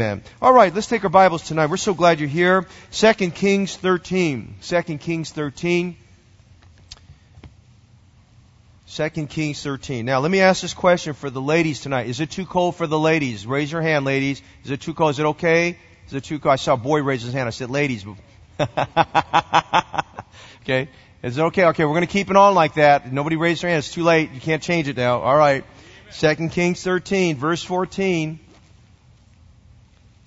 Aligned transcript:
Amen. 0.00 0.22
All 0.40 0.54
right, 0.54 0.74
let's 0.74 0.86
take 0.86 1.04
our 1.04 1.10
Bibles 1.10 1.46
tonight. 1.46 1.66
We're 1.66 1.76
so 1.76 1.92
glad 1.92 2.20
you're 2.20 2.28
here. 2.30 2.66
2 2.92 3.12
Kings 3.32 3.76
13. 3.76 4.54
2 4.62 4.82
Kings 4.96 5.30
13. 5.30 5.94
2 8.88 9.10
Kings 9.26 9.62
13. 9.62 10.06
Now, 10.06 10.20
let 10.20 10.30
me 10.30 10.40
ask 10.40 10.62
this 10.62 10.72
question 10.72 11.12
for 11.12 11.28
the 11.28 11.42
ladies 11.42 11.80
tonight. 11.80 12.06
Is 12.06 12.20
it 12.20 12.30
too 12.30 12.46
cold 12.46 12.76
for 12.76 12.86
the 12.86 12.98
ladies? 12.98 13.46
Raise 13.46 13.70
your 13.70 13.82
hand, 13.82 14.06
ladies. 14.06 14.40
Is 14.64 14.70
it 14.70 14.80
too 14.80 14.94
cold? 14.94 15.10
Is 15.10 15.18
it 15.18 15.26
okay? 15.26 15.76
Is 16.06 16.14
it 16.14 16.24
too 16.24 16.38
cold? 16.38 16.54
I 16.54 16.56
saw 16.56 16.72
a 16.72 16.78
boy 16.78 17.02
raise 17.02 17.20
his 17.20 17.34
hand. 17.34 17.46
I 17.46 17.50
said, 17.50 17.68
ladies. 17.68 18.06
okay. 20.62 20.88
Is 21.22 21.36
it 21.36 21.42
okay? 21.42 21.66
Okay, 21.66 21.84
we're 21.84 21.92
going 21.92 22.06
to 22.06 22.12
keep 22.12 22.30
it 22.30 22.36
on 22.36 22.54
like 22.54 22.76
that. 22.76 23.12
Nobody 23.12 23.36
raised 23.36 23.62
their 23.62 23.68
hand. 23.68 23.80
It's 23.80 23.92
too 23.92 24.04
late. 24.04 24.30
You 24.32 24.40
can't 24.40 24.62
change 24.62 24.88
it 24.88 24.96
now. 24.96 25.20
All 25.20 25.36
right. 25.36 25.62
2 26.18 26.48
Kings 26.48 26.82
13, 26.82 27.36
verse 27.36 27.62
14. 27.62 28.40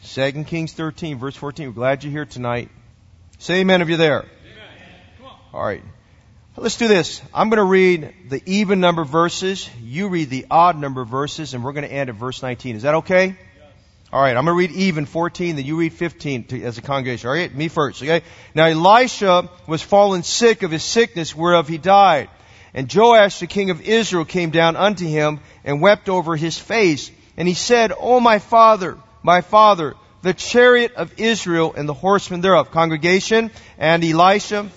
2 0.03 0.43
Kings 0.43 0.73
13, 0.73 1.17
verse 1.17 1.35
14. 1.35 1.67
We're 1.67 1.73
glad 1.73 2.03
you're 2.03 2.11
here 2.11 2.25
tonight. 2.25 2.69
Say 3.39 3.61
amen 3.61 3.81
if 3.81 3.87
you're 3.87 3.97
there. 3.97 4.25
All 5.53 5.65
right. 5.65 5.83
Let's 6.57 6.77
do 6.77 6.87
this. 6.87 7.21
I'm 7.33 7.49
going 7.49 7.57
to 7.57 7.63
read 7.63 8.13
the 8.29 8.41
even 8.45 8.79
number 8.79 9.05
verses. 9.05 9.69
You 9.81 10.09
read 10.09 10.29
the 10.29 10.45
odd 10.51 10.77
number 10.77 11.05
verses, 11.05 11.53
and 11.53 11.63
we're 11.63 11.71
going 11.71 11.87
to 11.87 11.91
end 11.91 12.09
at 12.09 12.15
verse 12.15 12.43
19. 12.43 12.75
Is 12.75 12.83
that 12.83 12.95
okay? 12.95 13.27
Yes. 13.27 13.37
All 14.11 14.21
right. 14.21 14.35
I'm 14.35 14.45
going 14.45 14.55
to 14.55 14.59
read 14.59 14.71
even 14.71 15.05
14, 15.05 15.55
then 15.55 15.65
you 15.65 15.77
read 15.77 15.93
15 15.93 16.43
to, 16.45 16.63
as 16.63 16.77
a 16.77 16.81
congregation. 16.81 17.27
All 17.29 17.35
right. 17.35 17.53
Me 17.53 17.69
first. 17.69 18.03
Okay. 18.03 18.23
Now 18.53 18.65
Elisha 18.65 19.49
was 19.67 19.81
fallen 19.81 20.23
sick 20.23 20.63
of 20.63 20.71
his 20.71 20.83
sickness 20.83 21.33
whereof 21.35 21.67
he 21.67 21.77
died. 21.77 22.29
And 22.73 22.93
Joash, 22.93 23.39
the 23.39 23.47
king 23.47 23.69
of 23.69 23.81
Israel, 23.81 24.25
came 24.25 24.49
down 24.49 24.75
unto 24.75 25.07
him 25.07 25.39
and 25.63 25.81
wept 25.81 26.09
over 26.09 26.35
his 26.35 26.57
face. 26.57 27.09
And 27.37 27.47
he 27.47 27.53
said, 27.53 27.93
O 27.97 28.19
my 28.19 28.39
father, 28.39 28.97
my 29.23 29.41
father, 29.41 29.95
the 30.21 30.33
chariot 30.33 30.93
of 30.95 31.19
Israel 31.19 31.73
and 31.75 31.87
the 31.87 31.93
horsemen 31.93 32.41
thereof. 32.41 32.71
Congregation 32.71 33.51
and 33.77 34.03
Elisha. 34.03 34.69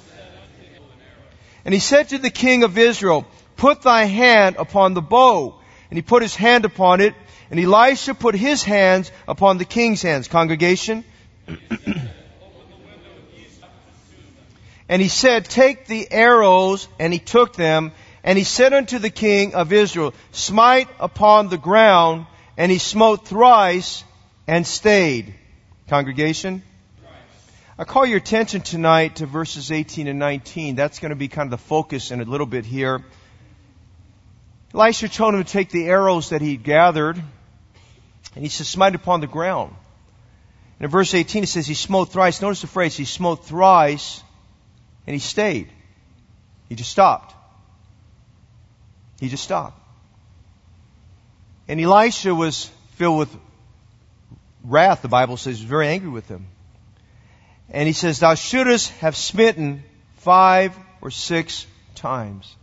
And 1.65 1.75
he 1.75 1.81
said 1.81 2.11
to 2.11 2.19
the 2.19 2.31
king 2.31 2.63
of 2.63 2.79
Israel, 2.79 3.27
put 3.57 3.83
thy 3.83 4.05
hand 4.05 4.57
upon 4.59 4.95
the 4.95 5.03
bow. 5.03 5.57
And 5.91 5.99
he 5.99 6.03
put 6.03 6.23
his 6.23 6.37
hand 6.37 6.65
upon 6.65 7.01
it. 7.01 7.15
And 7.51 7.59
Elisha 7.61 8.15
put 8.15 8.35
his 8.35 8.63
hands 8.63 9.11
upon 9.27 9.59
the 9.59 9.65
king's 9.65 10.03
hands. 10.03 10.29
Congregation. 10.29 11.05
and 14.89 15.03
he 15.03 15.09
said, 15.09 15.45
take 15.45 15.87
the 15.87 16.07
arrows. 16.11 16.87
And 16.99 17.13
he 17.13 17.19
took 17.19 17.55
them. 17.55 17.93
And 18.23 18.39
he 18.39 18.45
said 18.45 18.73
unto 18.73 18.99
the 18.99 19.11
king 19.11 19.55
of 19.55 19.73
Israel, 19.73 20.15
smite 20.33 20.89
upon 20.99 21.49
the 21.49 21.59
ground. 21.59 22.27
And 22.57 22.73
he 22.73 22.79
smote 22.79 23.27
thrice 23.27 24.05
and 24.47 24.67
stayed. 24.67 25.35
Congregation? 25.89 26.63
I 27.79 27.85
call 27.85 28.07
your 28.07 28.19
attention 28.19 28.63
tonight 28.63 29.17
to 29.17 29.27
verses 29.27 29.71
18 29.71 30.09
and 30.09 30.19
19. 30.19 30.77
That's 30.77 30.99
going 30.99 31.11
to 31.11 31.17
be 31.17 31.29
kind 31.29 31.53
of 31.53 31.61
the 31.61 31.65
focus 31.67 32.11
in 32.11 32.21
a 32.21 32.25
little 32.25 32.47
bit 32.47 32.65
here. 32.65 33.05
Elisha 34.75 35.09
told 35.09 35.35
him 35.35 35.45
to 35.45 35.51
take 35.51 35.71
the 35.71 35.87
arrows 35.87 36.31
that 36.31 36.41
he'd 36.41 36.63
gathered, 36.63 37.17
and 37.17 38.45
he 38.45 38.49
says, 38.49 38.69
smite 38.69 38.95
upon 38.95 39.21
the 39.21 39.27
ground. 39.27 39.75
And 40.79 40.87
in 40.87 40.91
verse 40.91 41.15
18 41.15 41.45
it 41.45 41.47
says 41.49 41.67
he 41.67 41.75
smote 41.75 42.13
thrice. 42.13 42.41
Notice 42.41 42.63
the 42.63 42.67
phrase, 42.67 42.97
he 42.97 43.05
smote 43.05 43.45
thrice, 43.47 44.23
and 45.07 45.15
he 45.15 45.21
stayed. 45.21 45.71
He 46.69 46.75
just 46.75 46.91
stopped. 46.91 47.35
He 49.21 49.29
just 49.29 49.45
stopped. 49.45 49.81
And 51.69 51.81
Elisha 51.81 52.35
was 52.35 52.71
filled 52.97 53.19
with 53.19 53.37
wrath, 54.67 55.03
the 55.03 55.09
Bible 55.09 55.37
says, 55.37 55.61
was 55.61 55.69
very 55.69 55.89
angry 55.89 56.11
with 56.11 56.29
them. 56.29 56.47
And 57.71 57.87
he 57.87 57.93
says, 57.93 58.21
Thou 58.21 58.35
shouldest 58.35 58.91
have 58.99 59.17
smitten 59.17 59.83
five 60.19 60.77
or 61.01 61.11
six 61.11 61.67
times. 61.95 62.55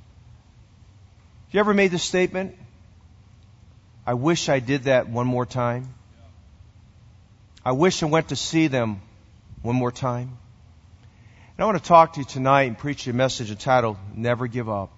Have 1.47 1.53
you 1.53 1.59
ever 1.59 1.73
made 1.73 1.91
this 1.91 2.03
statement? 2.03 2.55
I 4.05 4.15
wish 4.15 4.49
I 4.49 4.59
did 4.59 4.83
that 4.83 5.09
one 5.09 5.27
more 5.27 5.45
time. 5.45 5.93
I 7.65 7.71
wish 7.71 8.03
I 8.03 8.07
went 8.07 8.29
to 8.29 8.35
see 8.35 8.67
them 8.67 9.01
one 9.61 9.75
more 9.75 9.91
time. 9.91 10.37
And 11.55 11.63
I 11.63 11.65
want 11.65 11.77
to 11.77 11.87
talk 11.87 12.13
to 12.13 12.19
you 12.19 12.25
tonight 12.25 12.63
and 12.63 12.77
preach 12.77 13.05
you 13.05 13.13
a 13.13 13.15
message 13.15 13.51
entitled, 13.51 13.97
Never 14.15 14.47
Give 14.47 14.67
Up. 14.67 14.91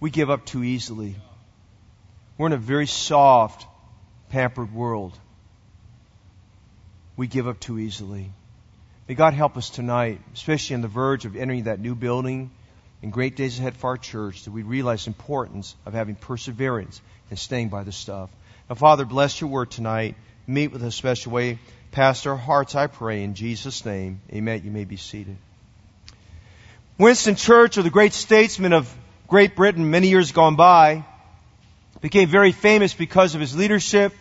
We 0.00 0.10
give 0.10 0.30
up 0.30 0.44
too 0.44 0.64
easily. 0.64 1.14
We're 2.36 2.48
in 2.48 2.52
a 2.52 2.58
very 2.58 2.86
soft, 2.86 3.66
pampered 4.30 4.74
world 4.74 5.16
we 7.16 7.26
give 7.26 7.46
up 7.46 7.60
too 7.60 7.78
easily. 7.78 8.32
May 9.08 9.14
God 9.14 9.34
help 9.34 9.56
us 9.56 9.70
tonight, 9.70 10.20
especially 10.34 10.74
on 10.74 10.82
the 10.82 10.88
verge 10.88 11.24
of 11.24 11.36
entering 11.36 11.64
that 11.64 11.80
new 11.80 11.94
building 11.94 12.50
and 13.02 13.12
great 13.12 13.36
days 13.36 13.58
ahead 13.58 13.76
for 13.76 13.90
our 13.90 13.96
church, 13.96 14.44
that 14.44 14.52
we 14.52 14.62
realize 14.62 15.04
the 15.04 15.10
importance 15.10 15.74
of 15.84 15.92
having 15.92 16.14
perseverance 16.14 17.00
and 17.30 17.38
staying 17.38 17.68
by 17.68 17.82
the 17.82 17.92
stuff. 17.92 18.30
Now, 18.68 18.76
Father, 18.76 19.04
bless 19.04 19.40
your 19.40 19.50
word 19.50 19.70
tonight. 19.70 20.14
Meet 20.46 20.72
with 20.72 20.82
us 20.82 20.94
a 20.94 20.96
special 20.96 21.32
way. 21.32 21.58
Pastor 21.90 22.30
our 22.30 22.36
hearts, 22.36 22.74
I 22.74 22.86
pray, 22.86 23.22
in 23.22 23.34
Jesus' 23.34 23.84
name. 23.84 24.20
Amen. 24.32 24.62
You 24.64 24.70
may 24.70 24.84
be 24.84 24.96
seated. 24.96 25.36
Winston 26.96 27.34
Churchill, 27.34 27.82
the 27.82 27.90
great 27.90 28.12
statesman 28.12 28.72
of 28.72 28.92
Great 29.26 29.56
Britain 29.56 29.90
many 29.90 30.08
years 30.08 30.32
gone 30.32 30.56
by, 30.56 31.04
became 32.00 32.28
very 32.28 32.52
famous 32.52 32.94
because 32.94 33.34
of 33.34 33.40
his 33.40 33.56
leadership, 33.56 34.12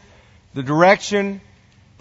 the 0.53 0.63
direction, 0.63 1.41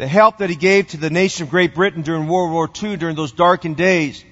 the 0.00 0.08
help 0.08 0.38
that 0.38 0.48
he 0.48 0.56
gave 0.56 0.86
to 0.88 0.96
the 0.96 1.10
nation 1.10 1.42
of 1.42 1.50
Great 1.50 1.74
Britain 1.74 2.00
during 2.00 2.26
World 2.26 2.52
War 2.52 2.70
II 2.82 2.96
during 2.96 3.16
those 3.16 3.32
darkened 3.32 3.76
days. 3.76 4.24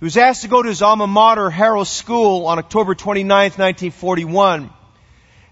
He 0.00 0.04
was 0.04 0.16
asked 0.16 0.42
to 0.42 0.48
go 0.48 0.60
to 0.60 0.68
his 0.68 0.82
alma 0.82 1.06
mater, 1.06 1.48
Harrow 1.48 1.84
School, 1.84 2.48
on 2.48 2.58
October 2.58 2.96
29, 2.96 3.28
1941. 3.28 4.68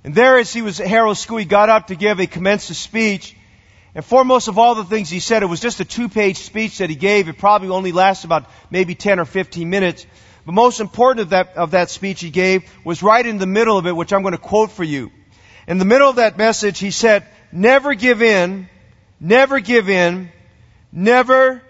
And 0.02 0.12
there, 0.12 0.38
as 0.38 0.52
he 0.52 0.60
was 0.60 0.80
at 0.80 0.88
Harrow 0.88 1.14
School, 1.14 1.36
he 1.36 1.44
got 1.44 1.68
up 1.68 1.86
to 1.86 1.94
give 1.94 2.18
a 2.18 2.26
commencement 2.26 2.76
speech. 2.78 3.36
And 3.94 4.04
foremost 4.04 4.48
of 4.48 4.58
all 4.58 4.74
the 4.74 4.82
things 4.82 5.08
he 5.08 5.20
said, 5.20 5.44
it 5.44 5.46
was 5.46 5.60
just 5.60 5.78
a 5.78 5.84
two-page 5.84 6.38
speech 6.38 6.78
that 6.78 6.90
he 6.90 6.96
gave. 6.96 7.28
It 7.28 7.38
probably 7.38 7.68
only 7.68 7.92
lasted 7.92 8.26
about 8.26 8.50
maybe 8.72 8.96
10 8.96 9.20
or 9.20 9.24
15 9.24 9.70
minutes. 9.70 10.04
But 10.44 10.50
most 10.50 10.80
important 10.80 11.20
of 11.20 11.30
that, 11.30 11.56
of 11.56 11.70
that 11.70 11.90
speech 11.90 12.20
he 12.20 12.30
gave 12.30 12.68
was 12.84 13.04
right 13.04 13.24
in 13.24 13.38
the 13.38 13.46
middle 13.46 13.78
of 13.78 13.86
it, 13.86 13.94
which 13.94 14.12
I'm 14.12 14.22
going 14.22 14.32
to 14.32 14.38
quote 14.38 14.72
for 14.72 14.82
you. 14.82 15.12
In 15.68 15.78
the 15.78 15.84
middle 15.84 16.10
of 16.10 16.16
that 16.16 16.36
message, 16.36 16.80
he 16.80 16.90
said, 16.90 17.24
never 17.52 17.94
give 17.94 18.20
in 18.20 18.68
Never 19.24 19.58
give 19.60 19.88
in. 19.88 20.30
Never, 20.92 21.62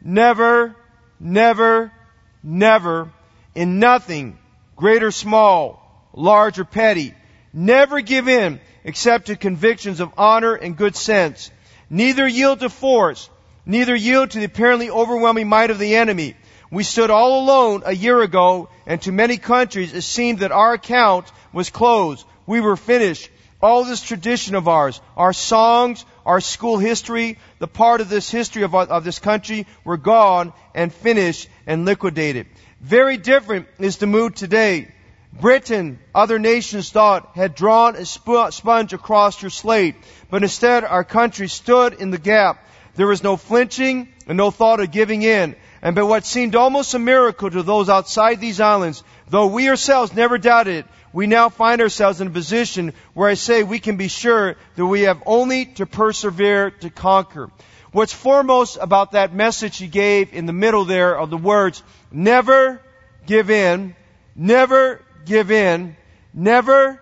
never, 0.00 0.76
never, 1.18 1.92
never, 2.40 3.10
in 3.52 3.80
nothing, 3.80 4.38
great 4.76 5.02
or 5.02 5.10
small, 5.10 6.08
large 6.14 6.60
or 6.60 6.64
petty. 6.64 7.12
Never 7.52 8.00
give 8.00 8.28
in 8.28 8.60
except 8.84 9.26
to 9.26 9.34
convictions 9.34 9.98
of 9.98 10.12
honor 10.16 10.54
and 10.54 10.76
good 10.76 10.94
sense. 10.94 11.50
Neither 11.90 12.28
yield 12.28 12.60
to 12.60 12.70
force, 12.70 13.28
neither 13.66 13.96
yield 13.96 14.30
to 14.30 14.38
the 14.38 14.44
apparently 14.44 14.88
overwhelming 14.88 15.48
might 15.48 15.70
of 15.70 15.80
the 15.80 15.96
enemy. 15.96 16.36
We 16.70 16.84
stood 16.84 17.10
all 17.10 17.42
alone 17.42 17.82
a 17.86 17.92
year 17.92 18.22
ago, 18.22 18.68
and 18.86 19.02
to 19.02 19.10
many 19.10 19.36
countries 19.36 19.92
it 19.92 20.02
seemed 20.02 20.38
that 20.38 20.52
our 20.52 20.74
account 20.74 21.26
was 21.52 21.70
closed. 21.70 22.24
We 22.46 22.60
were 22.60 22.76
finished. 22.76 23.28
All 23.62 23.84
this 23.84 24.02
tradition 24.02 24.54
of 24.54 24.68
ours, 24.68 25.00
our 25.16 25.34
songs, 25.34 26.04
our 26.24 26.40
school 26.40 26.78
history, 26.78 27.38
the 27.58 27.68
part 27.68 28.00
of 28.00 28.08
this 28.08 28.30
history 28.30 28.62
of, 28.62 28.74
of 28.74 29.04
this 29.04 29.18
country 29.18 29.66
were 29.84 29.98
gone 29.98 30.52
and 30.74 30.92
finished 30.92 31.48
and 31.66 31.84
liquidated. 31.84 32.46
Very 32.80 33.18
different 33.18 33.68
is 33.78 33.98
the 33.98 34.06
mood 34.06 34.34
today. 34.34 34.88
Britain, 35.32 35.98
other 36.14 36.38
nations 36.38 36.90
thought, 36.90 37.32
had 37.36 37.54
drawn 37.54 37.96
a 37.96 38.04
sponge 38.06 38.92
across 38.92 39.40
your 39.42 39.50
slate, 39.50 39.94
but 40.30 40.42
instead 40.42 40.82
our 40.82 41.04
country 41.04 41.48
stood 41.48 41.92
in 41.94 42.10
the 42.10 42.18
gap. 42.18 42.66
There 42.94 43.06
was 43.06 43.22
no 43.22 43.36
flinching 43.36 44.08
and 44.26 44.36
no 44.36 44.50
thought 44.50 44.80
of 44.80 44.90
giving 44.90 45.22
in. 45.22 45.54
And 45.82 45.96
by 45.96 46.02
what 46.02 46.26
seemed 46.26 46.56
almost 46.56 46.94
a 46.94 46.98
miracle 46.98 47.50
to 47.50 47.62
those 47.62 47.88
outside 47.88 48.40
these 48.40 48.60
islands, 48.60 49.02
though 49.28 49.46
we 49.46 49.68
ourselves 49.68 50.14
never 50.14 50.36
doubted 50.36 50.76
it, 50.76 50.86
we 51.12 51.26
now 51.26 51.48
find 51.48 51.80
ourselves 51.80 52.20
in 52.20 52.28
a 52.28 52.30
position 52.30 52.92
where 53.14 53.28
I 53.28 53.34
say 53.34 53.62
we 53.62 53.80
can 53.80 53.96
be 53.96 54.08
sure 54.08 54.56
that 54.76 54.86
we 54.86 55.02
have 55.02 55.22
only 55.26 55.66
to 55.66 55.86
persevere 55.86 56.70
to 56.70 56.90
conquer. 56.90 57.50
What's 57.92 58.12
foremost 58.12 58.78
about 58.80 59.12
that 59.12 59.34
message 59.34 59.78
he 59.78 59.88
gave 59.88 60.32
in 60.32 60.46
the 60.46 60.52
middle 60.52 60.84
there 60.84 61.18
of 61.18 61.30
the 61.30 61.36
words, 61.36 61.82
never 62.12 62.80
give 63.26 63.50
in, 63.50 63.96
never 64.36 65.02
give 65.24 65.50
in, 65.50 65.96
never, 66.32 67.00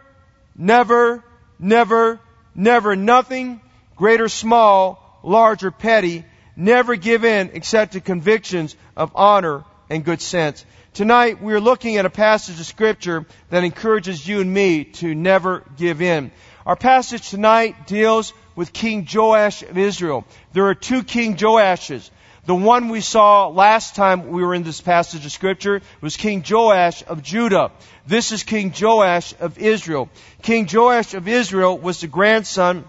never, 0.57 1.23
never, 1.59 2.21
never, 2.55 2.97
nothing, 2.97 3.61
great 3.97 4.21
or 4.23 4.29
small, 4.29 5.21
large 5.23 5.63
or 5.65 5.71
petty, 5.71 6.25
never 6.59 6.97
give 6.97 7.25
in 7.25 7.51
except 7.55 7.93
to 7.93 8.01
convictions 8.01 8.77
of 8.97 9.13
honor 9.15 9.65
and 9.89 10.05
good 10.05 10.21
sense. 10.21 10.67
Tonight 10.93 11.41
we 11.41 11.55
are 11.55 11.61
looking 11.61 11.97
at 11.97 12.05
a 12.05 12.11
passage 12.11 12.59
of 12.59 12.67
scripture 12.67 13.25
that 13.51 13.63
encourages 13.63 14.27
you 14.27 14.41
and 14.41 14.53
me 14.53 14.85
to 14.85 15.15
never 15.15 15.63
give 15.77 16.03
in. 16.03 16.33
Our 16.67 16.77
passage 16.77 17.31
tonight 17.31 17.87
deals 17.87 18.35
with 18.57 18.73
King 18.73 19.07
Joash 19.11 19.63
of 19.63 19.79
Israel. 19.79 20.27
There 20.53 20.67
are 20.67 20.75
two 20.75 21.05
King 21.05 21.37
Joashes. 21.37 22.11
The 22.45 22.55
one 22.55 22.89
we 22.89 23.03
saw 23.03 23.49
last 23.49 23.95
time 23.95 24.31
we 24.31 24.43
were 24.43 24.55
in 24.55 24.65
this 24.65 24.81
passage 24.81 25.25
of 25.25 25.31
scripture 25.31 25.83
was 26.01 26.17
King 26.17 26.43
Joash 26.49 27.05
of 27.07 27.23
Judah. 27.23 27.71
This 28.07 28.33
is 28.33 28.43
King 28.43 28.75
Joash 28.79 29.35
of 29.39 29.59
Israel. 29.59 30.09
King 30.43 30.67
Joash 30.71 31.15
of 31.15 31.29
Israel 31.29 31.79
was 31.79 32.01
the 32.01 32.07
grandson 32.09 32.85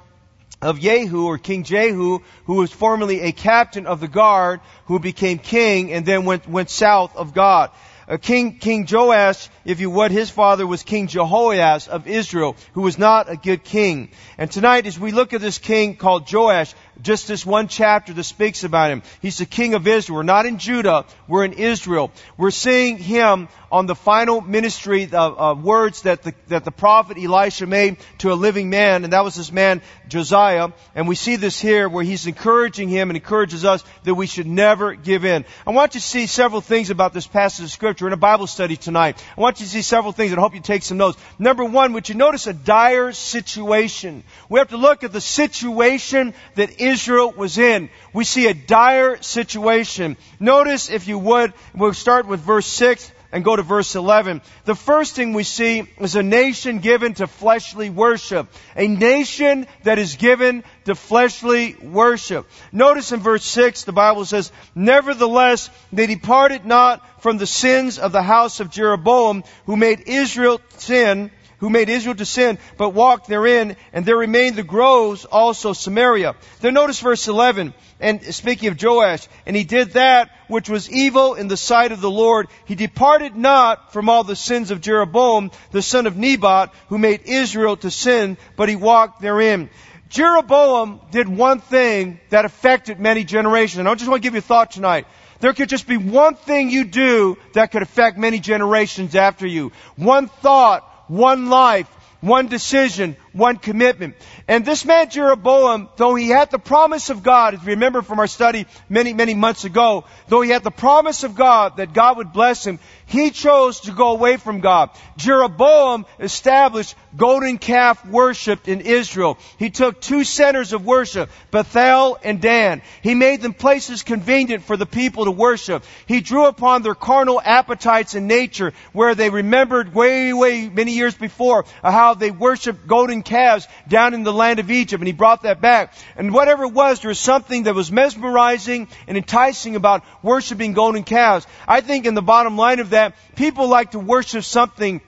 of 0.61 0.79
Jehu 0.79 1.25
or 1.25 1.37
King 1.37 1.63
Jehu, 1.63 2.19
who 2.45 2.55
was 2.55 2.71
formerly 2.71 3.21
a 3.21 3.31
captain 3.31 3.85
of 3.85 3.99
the 3.99 4.07
guard, 4.07 4.59
who 4.85 4.99
became 4.99 5.39
king 5.39 5.91
and 5.93 6.05
then 6.05 6.25
went, 6.25 6.47
went 6.47 6.69
south 6.69 7.15
of 7.15 7.33
God. 7.33 7.71
Uh, 8.09 8.17
king, 8.17 8.57
King 8.57 8.87
Joash, 8.89 9.49
if 9.65 9.79
you 9.79 9.91
would, 9.91 10.09
his 10.09 10.31
father 10.31 10.65
was 10.65 10.81
King 10.81 11.05
Jehoahaz 11.05 11.87
of 11.87 12.07
Israel, 12.07 12.55
who 12.73 12.81
was 12.81 12.97
not 12.97 13.29
a 13.29 13.35
good 13.35 13.63
king. 13.63 14.09
And 14.35 14.49
tonight, 14.49 14.87
as 14.87 14.99
we 14.99 15.11
look 15.11 15.33
at 15.33 15.41
this 15.41 15.59
king 15.59 15.95
called 15.95 16.31
Joash, 16.31 16.73
just 17.01 17.27
this 17.27 17.45
one 17.45 17.67
chapter 17.67 18.13
that 18.13 18.23
speaks 18.23 18.63
about 18.63 18.91
him. 18.91 19.03
He's 19.21 19.37
the 19.37 19.45
king 19.45 19.73
of 19.73 19.87
Israel. 19.87 20.17
We're 20.17 20.23
not 20.23 20.45
in 20.45 20.57
Judah, 20.57 21.05
we're 21.27 21.45
in 21.45 21.53
Israel. 21.53 22.11
We're 22.37 22.51
seeing 22.51 22.97
him 22.97 23.47
on 23.71 23.85
the 23.85 23.95
final 23.95 24.41
ministry 24.41 25.09
of, 25.11 25.63
words 25.63 26.03
that 26.03 26.23
the, 26.23 26.33
that 26.47 26.65
the 26.65 26.71
prophet 26.71 27.17
Elisha 27.17 27.67
made 27.67 27.97
to 28.19 28.31
a 28.31 28.35
living 28.35 28.69
man, 28.69 29.03
and 29.03 29.13
that 29.13 29.23
was 29.23 29.35
this 29.35 29.51
man 29.51 29.81
Josiah. 30.07 30.69
And 30.95 31.07
we 31.07 31.15
see 31.15 31.35
this 31.35 31.59
here 31.59 31.87
where 31.87 32.03
he's 32.03 32.25
encouraging 32.25 32.89
him 32.89 33.09
and 33.09 33.17
encourages 33.17 33.63
us 33.63 33.83
that 34.03 34.15
we 34.15 34.27
should 34.27 34.47
never 34.47 34.95
give 34.95 35.23
in. 35.23 35.45
I 35.65 35.71
want 35.71 35.93
you 35.93 36.01
to 36.01 36.05
see 36.05 36.25
several 36.25 36.61
things 36.61 36.89
about 36.89 37.13
this 37.13 37.27
passage 37.27 37.65
of 37.65 37.71
scripture 37.71 38.07
in 38.07 38.13
a 38.13 38.17
Bible 38.17 38.47
study 38.47 38.75
tonight. 38.75 39.23
I 39.37 39.41
want 39.41 39.59
you 39.59 39.65
to 39.65 39.71
see 39.71 39.81
several 39.81 40.11
things 40.11 40.31
and 40.31 40.39
I 40.39 40.41
hope 40.41 40.55
you 40.55 40.61
take 40.61 40.83
some 40.83 40.97
notes. 40.97 41.17
Number 41.37 41.63
one, 41.63 41.93
would 41.93 42.09
you 42.09 42.15
notice 42.15 42.47
a 42.47 42.53
dire 42.53 43.11
situation? 43.11 44.23
We 44.49 44.59
have 44.59 44.69
to 44.69 44.77
look 44.77 45.03
at 45.03 45.13
the 45.13 45.21
situation 45.21 46.33
that 46.55 46.81
Israel 46.89 47.31
was 47.31 47.57
in. 47.57 47.89
We 48.13 48.23
see 48.23 48.47
a 48.47 48.53
dire 48.53 49.21
situation. 49.21 50.17
Notice, 50.39 50.89
if 50.89 51.07
you 51.07 51.17
would, 51.19 51.53
we'll 51.75 51.93
start 51.93 52.27
with 52.27 52.39
verse 52.39 52.67
6 52.67 53.11
and 53.31 53.43
go 53.43 53.55
to 53.55 53.61
verse 53.61 53.95
11. 53.95 54.41
The 54.65 54.75
first 54.75 55.15
thing 55.15 55.33
we 55.33 55.43
see 55.43 55.87
is 55.99 56.15
a 56.15 56.23
nation 56.23 56.79
given 56.79 57.13
to 57.15 57.27
fleshly 57.27 57.89
worship. 57.89 58.47
A 58.75 58.87
nation 58.87 59.67
that 59.83 59.99
is 59.99 60.15
given 60.15 60.63
to 60.85 60.95
fleshly 60.95 61.75
worship. 61.75 62.49
Notice 62.71 63.11
in 63.11 63.19
verse 63.19 63.45
6, 63.45 63.83
the 63.83 63.91
Bible 63.91 64.25
says, 64.25 64.51
Nevertheless, 64.73 65.69
they 65.93 66.07
departed 66.07 66.65
not 66.65 67.21
from 67.21 67.37
the 67.37 67.47
sins 67.47 67.99
of 67.99 68.11
the 68.11 68.23
house 68.23 68.59
of 68.59 68.71
Jeroboam, 68.71 69.43
who 69.65 69.77
made 69.77 70.03
Israel 70.07 70.59
sin, 70.77 71.31
who 71.59 71.69
made 71.69 71.89
Israel 71.89 72.15
to 72.15 72.25
sin, 72.25 72.57
but 72.77 72.89
walked 72.89 73.27
therein, 73.27 73.75
and 73.93 74.05
there 74.05 74.17
remained 74.17 74.55
the 74.55 74.63
groves, 74.63 75.25
also 75.25 75.73
Samaria. 75.73 76.35
Then 76.61 76.73
notice 76.73 76.99
verse 76.99 77.27
11, 77.27 77.73
and 77.99 78.23
speaking 78.33 78.69
of 78.69 78.81
Joash, 78.81 79.27
and 79.45 79.55
he 79.55 79.63
did 79.63 79.91
that 79.91 80.29
which 80.47 80.69
was 80.69 80.89
evil 80.89 81.35
in 81.35 81.47
the 81.47 81.57
sight 81.57 81.91
of 81.91 82.01
the 82.01 82.09
Lord. 82.09 82.47
He 82.65 82.75
departed 82.75 83.35
not 83.35 83.93
from 83.93 84.09
all 84.09 84.23
the 84.23 84.35
sins 84.35 84.71
of 84.71 84.81
Jeroboam, 84.81 85.51
the 85.71 85.81
son 85.81 86.07
of 86.07 86.17
Nebat, 86.17 86.73
who 86.87 86.97
made 86.97 87.21
Israel 87.25 87.77
to 87.77 87.91
sin, 87.91 88.37
but 88.55 88.69
he 88.69 88.75
walked 88.75 89.21
therein. 89.21 89.69
Jeroboam 90.09 91.01
did 91.11 91.27
one 91.27 91.59
thing 91.59 92.19
that 92.29 92.45
affected 92.45 92.99
many 92.99 93.23
generations. 93.23 93.79
And 93.79 93.87
I 93.87 93.93
just 93.93 94.09
want 94.09 94.23
to 94.23 94.25
give 94.25 94.33
you 94.33 94.39
a 94.39 94.41
thought 94.41 94.71
tonight. 94.71 95.05
There 95.39 95.53
could 95.53 95.69
just 95.69 95.87
be 95.87 95.97
one 95.97 96.35
thing 96.35 96.69
you 96.69 96.83
do 96.83 97.37
that 97.53 97.71
could 97.71 97.81
affect 97.81 98.17
many 98.17 98.39
generations 98.39 99.15
after 99.15 99.47
you. 99.47 99.71
One 99.95 100.27
thought, 100.27 100.88
one 101.09 101.49
life, 101.49 101.87
one 102.21 102.47
decision, 102.47 103.17
one 103.33 103.57
commitment. 103.57 104.15
And 104.47 104.65
this 104.65 104.85
man 104.85 105.09
Jeroboam, 105.09 105.89
though 105.97 106.15
he 106.15 106.29
had 106.29 106.51
the 106.51 106.59
promise 106.59 107.09
of 107.09 107.23
God, 107.23 107.53
as 107.53 107.63
we 107.63 107.73
remember 107.73 108.01
from 108.01 108.19
our 108.19 108.27
study 108.27 108.65
many, 108.87 109.13
many 109.13 109.33
months 109.33 109.65
ago, 109.65 110.05
though 110.27 110.41
he 110.41 110.49
had 110.49 110.63
the 110.63 110.71
promise 110.71 111.23
of 111.23 111.35
God 111.35 111.77
that 111.77 111.93
God 111.93 112.17
would 112.17 112.33
bless 112.33 112.65
him, 112.65 112.79
he 113.05 113.31
chose 113.31 113.81
to 113.81 113.91
go 113.91 114.11
away 114.11 114.37
from 114.37 114.59
God. 114.59 114.91
Jeroboam 115.17 116.05
established 116.19 116.95
golden 117.17 117.57
calf 117.57 118.05
worship 118.05 118.67
in 118.67 118.81
Israel. 118.81 119.37
He 119.57 119.71
took 119.71 119.99
two 119.99 120.23
centers 120.23 120.73
of 120.73 120.85
worship, 120.85 121.29
Bethel 121.49 122.19
and 122.23 122.39
Dan. 122.39 122.81
He 123.01 123.15
made 123.15 123.41
them 123.41 123.53
places 123.53 124.03
convenient 124.03 124.63
for 124.63 124.77
the 124.77 124.85
people 124.85 125.25
to 125.25 125.31
worship. 125.31 125.83
He 126.05 126.21
drew 126.21 126.45
upon 126.45 126.83
their 126.83 126.95
carnal 126.95 127.41
appetites 127.43 128.13
and 128.13 128.27
nature 128.27 128.73
where 128.93 129.15
they 129.15 129.29
remembered 129.29 129.93
way, 129.93 130.31
way 130.33 130.69
many 130.69 130.93
years 130.93 131.15
before 131.15 131.65
how 131.83 132.13
they 132.13 132.31
worshiped 132.31 132.87
golden 132.87 133.18
calves 133.23 133.67
down 133.87 134.13
in 134.13 134.23
the 134.23 134.33
land 134.33 134.59
of 134.59 134.71
Egypt 134.71 135.01
and 135.01 135.07
he 135.07 135.13
brought 135.13 135.43
that 135.43 135.61
back. 135.61 135.93
And 136.15 136.33
whatever 136.33 136.63
it 136.63 136.73
was, 136.73 137.01
there 137.01 137.09
was 137.09 137.19
something 137.19 137.63
that 137.63 137.75
was 137.75 137.91
mesmerizing 137.91 138.87
and 139.07 139.17
enticing 139.17 139.75
about 139.75 140.03
worshiping 140.21 140.73
golden 140.73 141.03
calves. 141.03 141.45
I 141.67 141.81
think 141.81 142.05
in 142.05 142.13
the 142.13 142.21
bottom 142.21 142.57
line 142.57 142.79
of 142.79 142.91
that 142.91 143.15
people 143.35 143.67
like 143.67 143.91
to 143.91 143.99
worship 143.99 144.43
something 144.43 145.01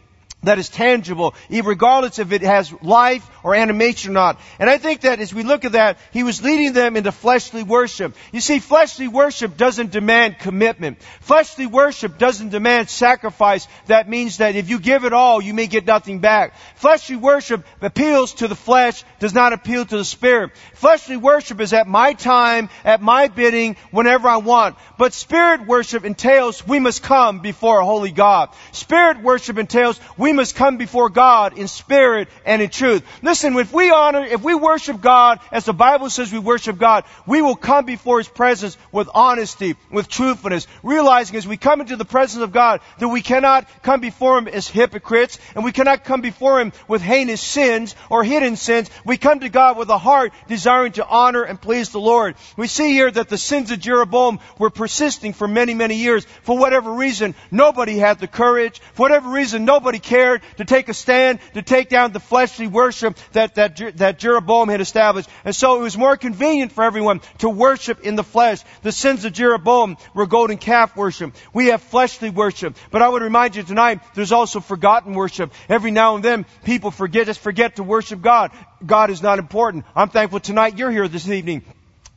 that 0.43 0.59
is 0.59 0.69
tangible, 0.69 1.35
regardless 1.49 2.19
if 2.19 2.31
it 2.31 2.41
has 2.41 2.73
life 2.81 3.27
or 3.43 3.55
animation 3.55 4.11
or 4.11 4.13
not. 4.13 4.39
And 4.59 4.69
I 4.69 4.77
think 4.77 5.01
that 5.01 5.19
as 5.19 5.33
we 5.33 5.43
look 5.43 5.65
at 5.65 5.73
that, 5.73 5.97
he 6.11 6.23
was 6.23 6.41
leading 6.41 6.73
them 6.73 6.97
into 6.97 7.11
fleshly 7.11 7.63
worship. 7.63 8.15
You 8.31 8.41
see, 8.41 8.59
fleshly 8.59 9.07
worship 9.07 9.57
doesn't 9.57 9.91
demand 9.91 10.39
commitment. 10.39 11.01
Fleshly 11.21 11.67
worship 11.67 12.17
doesn't 12.17 12.49
demand 12.49 12.89
sacrifice. 12.89 13.67
That 13.87 14.09
means 14.09 14.37
that 14.37 14.55
if 14.55 14.69
you 14.69 14.79
give 14.79 15.05
it 15.05 15.13
all, 15.13 15.41
you 15.41 15.53
may 15.53 15.67
get 15.67 15.85
nothing 15.85 16.19
back. 16.19 16.55
Fleshly 16.75 17.15
worship 17.15 17.65
appeals 17.81 18.33
to 18.35 18.47
the 18.47 18.55
flesh, 18.55 19.03
does 19.19 19.33
not 19.33 19.53
appeal 19.53 19.85
to 19.85 19.97
the 19.97 20.05
spirit. 20.05 20.51
Fleshly 20.73 21.17
worship 21.17 21.59
is 21.61 21.73
at 21.73 21.87
my 21.87 22.13
time, 22.13 22.69
at 22.83 23.01
my 23.01 23.27
bidding, 23.27 23.75
whenever 23.91 24.27
I 24.27 24.37
want. 24.37 24.75
But 24.97 25.13
spirit 25.13 25.67
worship 25.67 26.05
entails 26.05 26.65
we 26.67 26.79
must 26.79 27.03
come 27.03 27.39
before 27.39 27.79
a 27.79 27.85
holy 27.85 28.11
God. 28.11 28.49
Spirit 28.71 29.21
worship 29.21 29.57
entails 29.57 29.99
we 30.17 30.30
must 30.33 30.55
come 30.55 30.77
before 30.77 31.09
God 31.09 31.57
in 31.57 31.67
spirit 31.67 32.27
and 32.45 32.61
in 32.61 32.69
truth. 32.69 33.03
Listen, 33.21 33.55
if 33.57 33.73
we 33.73 33.91
honor, 33.91 34.23
if 34.23 34.41
we 34.41 34.55
worship 34.55 35.01
God 35.01 35.39
as 35.51 35.65
the 35.65 35.73
Bible 35.73 36.09
says 36.09 36.31
we 36.31 36.39
worship 36.39 36.77
God, 36.77 37.03
we 37.25 37.41
will 37.41 37.55
come 37.55 37.85
before 37.85 38.19
His 38.19 38.27
presence 38.27 38.77
with 38.91 39.09
honesty, 39.13 39.75
with 39.91 40.07
truthfulness, 40.07 40.67
realizing 40.83 41.35
as 41.35 41.47
we 41.47 41.57
come 41.57 41.81
into 41.81 41.95
the 41.95 42.05
presence 42.05 42.43
of 42.43 42.51
God 42.51 42.81
that 42.99 43.07
we 43.07 43.21
cannot 43.21 43.67
come 43.83 44.01
before 44.01 44.37
Him 44.37 44.47
as 44.47 44.67
hypocrites 44.67 45.39
and 45.55 45.63
we 45.63 45.71
cannot 45.71 46.03
come 46.03 46.21
before 46.21 46.59
Him 46.59 46.71
with 46.87 47.01
heinous 47.01 47.41
sins 47.41 47.95
or 48.09 48.23
hidden 48.23 48.55
sins. 48.55 48.89
We 49.05 49.17
come 49.17 49.39
to 49.41 49.49
God 49.49 49.77
with 49.77 49.89
a 49.89 49.97
heart 49.97 50.33
desiring 50.47 50.93
to 50.93 51.07
honor 51.07 51.43
and 51.43 51.61
please 51.61 51.89
the 51.89 51.99
Lord. 51.99 52.35
We 52.57 52.67
see 52.67 52.91
here 52.91 53.11
that 53.11 53.29
the 53.29 53.37
sins 53.37 53.71
of 53.71 53.79
Jeroboam 53.79 54.39
were 54.57 54.69
persisting 54.69 55.33
for 55.33 55.47
many, 55.47 55.73
many 55.73 55.95
years. 55.95 56.25
For 56.43 56.57
whatever 56.57 56.91
reason, 56.93 57.35
nobody 57.49 57.97
had 57.97 58.19
the 58.19 58.27
courage. 58.27 58.79
For 58.93 59.03
whatever 59.03 59.29
reason, 59.29 59.65
nobody 59.65 59.99
cared 59.99 60.20
to 60.57 60.65
take 60.65 60.89
a 60.89 60.93
stand, 60.93 61.39
to 61.53 61.61
take 61.61 61.89
down 61.89 62.11
the 62.11 62.19
fleshly 62.19 62.67
worship 62.67 63.17
that, 63.33 63.55
that, 63.55 63.97
that 63.97 64.19
Jeroboam 64.19 64.69
had 64.69 64.81
established. 64.81 65.29
And 65.45 65.55
so 65.55 65.79
it 65.79 65.81
was 65.81 65.97
more 65.97 66.17
convenient 66.17 66.71
for 66.71 66.83
everyone 66.83 67.21
to 67.39 67.49
worship 67.49 68.01
in 68.01 68.15
the 68.15 68.23
flesh. 68.23 68.61
The 68.83 68.91
sins 68.91 69.25
of 69.25 69.33
Jeroboam 69.33 69.97
were 70.13 70.27
golden 70.27 70.57
calf 70.57 70.95
worship. 70.95 71.35
We 71.53 71.67
have 71.67 71.81
fleshly 71.81 72.29
worship. 72.29 72.77
But 72.91 73.01
I 73.01 73.09
would 73.09 73.21
remind 73.21 73.55
you 73.55 73.63
tonight, 73.63 74.01
there's 74.15 74.31
also 74.31 74.59
forgotten 74.59 75.13
worship. 75.13 75.53
Every 75.69 75.91
now 75.91 76.15
and 76.15 76.23
then, 76.23 76.45
people 76.63 76.91
forget, 76.91 77.27
just 77.27 77.39
forget 77.39 77.75
to 77.77 77.83
worship 77.83 78.21
God. 78.21 78.51
God 78.85 79.09
is 79.09 79.21
not 79.21 79.39
important. 79.39 79.85
I'm 79.95 80.09
thankful 80.09 80.39
tonight 80.39 80.77
you're 80.77 80.91
here 80.91 81.07
this 81.07 81.27
evening. 81.27 81.63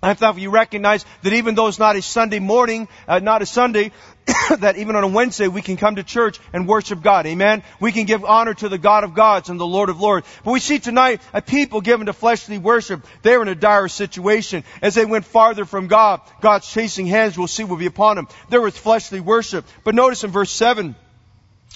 I'm 0.04 0.16
thankful 0.16 0.42
you 0.42 0.50
recognize 0.50 1.04
that 1.23 1.32
even 1.32 1.54
though 1.54 1.66
it's 1.66 1.78
not 1.78 1.96
a 1.96 2.02
Sunday 2.02 2.38
morning, 2.38 2.88
uh, 3.08 3.20
not 3.20 3.40
a 3.40 3.46
Sunday, 3.46 3.90
that 4.58 4.76
even 4.76 4.96
on 4.96 5.02
a 5.02 5.08
Wednesday 5.08 5.49
we 5.49 5.62
can 5.62 5.78
come 5.78 5.96
to 5.96 6.02
church 6.02 6.38
and 6.52 6.68
worship 6.68 7.00
God. 7.00 7.25
Amen. 7.25 7.62
We 7.80 7.90
can 7.90 8.04
give 8.04 8.23
honor 8.23 8.52
to 8.52 8.68
the 8.68 8.76
God 8.76 9.04
of 9.04 9.14
gods 9.14 9.49
and 9.49 9.58
the 9.58 9.66
Lord 9.66 9.88
of 9.88 10.00
lords. 10.00 10.26
But 10.44 10.50
we 10.50 10.61
see 10.61 10.78
tonight 10.78 11.23
a 11.32 11.40
people 11.40 11.80
given 11.80 12.04
to 12.06 12.12
fleshly 12.12 12.58
worship. 12.58 13.06
They 13.23 13.34
were 13.34 13.44
in 13.44 13.49
a 13.49 13.54
dire 13.54 13.88
situation. 13.88 14.64
As 14.82 14.94
they 14.94 15.06
went 15.06 15.25
farther 15.25 15.64
from 15.64 15.87
God, 15.87 16.20
God's 16.42 16.68
chasing 16.68 17.06
hands 17.06 17.38
we'll 17.38 17.46
see 17.46 17.64
will 17.64 17.78
be 17.78 17.87
upon 17.87 18.16
them. 18.16 18.28
There 18.50 18.61
was 18.61 18.76
fleshly 18.76 19.20
worship. 19.20 19.64
But 19.84 19.94
notice 19.94 20.23
in 20.23 20.30
verse 20.30 20.50
7, 20.50 20.94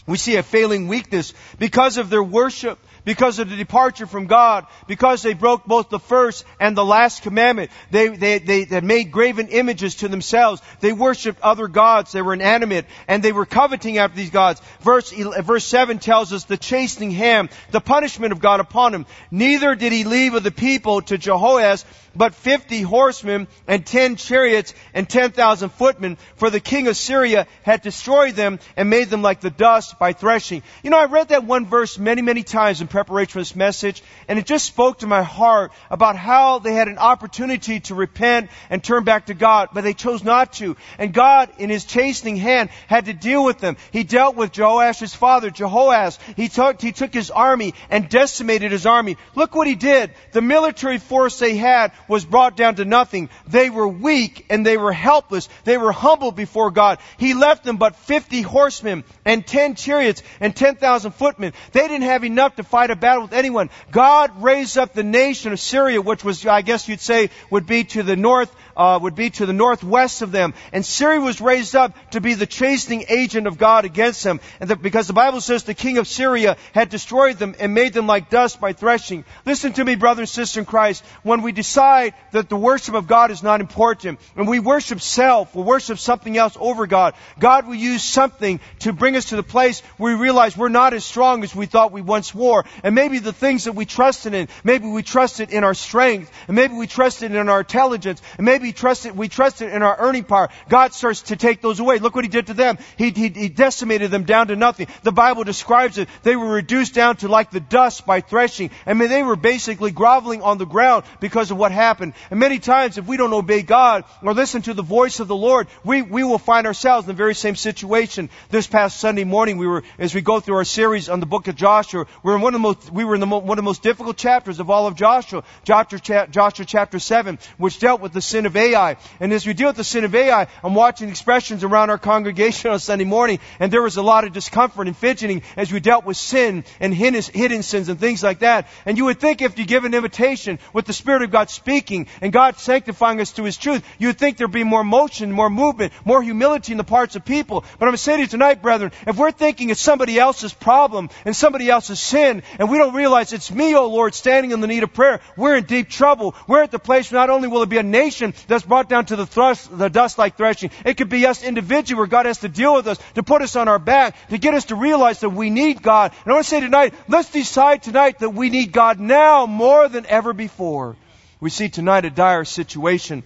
we 0.06 0.18
see 0.18 0.37
a 0.37 0.42
failing 0.42 0.87
weakness 0.87 1.32
because 1.58 1.97
of 1.97 2.11
their 2.11 2.23
worship 2.23 2.78
because 3.08 3.38
of 3.38 3.48
the 3.48 3.56
departure 3.56 4.06
from 4.06 4.26
God, 4.26 4.66
because 4.86 5.22
they 5.22 5.32
broke 5.32 5.64
both 5.64 5.88
the 5.88 5.98
first 5.98 6.44
and 6.60 6.76
the 6.76 6.84
last 6.84 7.22
commandment. 7.22 7.70
They, 7.90 8.08
they, 8.08 8.38
they, 8.38 8.64
they 8.64 8.82
made 8.82 9.10
graven 9.10 9.48
images 9.48 9.94
to 9.94 10.08
themselves. 10.08 10.60
They 10.80 10.92
worshiped 10.92 11.40
other 11.40 11.68
gods. 11.68 12.12
They 12.12 12.20
were 12.20 12.34
inanimate 12.34 12.84
and 13.06 13.22
they 13.22 13.32
were 13.32 13.46
coveting 13.46 13.96
after 13.96 14.14
these 14.14 14.28
gods. 14.28 14.60
Verse, 14.80 15.10
verse 15.10 15.64
7 15.64 16.00
tells 16.00 16.34
us 16.34 16.44
the 16.44 16.58
chastening 16.58 17.12
hand, 17.12 17.48
the 17.70 17.80
punishment 17.80 18.32
of 18.32 18.40
God 18.40 18.60
upon 18.60 18.92
him. 18.92 19.06
Neither 19.30 19.74
did 19.74 19.90
he 19.90 20.04
leave 20.04 20.34
of 20.34 20.42
the 20.42 20.50
people 20.50 21.00
to 21.00 21.16
Jehoahaz 21.16 21.86
but 22.18 22.34
fifty 22.34 22.82
horsemen 22.82 23.48
and 23.66 23.87
ten 23.87 24.16
chariots 24.16 24.75
and 24.92 25.08
ten 25.08 25.30
thousand 25.30 25.70
footmen, 25.70 26.18
for 26.37 26.50
the 26.50 26.60
king 26.60 26.88
of 26.88 26.96
Syria 26.96 27.46
had 27.62 27.80
destroyed 27.80 28.34
them 28.34 28.58
and 28.76 28.90
made 28.90 29.08
them 29.08 29.22
like 29.22 29.40
the 29.40 29.50
dust 29.50 29.98
by 29.98 30.12
threshing. 30.12 30.62
You 30.82 30.90
know, 30.90 30.98
I 30.98 31.06
read 31.06 31.28
that 31.28 31.44
one 31.44 31.64
verse 31.64 31.98
many, 31.98 32.20
many 32.20 32.42
times 32.42 32.80
in 32.80 32.88
preparation 32.88 33.32
for 33.32 33.38
this 33.38 33.56
message, 33.56 34.02
and 34.26 34.38
it 34.38 34.44
just 34.44 34.66
spoke 34.66 34.98
to 34.98 35.06
my 35.06 35.22
heart 35.22 35.72
about 35.90 36.16
how 36.16 36.58
they 36.58 36.75
had 36.75 36.88
an 36.88 36.98
opportunity 36.98 37.80
to 37.80 37.94
repent 37.94 38.50
and 38.68 38.82
turn 38.82 39.04
back 39.04 39.26
to 39.26 39.34
God, 39.34 39.68
but 39.72 39.84
they 39.84 39.94
chose 39.94 40.25
not 40.25 40.54
to. 40.54 40.76
And 40.98 41.14
God, 41.14 41.50
in 41.58 41.70
His 41.70 41.84
chastening 41.84 42.37
hand, 42.37 42.70
had 42.88 43.06
to 43.06 43.12
deal 43.12 43.44
with 43.44 43.58
them. 43.58 43.76
He 43.92 44.02
dealt 44.02 44.34
with 44.34 44.52
Joash's 44.52 45.14
father, 45.14 45.50
Jehoash. 45.50 46.18
He 46.37 46.48
took, 46.48 46.80
he 46.80 46.92
took 46.92 47.14
his 47.14 47.30
army 47.30 47.75
and 47.90 48.08
decimated 48.08 48.72
his 48.72 48.87
army. 48.87 49.16
Look 49.34 49.54
what 49.54 49.68
he 49.68 49.75
did. 49.75 50.12
The 50.32 50.42
military 50.42 50.98
force 50.98 51.38
they 51.38 51.56
had 51.56 51.92
was 52.08 52.24
brought 52.24 52.56
down 52.56 52.76
to 52.76 52.84
nothing. 52.84 53.28
They 53.46 53.70
were 53.70 53.86
weak 53.86 54.46
and 54.50 54.64
they 54.64 54.76
were 54.76 54.92
helpless. 54.92 55.48
They 55.64 55.78
were 55.78 55.92
humbled 55.92 56.36
before 56.36 56.70
God. 56.70 56.98
He 57.18 57.34
left 57.34 57.64
them 57.64 57.76
but 57.76 57.96
50 57.96 58.42
horsemen 58.42 59.04
and 59.24 59.46
10 59.46 59.74
chariots 59.74 60.22
and 60.40 60.54
10,000 60.54 61.12
footmen. 61.12 61.52
They 61.72 61.86
didn't 61.86 62.02
have 62.02 62.24
enough 62.24 62.56
to 62.56 62.62
fight 62.62 62.90
a 62.90 62.96
battle 62.96 63.22
with 63.22 63.32
anyone. 63.32 63.70
God 63.90 64.42
raised 64.42 64.78
up 64.78 64.94
the 64.94 65.02
nation 65.02 65.52
of 65.52 65.60
Syria, 65.60 66.00
which 66.00 66.24
was, 66.24 66.44
I 66.46 66.62
guess 66.62 66.88
you'd 66.88 67.00
say, 67.00 67.30
would 67.50 67.66
be 67.66 67.84
to 67.84 68.02
the 68.02 68.16
north 68.16 68.54
uh, 68.78 68.99
would 69.02 69.16
be 69.16 69.30
to 69.30 69.44
the 69.44 69.52
northwest 69.52 70.23
of 70.23 70.32
them. 70.32 70.54
And 70.73 70.87
Syria 70.87 71.20
was 71.20 71.40
raised 71.40 71.75
up 71.75 71.94
to 72.12 72.20
be 72.20 72.35
the 72.35 72.47
chastening 72.47 73.04
agent 73.08 73.47
of 73.47 73.58
God 73.58 73.85
against 73.85 74.23
them. 74.23 74.40
And 74.61 74.70
the, 74.70 74.76
because 74.76 75.08
the 75.08 75.12
Bible 75.12 75.40
says 75.40 75.64
the 75.64 75.75
king 75.75 75.99
of 75.99 76.06
Syria 76.06 76.56
had 76.73 76.88
destroyed 76.88 77.38
them 77.38 77.56
and 77.58 77.75
made 77.75 77.92
them 77.92 78.06
like 78.06 78.30
dust 78.30 78.61
by 78.61 78.73
threshing. 78.73 79.25
Listen 79.44 79.73
to 79.75 79.85
me, 79.85 79.97
brother 79.97 80.23
and 80.23 80.28
sister 80.28 80.61
in 80.61 80.66
Christ. 80.66 81.04
When 81.25 81.42
we 81.42 81.52
decide 81.52 82.14
that 82.30 82.49
the 82.49 82.56
worship 82.56 82.94
of 82.94 83.08
God 83.08 83.30
is 83.32 83.42
not 83.42 83.61
important, 83.61 84.20
and 84.37 84.47
we 84.47 84.61
worship 84.61 85.00
self, 85.00 85.54
we 85.54 85.62
worship 85.62 85.99
something 85.99 86.37
else 86.37 86.56
over 86.61 86.87
God, 86.87 87.14
God 87.38 87.66
will 87.66 87.75
use 87.75 88.04
something 88.04 88.61
to 88.80 88.92
bring 88.92 89.16
us 89.16 89.26
to 89.26 89.37
the 89.37 89.42
place 89.42 89.80
where 89.97 90.14
we 90.14 90.23
realize 90.23 90.56
we're 90.56 90.68
not 90.68 90.94
as 90.94 91.04
strong 91.04 91.42
as 91.42 91.54
we 91.54 91.66
thought 91.66 91.90
we 91.90 92.02
once 92.02 92.35
were. 92.35 92.64
And 92.85 92.94
maybe 92.94 93.18
the 93.18 93.32
things 93.32 93.64
that 93.64 93.75
we 93.75 93.85
trusted 93.87 94.35
in, 94.35 94.49
maybe 94.62 94.87
we 94.87 95.02
trusted 95.02 95.50
in 95.50 95.64
our 95.64 95.75
strength, 95.75 96.30
and 96.47 96.54
maybe 96.54 96.75
we 96.75 96.87
trusted 96.87 97.35
in 97.35 97.49
our 97.49 97.61
intelligence, 97.61 98.23
and 98.37 98.44
maybe 98.44 98.67
we 98.68 98.72
trusted, 98.72 99.16
we 99.16 99.28
trusted 99.28 99.72
in 99.72 99.82
our 99.82 99.96
earning 99.98 100.25
power. 100.25 100.50
God 100.68 100.92
starts 100.92 101.22
to 101.22 101.37
take 101.37 101.62
those 101.62 101.80
away. 101.80 101.98
Look 102.00 102.14
what 102.14 102.25
He 102.26 102.28
did 102.28 102.48
to 102.48 102.54
them. 102.54 102.76
He, 102.98 103.08
he, 103.10 103.28
he 103.28 103.48
decimated 103.48 104.10
them 104.10 104.25
down 104.25 104.48
to 104.48 104.56
nothing. 104.56 104.88
The 105.04 105.12
Bible 105.12 105.42
describes 105.42 105.96
it. 105.96 106.06
They 106.22 106.37
were 106.37 106.52
reduced 106.52 106.92
down 106.92 107.16
to 107.18 107.28
like 107.28 107.50
the 107.50 107.60
dust 107.60 108.04
by 108.04 108.20
threshing. 108.20 108.70
I 108.84 108.92
mean, 108.92 109.08
they 109.08 109.22
were 109.22 109.37
basically 109.37 109.90
groveling 109.90 110.42
on 110.42 110.58
the 110.58 110.66
ground 110.66 111.04
because 111.18 111.50
of 111.50 111.56
what 111.56 111.72
happened. 111.72 112.12
And 112.30 112.38
many 112.38 112.58
times, 112.58 112.98
if 112.98 113.06
we 113.06 113.16
don't 113.16 113.32
obey 113.32 113.62
God 113.62 114.04
or 114.22 114.34
listen 114.34 114.60
to 114.62 114.75
the 114.75 114.82
voice 114.82 115.18
of 115.18 115.28
the 115.28 115.37
Lord, 115.37 115.66
we, 115.82 116.02
we 116.02 116.22
will 116.22 116.38
find 116.38 116.66
ourselves 116.66 117.06
in 117.06 117.08
the 117.08 117.16
very 117.16 117.34
same 117.34 117.56
situation. 117.56 118.28
This 118.50 118.66
past 118.66 119.00
Sunday 119.00 119.25
morning, 119.25 119.56
we 119.56 119.66
were, 119.66 119.82
as 119.98 120.14
we 120.14 120.20
go 120.20 120.40
through 120.40 120.56
our 120.56 120.64
series 120.64 121.08
on 121.08 121.20
the 121.20 121.26
book 121.26 121.48
of 121.48 121.56
Joshua, 121.56 122.04
we 122.22 122.30
were 122.30 122.37
in 122.37 122.42
one 122.42 122.54
of 122.54 122.60
the 122.60 122.68
most, 122.68 122.92
we 122.92 123.06
were 123.06 123.14
in 123.14 123.20
the, 123.20 123.26
one 123.26 123.48
of 123.48 123.56
the 123.56 123.62
most 123.62 123.82
difficult 123.82 124.18
chapters 124.18 124.60
of 124.60 124.68
all 124.68 124.87
of 124.87 124.94
Joshua, 124.94 125.42
Joshua, 125.64 126.26
Joshua 126.28 126.66
chapter 126.66 126.98
7, 126.98 127.38
which 127.56 127.78
dealt 127.78 128.02
with 128.02 128.12
the 128.12 128.20
sin 128.20 128.44
of 128.44 128.57
Ai. 128.58 128.96
And 129.20 129.32
as 129.32 129.46
we 129.46 129.54
deal 129.54 129.68
with 129.68 129.76
the 129.76 129.84
sin 129.84 130.04
of 130.04 130.14
Ai, 130.14 130.46
I'm 130.62 130.74
watching 130.74 131.08
expressions 131.08 131.64
around 131.64 131.90
our 131.90 131.98
congregation 131.98 132.70
on 132.70 132.78
Sunday 132.78 133.04
morning, 133.04 133.38
and 133.58 133.72
there 133.72 133.82
was 133.82 133.96
a 133.96 134.02
lot 134.02 134.24
of 134.24 134.32
discomfort 134.32 134.86
and 134.86 134.96
fidgeting 134.96 135.42
as 135.56 135.72
we 135.72 135.80
dealt 135.80 136.04
with 136.04 136.16
sin 136.16 136.64
and 136.80 136.92
hidden 136.92 137.62
sins 137.62 137.88
and 137.88 137.98
things 137.98 138.22
like 138.22 138.40
that. 138.40 138.68
And 138.84 138.98
you 138.98 139.06
would 139.06 139.20
think 139.20 139.40
if 139.40 139.58
you 139.58 139.64
give 139.64 139.84
an 139.84 139.94
invitation 139.94 140.58
with 140.72 140.84
the 140.84 140.92
Spirit 140.92 141.22
of 141.22 141.30
God 141.30 141.50
speaking 141.50 142.08
and 142.20 142.32
God 142.32 142.58
sanctifying 142.58 143.20
us 143.20 143.32
to 143.32 143.44
His 143.44 143.56
truth, 143.56 143.84
you 143.98 144.08
would 144.08 144.18
think 144.18 144.36
there'd 144.36 144.50
be 144.50 144.64
more 144.64 144.84
motion, 144.84 145.32
more 145.32 145.50
movement, 145.50 145.92
more 146.04 146.22
humility 146.22 146.72
in 146.72 146.78
the 146.78 146.84
parts 146.84 147.16
of 147.16 147.24
people. 147.24 147.60
But 147.60 147.86
I'm 147.86 147.88
going 147.88 147.92
to 147.92 147.98
say 147.98 148.16
to 148.16 148.22
you 148.22 148.26
tonight, 148.26 148.62
brethren, 148.62 148.92
if 149.06 149.16
we're 149.16 149.30
thinking 149.30 149.70
it's 149.70 149.80
somebody 149.80 150.18
else's 150.18 150.52
problem 150.52 151.10
and 151.24 151.34
somebody 151.36 151.70
else's 151.70 152.00
sin, 152.00 152.42
and 152.58 152.70
we 152.70 152.78
don't 152.78 152.94
realize 152.94 153.32
it's 153.32 153.50
me, 153.50 153.74
O 153.74 153.88
Lord, 153.88 154.14
standing 154.14 154.50
in 154.50 154.60
the 154.60 154.66
need 154.66 154.82
of 154.82 154.92
prayer, 154.92 155.20
we're 155.36 155.56
in 155.56 155.64
deep 155.64 155.88
trouble. 155.88 156.34
We're 156.46 156.62
at 156.62 156.70
the 156.70 156.78
place 156.78 157.10
where 157.10 157.20
not 157.20 157.30
only 157.30 157.48
will 157.48 157.62
it 157.62 157.68
be 157.68 157.78
a 157.78 157.82
nation 157.82 158.34
that's 158.47 158.64
brought 158.64 158.88
down 158.88 159.07
to 159.07 159.16
the, 159.16 159.26
thrust, 159.26 159.76
the 159.76 159.88
dust 159.88 160.18
like 160.18 160.37
threshing, 160.37 160.71
it 160.85 160.97
could 160.97 161.09
be 161.09 161.26
us 161.26 161.42
individually 161.42 161.99
where 161.99 162.07
God 162.07 162.26
has 162.26 162.38
to 162.38 162.49
deal 162.49 162.75
with 162.75 162.87
us, 162.87 162.99
to 163.14 163.23
put 163.23 163.42
us 163.42 163.57
on 163.57 163.68
our 163.68 163.78
back, 163.78 164.16
to 164.28 164.38
get 164.38 164.54
us 164.54 164.66
to 164.66 164.76
realize 164.76 165.21
that 165.21 165.30
we 165.30 165.50
need 165.50 165.83
God. 165.83 166.12
And 166.25 166.33
I 166.33 166.35
want 166.35 166.45
to 166.45 166.50
say 166.50 166.61
tonight, 166.61 166.95
let's 167.09 167.30
decide 167.30 167.83
tonight 167.83 168.21
that 168.21 168.30
we 168.30 168.50
need 168.50 168.73
God 168.73 169.00
now 169.00 169.47
more 169.47 169.88
than 169.88 170.07
ever 170.07 170.33
before. 170.33 170.97
We 171.40 171.50
see 171.50 171.68
tonight 171.68 172.04
a 172.04 172.11
dire 172.11 172.45
situation. 172.45 173.23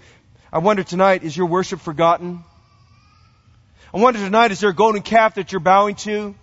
I 0.52 0.58
wonder 0.58 0.82
tonight, 0.82 1.22
is 1.22 1.36
your 1.36 1.46
worship 1.46 1.80
forgotten? 1.80 2.44
I 3.94 3.98
wonder 3.98 4.20
tonight, 4.20 4.52
is 4.52 4.60
there 4.60 4.70
a 4.70 4.74
golden 4.74 5.02
calf 5.02 5.34
that 5.34 5.52
you're 5.52 5.60
bowing 5.60 5.96
to? 5.96 6.34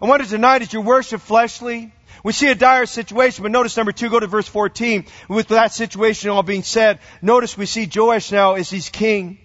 I 0.00 0.06
wonder 0.06 0.26
tonight, 0.26 0.62
is 0.62 0.72
your 0.72 0.82
worship 0.82 1.20
fleshly? 1.20 1.92
We 2.22 2.32
see 2.32 2.48
a 2.48 2.54
dire 2.54 2.86
situation, 2.86 3.42
but 3.42 3.52
notice 3.52 3.76
number 3.76 3.92
two, 3.92 4.10
go 4.10 4.20
to 4.20 4.26
verse 4.26 4.48
14. 4.48 5.06
With 5.28 5.48
that 5.48 5.72
situation 5.72 6.30
all 6.30 6.42
being 6.42 6.62
said, 6.62 6.98
notice 7.22 7.56
we 7.56 7.66
see 7.66 7.88
Joash 7.92 8.32
now 8.32 8.54
as 8.54 8.70
he's 8.70 8.88
king. 8.88 9.38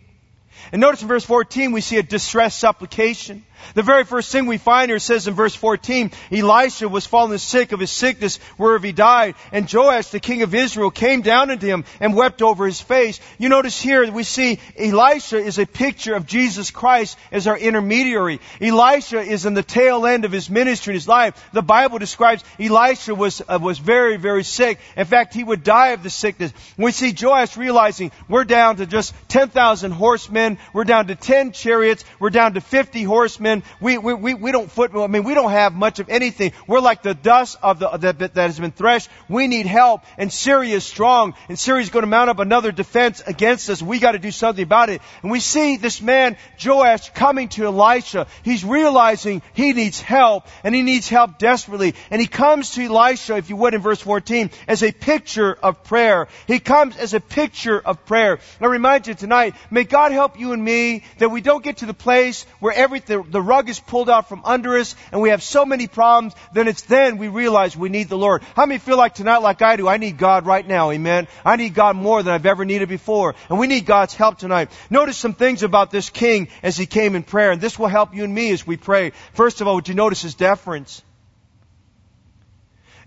And 0.72 0.80
notice 0.80 1.02
in 1.02 1.08
verse 1.08 1.26
14 1.26 1.72
we 1.72 1.82
see 1.82 1.98
a 1.98 2.04
distressed 2.04 2.60
supplication. 2.60 3.46
The 3.74 3.84
very 3.84 4.04
first 4.04 4.32
thing 4.32 4.46
we 4.46 4.58
find 4.58 4.90
here 4.90 5.00
says 5.00 5.28
in 5.28 5.34
verse 5.34 5.56
14, 5.56 6.12
Elisha 6.32 6.88
was 6.88 7.06
fallen 7.06 7.38
sick 7.38 7.72
of 7.72 7.80
his 7.80 7.92
sickness 7.92 8.40
whereof 8.58 8.84
he 8.84 8.92
died, 8.92 9.36
and 9.52 9.72
Joash, 9.72 10.08
the 10.08 10.20
king 10.20 10.42
of 10.42 10.56
Israel, 10.56 10.92
came 10.92 11.22
down 11.22 11.52
unto 11.52 11.68
him 11.68 11.86
and 12.00 12.16
wept 12.16 12.42
over 12.42 12.66
his 12.66 12.80
face. 12.80 13.20
You 13.38 13.50
notice 13.50 13.82
here 13.82 14.10
we 14.12 14.24
see 14.24 14.60
Elisha 14.78 15.38
is 15.38 15.60
a 15.60 15.66
picture 15.66 16.16
of 16.16 16.26
Jesus 16.26 16.72
Christ 16.72 17.18
as 17.32 17.48
our 17.48 17.58
intermediary. 17.58 18.40
Elisha 18.62 19.20
is 19.20 19.46
in 19.46 19.54
the 19.54 19.64
tail 19.64 20.06
end 20.06 20.26
of 20.26 20.32
his 20.32 20.50
ministry 20.50 20.92
in 20.92 20.96
his 20.96 21.08
life. 21.08 21.50
The 21.54 21.62
Bible 21.62 22.00
describes 22.00 22.44
Elisha 22.60 23.14
was, 23.16 23.42
uh, 23.48 23.60
was 23.62 23.80
very, 23.80 24.18
very 24.18 24.44
sick. 24.44 24.80
In 24.96 25.06
fact, 25.06 25.34
he 25.34 25.44
would 25.44 25.64
die 25.64 25.90
of 25.90 26.04
the 26.04 26.10
sickness. 26.10 26.54
We 26.78 26.92
see 26.92 27.16
Joash 27.20 27.58
realizing 27.58 28.12
we're 28.28 28.46
down 28.46 28.78
to 28.78 28.86
just 28.86 29.14
10,000 29.28 29.92
horsemen, 29.92 30.58
we're 30.74 30.84
down 30.84 31.08
to 31.08 31.16
10 31.16 31.52
chariots, 31.52 32.06
we're 32.20 32.30
down 32.30 32.54
to 32.54 32.62
50 32.62 33.04
horsemen, 33.04 33.51
we, 33.80 33.98
we, 33.98 34.14
we, 34.14 34.34
we 34.34 34.52
don't 34.52 34.72
foot, 34.72 34.92
I 34.96 35.08
mean, 35.08 35.24
we 35.24 35.34
don't 35.34 35.52
have 35.52 35.74
much 35.74 36.00
of 36.00 36.10
anything. 36.10 36.54
We're 36.68 36.80
like 36.80 37.04
the 37.04 37.14
dust 37.14 37.58
of 37.62 37.80
the, 37.80 37.90
that, 37.90 38.20
that 38.20 38.36
has 38.36 38.60
been 38.60 38.72
threshed. 38.72 39.10
We 39.28 39.48
need 39.48 39.66
help. 39.66 40.04
And 40.18 40.32
Syria 40.32 40.76
is 40.76 40.84
strong. 40.84 41.34
And 41.50 41.58
Syria 41.58 41.82
is 41.82 41.90
going 41.90 42.04
to 42.04 42.08
mount 42.08 42.30
up 42.30 42.40
another 42.40 42.72
defense 42.72 43.22
against 43.26 43.70
us. 43.70 43.82
We 43.82 44.00
got 44.00 44.14
to 44.14 44.20
do 44.20 44.32
something 44.32 44.64
about 44.64 44.90
it. 44.90 45.02
And 45.22 45.32
we 45.32 45.40
see 45.40 45.78
this 45.78 46.02
man, 46.02 46.38
Joash, 46.64 47.10
coming 47.12 47.50
to 47.50 47.66
Elisha. 47.66 48.28
He's 48.44 48.64
realizing 48.64 49.42
he 49.54 49.74
needs 49.74 50.00
help 50.00 50.48
and 50.64 50.74
he 50.74 50.82
needs 50.82 51.10
help 51.10 51.38
desperately. 51.38 51.96
And 52.10 52.22
he 52.22 52.28
comes 52.28 52.72
to 52.72 52.86
Elisha, 52.86 53.38
if 53.38 53.50
you 53.50 53.56
would, 53.58 53.74
in 53.74 53.82
verse 53.82 54.02
14, 54.02 54.52
as 54.68 54.84
a 54.84 54.92
picture 54.92 55.54
of 55.54 55.84
prayer. 55.84 56.28
He 56.48 56.60
comes 56.60 56.98
as 56.98 57.14
a 57.14 57.20
picture 57.20 57.80
of 57.80 58.06
prayer. 58.06 58.34
And 58.34 58.68
I 58.68 58.68
remind 58.68 59.08
you 59.08 59.14
tonight, 59.14 59.56
may 59.70 59.84
God 59.84 60.12
help 60.12 60.40
you 60.40 60.54
and 60.54 60.64
me 60.64 61.04
that 61.18 61.30
we 61.30 61.42
don't 61.42 61.64
get 61.64 61.78
to 61.78 61.86
the 61.86 61.94
place 61.94 62.46
where 62.60 62.74
everything, 62.74 63.26
the 63.30 63.41
the 63.42 63.48
rug 63.48 63.70
is 63.70 63.80
pulled 63.80 64.08
out 64.08 64.30
from 64.30 64.44
under 64.46 64.78
us 64.78 64.96
and 65.12 65.20
we 65.20 65.30
have 65.30 65.42
so 65.42 65.66
many 65.66 65.88
problems, 65.88 66.36
then 66.54 66.68
it's 66.68 66.84
then 66.84 67.18
we 67.18 67.28
realize 67.28 67.76
we 67.76 67.90
need 67.90 68.08
the 68.08 68.18
Lord. 68.18 68.44
How 68.56 68.68
many 68.68 68.78
feel 68.78 68.98
like 68.98 69.16
tonight, 69.16 69.40
like 69.40 69.64
I 69.64 69.78
do, 69.78 69.88
I 69.88 69.98
need 69.98 70.20
God 70.20 70.46
right 70.46 70.68
now, 70.68 70.92
amen? 70.92 71.28
I 71.44 71.56
need 71.56 71.74
God 71.74 71.96
more 71.96 72.22
than 72.22 72.36
I've 72.36 72.46
ever 72.46 72.66
needed 72.66 72.88
before. 72.88 73.34
And 73.50 73.58
we 73.58 73.66
need 73.66 73.88
God's 73.88 74.14
help 74.14 74.38
tonight. 74.38 74.70
Notice 74.92 75.18
some 75.18 75.34
things 75.34 75.64
about 75.64 75.90
this 75.90 76.12
king 76.12 76.50
as 76.62 76.78
he 76.78 76.86
came 76.86 77.16
in 77.16 77.24
prayer, 77.24 77.50
and 77.50 77.60
this 77.60 77.80
will 77.80 77.88
help 77.88 78.14
you 78.14 78.24
and 78.26 78.36
me 78.36 78.52
as 78.52 78.68
we 78.68 78.78
pray. 78.78 79.12
First 79.34 79.60
of 79.60 79.68
all, 79.68 79.74
would 79.74 79.88
you 79.88 79.96
notice 79.96 80.22
his 80.22 80.36
deference? 80.36 81.02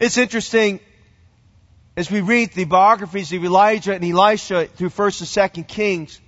It's 0.00 0.18
interesting 0.18 0.80
as 1.96 2.10
we 2.10 2.22
read 2.22 2.54
the 2.54 2.64
biographies 2.64 3.32
of 3.32 3.44
Elijah 3.44 3.94
and 3.94 4.04
Elisha 4.04 4.66
through 4.66 4.90
1st 4.90 5.20
and 5.20 5.64
2nd 5.64 5.68
Kings, 5.68 6.20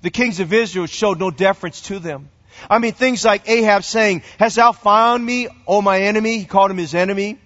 the 0.00 0.08
kings 0.08 0.40
of 0.40 0.54
Israel 0.54 0.86
showed 0.86 1.18
no 1.18 1.30
deference 1.30 1.82
to 1.82 1.98
them. 1.98 2.30
I 2.68 2.78
mean, 2.78 2.92
things 2.92 3.24
like 3.24 3.48
Ahab 3.48 3.84
saying, 3.84 4.22
Hast 4.38 4.56
thou 4.56 4.72
found 4.72 5.24
me, 5.24 5.48
O 5.66 5.82
my 5.82 6.00
enemy? 6.00 6.38
He 6.38 6.44
called 6.44 6.70
him 6.70 6.78
his 6.78 6.94
enemy. 6.94 7.38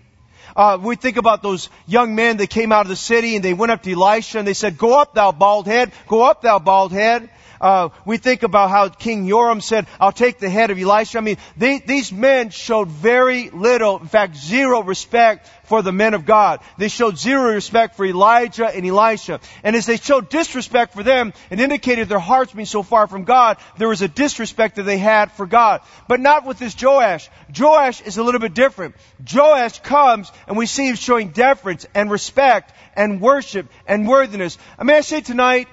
Uh, 0.56 0.78
we 0.80 0.96
think 0.96 1.16
about 1.16 1.42
those 1.42 1.68
young 1.86 2.14
men 2.14 2.38
that 2.38 2.50
came 2.50 2.72
out 2.72 2.82
of 2.82 2.88
the 2.88 2.96
city 2.96 3.36
and 3.36 3.44
they 3.44 3.54
went 3.54 3.72
up 3.72 3.82
to 3.82 3.92
Elisha 3.92 4.38
and 4.38 4.48
they 4.48 4.54
said, 4.54 4.76
Go 4.76 4.98
up, 4.98 5.14
thou 5.14 5.32
bald 5.32 5.66
head. 5.66 5.92
Go 6.08 6.22
up, 6.22 6.42
thou 6.42 6.58
bald 6.58 6.92
head. 6.92 7.30
Uh, 7.60 7.90
we 8.06 8.16
think 8.16 8.42
about 8.42 8.70
how 8.70 8.88
King 8.88 9.28
Joram 9.28 9.60
said, 9.60 9.86
I'll 10.00 10.12
take 10.12 10.38
the 10.38 10.48
head 10.48 10.70
of 10.70 10.78
Elisha. 10.78 11.18
I 11.18 11.20
mean, 11.20 11.36
they, 11.58 11.78
these 11.78 12.10
men 12.10 12.48
showed 12.50 12.88
very 12.88 13.50
little, 13.50 13.98
in 13.98 14.06
fact, 14.06 14.36
zero 14.36 14.82
respect 14.82 15.46
for 15.70 15.82
the 15.82 15.92
men 15.92 16.14
of 16.14 16.26
God. 16.26 16.58
They 16.78 16.88
showed 16.88 17.16
zero 17.16 17.54
respect 17.54 17.94
for 17.94 18.04
Elijah 18.04 18.66
and 18.66 18.84
Elisha. 18.84 19.38
And 19.62 19.76
as 19.76 19.86
they 19.86 19.98
showed 19.98 20.28
disrespect 20.28 20.94
for 20.94 21.04
them, 21.04 21.32
it 21.48 21.60
indicated 21.60 22.08
their 22.08 22.18
hearts 22.18 22.52
being 22.52 22.66
so 22.66 22.82
far 22.82 23.06
from 23.06 23.22
God, 23.22 23.56
there 23.78 23.86
was 23.86 24.02
a 24.02 24.08
disrespect 24.08 24.76
that 24.76 24.82
they 24.82 24.98
had 24.98 25.30
for 25.30 25.46
God. 25.46 25.82
But 26.08 26.18
not 26.18 26.44
with 26.44 26.58
this 26.58 26.74
Joash. 26.74 27.30
Joash 27.56 28.00
is 28.00 28.18
a 28.18 28.24
little 28.24 28.40
bit 28.40 28.52
different. 28.52 28.96
Joash 29.32 29.78
comes 29.78 30.32
and 30.48 30.56
we 30.56 30.66
see 30.66 30.88
him 30.88 30.96
showing 30.96 31.28
deference 31.28 31.86
and 31.94 32.10
respect 32.10 32.74
and 32.96 33.20
worship 33.20 33.68
and 33.86 34.08
worthiness. 34.08 34.58
I 34.76 34.82
may 34.82 34.96
I 34.96 35.02
say 35.02 35.20
tonight, 35.20 35.68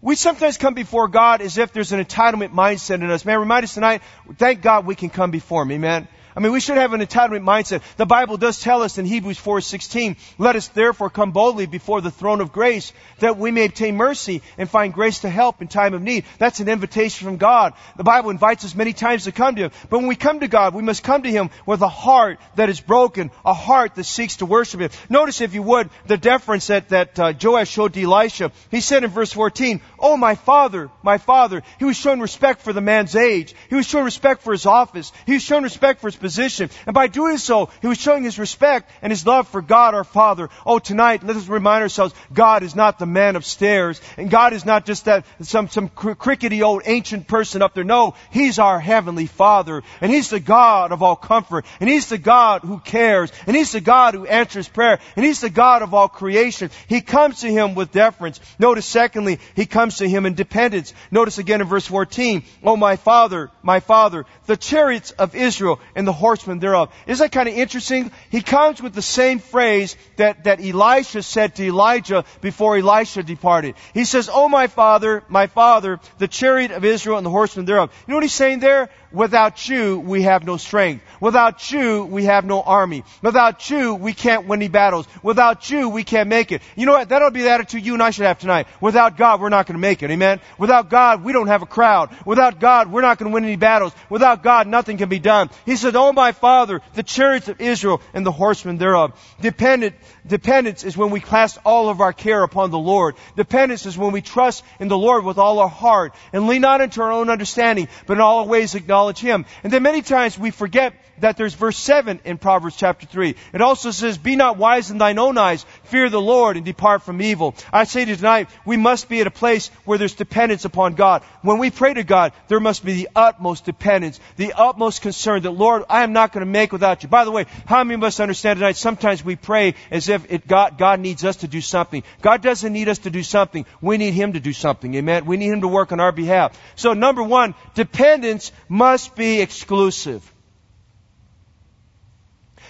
we 0.00 0.14
sometimes 0.14 0.56
come 0.56 0.74
before 0.74 1.08
God 1.08 1.40
as 1.40 1.58
if 1.58 1.72
there's 1.72 1.90
an 1.90 2.04
entitlement 2.04 2.52
mindset 2.52 3.02
in 3.02 3.10
us. 3.10 3.24
Man, 3.24 3.40
remind 3.40 3.64
us 3.64 3.74
tonight, 3.74 4.02
thank 4.36 4.62
God 4.62 4.86
we 4.86 4.94
can 4.94 5.10
come 5.10 5.32
before 5.32 5.62
Him. 5.62 5.72
Amen. 5.72 6.06
I 6.36 6.40
mean, 6.40 6.52
we 6.52 6.60
should 6.60 6.76
have 6.76 6.92
an 6.92 7.00
entitlement 7.00 7.44
mindset. 7.44 7.80
The 7.96 8.04
Bible 8.04 8.36
does 8.36 8.60
tell 8.60 8.82
us 8.82 8.98
in 8.98 9.06
Hebrews 9.06 9.38
4:16, 9.38 10.16
"Let 10.36 10.54
us 10.54 10.68
therefore 10.68 11.08
come 11.08 11.30
boldly 11.30 11.64
before 11.64 12.02
the 12.02 12.10
throne 12.10 12.42
of 12.42 12.52
grace, 12.52 12.92
that 13.20 13.38
we 13.38 13.50
may 13.50 13.64
obtain 13.64 13.96
mercy 13.96 14.42
and 14.58 14.68
find 14.68 14.92
grace 14.92 15.20
to 15.20 15.30
help 15.30 15.62
in 15.62 15.68
time 15.68 15.94
of 15.94 16.02
need." 16.02 16.24
That's 16.38 16.60
an 16.60 16.68
invitation 16.68 17.26
from 17.26 17.38
God. 17.38 17.72
The 17.96 18.04
Bible 18.04 18.28
invites 18.28 18.66
us 18.66 18.74
many 18.74 18.92
times 18.92 19.24
to 19.24 19.32
come 19.32 19.54
to 19.54 19.62
Him, 19.62 19.70
but 19.88 19.96
when 19.98 20.08
we 20.08 20.14
come 20.14 20.40
to 20.40 20.48
God, 20.48 20.74
we 20.74 20.82
must 20.82 21.02
come 21.02 21.22
to 21.22 21.30
Him 21.30 21.48
with 21.64 21.80
a 21.80 21.88
heart 21.88 22.38
that 22.56 22.68
is 22.68 22.80
broken, 22.80 23.30
a 23.42 23.54
heart 23.54 23.94
that 23.94 24.04
seeks 24.04 24.36
to 24.36 24.46
worship 24.46 24.80
Him. 24.80 24.90
Notice, 25.08 25.40
if 25.40 25.54
you 25.54 25.62
would, 25.62 25.88
the 26.06 26.18
deference 26.18 26.66
that 26.66 26.90
that 26.90 27.18
uh, 27.18 27.32
Joash 27.42 27.70
showed 27.70 27.94
to 27.94 28.02
Elisha. 28.02 28.52
He 28.70 28.82
said 28.82 29.04
in 29.04 29.10
verse 29.10 29.32
14, 29.32 29.80
"Oh, 29.98 30.18
my 30.18 30.34
father, 30.34 30.90
my 31.02 31.16
father." 31.16 31.62
He 31.78 31.86
was 31.86 31.96
showing 31.96 32.20
respect 32.20 32.60
for 32.60 32.74
the 32.74 32.82
man's 32.82 33.16
age. 33.16 33.54
He 33.70 33.74
was 33.74 33.86
showing 33.86 34.04
respect 34.04 34.42
for 34.42 34.52
his 34.52 34.66
office. 34.66 35.12
He 35.24 35.32
was 35.32 35.42
showing 35.42 35.62
respect 35.62 36.02
for 36.02 36.08
his 36.08 36.16
position. 36.26 36.70
And 36.86 36.94
by 36.94 37.06
doing 37.06 37.38
so, 37.38 37.70
he 37.80 37.86
was 37.86 37.98
showing 37.98 38.24
his 38.24 38.36
respect 38.36 38.90
and 39.00 39.12
his 39.12 39.24
love 39.24 39.46
for 39.46 39.62
God 39.62 39.94
our 39.94 40.02
Father. 40.02 40.50
Oh, 40.64 40.80
tonight, 40.80 41.22
let 41.22 41.36
us 41.36 41.46
remind 41.46 41.82
ourselves, 41.82 42.14
God 42.32 42.64
is 42.64 42.74
not 42.74 42.98
the 42.98 43.06
man 43.06 43.36
upstairs. 43.36 44.00
And 44.16 44.28
God 44.28 44.52
is 44.52 44.64
not 44.64 44.86
just 44.86 45.04
that, 45.04 45.24
some, 45.42 45.68
some 45.68 45.88
crickety 45.88 46.64
old 46.64 46.82
ancient 46.84 47.28
person 47.28 47.62
up 47.62 47.74
there. 47.74 47.84
No, 47.84 48.14
He's 48.32 48.58
our 48.58 48.80
Heavenly 48.80 49.26
Father. 49.26 49.84
And 50.00 50.10
He's 50.10 50.30
the 50.30 50.40
God 50.40 50.90
of 50.90 51.00
all 51.00 51.14
comfort. 51.14 51.64
And 51.78 51.88
He's 51.88 52.08
the 52.08 52.18
God 52.18 52.62
who 52.62 52.80
cares. 52.80 53.30
And 53.46 53.54
He's 53.54 53.70
the 53.70 53.80
God 53.80 54.14
who 54.14 54.26
answers 54.26 54.66
prayer. 54.66 54.98
And 55.14 55.24
He's 55.24 55.40
the 55.40 55.50
God 55.50 55.82
of 55.82 55.94
all 55.94 56.08
creation. 56.08 56.70
He 56.88 57.02
comes 57.02 57.42
to 57.42 57.48
Him 57.48 57.76
with 57.76 57.92
deference. 57.92 58.40
Notice 58.58 58.86
secondly, 58.86 59.38
He 59.54 59.66
comes 59.66 59.98
to 59.98 60.08
Him 60.08 60.26
in 60.26 60.34
dependence. 60.34 60.92
Notice 61.12 61.38
again 61.38 61.60
in 61.60 61.68
verse 61.68 61.86
14, 61.86 62.42
Oh 62.64 62.76
my 62.76 62.96
Father, 62.96 63.48
my 63.62 63.78
Father, 63.78 64.26
the 64.46 64.56
chariots 64.56 65.12
of 65.12 65.36
Israel 65.36 65.78
and 65.94 66.04
the 66.04 66.15
horsemen 66.16 66.58
thereof. 66.58 66.92
Isn't 67.06 67.24
that 67.24 67.32
kind 67.32 67.48
of 67.48 67.54
interesting? 67.54 68.10
He 68.30 68.42
comes 68.42 68.82
with 68.82 68.94
the 68.94 69.02
same 69.02 69.38
phrase 69.38 69.96
that, 70.16 70.44
that 70.44 70.60
Elisha 70.60 71.22
said 71.22 71.54
to 71.56 71.64
Elijah 71.64 72.24
before 72.40 72.76
Elisha 72.76 73.22
departed. 73.22 73.76
He 73.94 74.04
says, 74.04 74.28
Oh 74.32 74.48
my 74.48 74.66
father, 74.66 75.22
my 75.28 75.46
father, 75.46 76.00
the 76.18 76.28
chariot 76.28 76.70
of 76.72 76.84
Israel 76.84 77.18
and 77.18 77.26
the 77.26 77.30
horsemen 77.30 77.66
thereof. 77.66 77.90
You 78.06 78.12
know 78.12 78.16
what 78.16 78.24
he's 78.24 78.32
saying 78.32 78.60
there? 78.60 78.90
Without 79.12 79.68
you, 79.68 80.00
we 80.00 80.22
have 80.22 80.44
no 80.44 80.56
strength. 80.56 81.04
Without 81.20 81.70
you, 81.70 82.04
we 82.04 82.24
have 82.24 82.44
no 82.44 82.62
army. 82.62 83.04
Without 83.22 83.70
you, 83.70 83.94
we 83.94 84.12
can't 84.12 84.46
win 84.46 84.60
any 84.60 84.68
battles. 84.68 85.06
Without 85.22 85.70
you, 85.70 85.88
we 85.88 86.04
can't 86.04 86.28
make 86.28 86.52
it. 86.52 86.62
You 86.74 86.86
know 86.86 86.92
what? 86.92 87.08
That'll 87.08 87.30
be 87.30 87.42
the 87.42 87.50
attitude 87.50 87.86
you 87.86 87.94
and 87.94 88.02
I 88.02 88.10
should 88.10 88.26
have 88.26 88.38
tonight. 88.38 88.66
Without 88.80 89.16
God, 89.16 89.40
we're 89.40 89.48
not 89.48 89.66
going 89.66 89.74
to 89.74 89.80
make 89.80 90.02
it. 90.02 90.10
Amen? 90.10 90.40
Without 90.58 90.90
God, 90.90 91.24
we 91.24 91.32
don't 91.32 91.46
have 91.46 91.62
a 91.62 91.66
crowd. 91.66 92.10
Without 92.24 92.60
God, 92.60 92.90
we're 92.90 93.02
not 93.02 93.18
going 93.18 93.30
to 93.30 93.34
win 93.34 93.44
any 93.44 93.56
battles. 93.56 93.92
Without 94.10 94.42
God, 94.42 94.66
nothing 94.66 94.98
can 94.98 95.08
be 95.08 95.18
done. 95.18 95.50
He 95.64 95.76
said, 95.76 95.96
Oh 95.96 96.12
my 96.12 96.32
Father, 96.32 96.80
the 96.94 97.02
chariots 97.02 97.48
of 97.48 97.60
Israel 97.60 98.00
and 98.14 98.26
the 98.26 98.32
horsemen 98.32 98.78
thereof. 98.78 99.18
Dependent, 99.40 99.94
dependence 100.28 100.84
is 100.84 100.96
when 100.96 101.10
we 101.10 101.20
cast 101.20 101.58
all 101.64 101.88
of 101.88 102.00
our 102.00 102.12
care 102.12 102.42
upon 102.42 102.70
the 102.70 102.78
Lord. 102.78 103.16
Dependence 103.36 103.86
is 103.86 103.98
when 103.98 104.12
we 104.12 104.22
trust 104.22 104.64
in 104.80 104.88
the 104.88 104.98
Lord 104.98 105.24
with 105.24 105.38
all 105.38 105.58
our 105.58 105.68
heart 105.68 106.14
and 106.32 106.46
lean 106.46 106.62
not 106.62 106.80
into 106.80 107.02
our 107.02 107.12
own 107.12 107.30
understanding, 107.30 107.88
but 108.06 108.14
in 108.14 108.20
all 108.20 108.40
our 108.40 108.46
ways 108.46 108.74
acknowledge 108.74 109.18
Him. 109.18 109.46
And 109.62 109.72
then 109.72 109.82
many 109.82 110.02
times 110.02 110.38
we 110.38 110.50
forget 110.50 110.94
that 111.20 111.36
there's 111.36 111.54
verse 111.54 111.78
7 111.78 112.20
in 112.24 112.38
Proverbs 112.38 112.76
chapter 112.76 113.06
3. 113.06 113.34
It 113.52 113.60
also 113.60 113.90
says, 113.90 114.18
Be 114.18 114.36
not 114.36 114.58
wise 114.58 114.90
in 114.90 114.98
thine 114.98 115.18
own 115.18 115.38
eyes, 115.38 115.64
fear 115.84 116.10
the 116.10 116.20
Lord, 116.20 116.56
and 116.56 116.64
depart 116.64 117.02
from 117.02 117.22
evil. 117.22 117.54
I 117.72 117.84
say 117.84 118.04
to 118.04 118.10
you 118.10 118.16
tonight, 118.16 118.48
we 118.64 118.76
must 118.76 119.08
be 119.08 119.20
at 119.20 119.26
a 119.26 119.30
place 119.30 119.68
where 119.84 119.98
there's 119.98 120.14
dependence 120.14 120.64
upon 120.64 120.94
God. 120.94 121.22
When 121.42 121.58
we 121.58 121.70
pray 121.70 121.94
to 121.94 122.04
God, 122.04 122.32
there 122.48 122.60
must 122.60 122.84
be 122.84 122.94
the 122.94 123.08
utmost 123.16 123.64
dependence, 123.64 124.20
the 124.36 124.52
utmost 124.52 125.02
concern 125.02 125.42
that, 125.42 125.50
Lord, 125.50 125.84
I 125.88 126.02
am 126.02 126.12
not 126.12 126.32
going 126.32 126.44
to 126.44 126.50
make 126.50 126.72
without 126.72 127.02
you. 127.02 127.08
By 127.08 127.24
the 127.24 127.30
way, 127.30 127.46
how 127.66 127.82
many 127.82 127.94
of 127.94 128.00
must 128.00 128.20
understand 128.20 128.58
tonight, 128.58 128.76
sometimes 128.76 129.24
we 129.24 129.36
pray 129.36 129.74
as 129.90 130.08
if 130.08 130.15
it 130.28 130.46
God, 130.46 130.78
God 130.78 131.00
needs 131.00 131.24
us 131.24 131.36
to 131.36 131.48
do 131.48 131.60
something. 131.60 132.02
God 132.22 132.42
doesn't 132.42 132.72
need 132.72 132.88
us 132.88 132.98
to 133.00 133.10
do 133.10 133.22
something. 133.22 133.66
We 133.80 133.98
need 133.98 134.14
Him 134.14 134.32
to 134.32 134.40
do 134.40 134.52
something. 134.52 134.94
Amen? 134.94 135.26
We 135.26 135.36
need 135.36 135.50
Him 135.50 135.60
to 135.60 135.68
work 135.68 135.92
on 135.92 136.00
our 136.00 136.12
behalf. 136.12 136.58
So 136.76 136.92
number 136.92 137.22
one, 137.22 137.54
dependence 137.74 138.52
must 138.68 139.14
be 139.14 139.40
exclusive. 139.40 140.22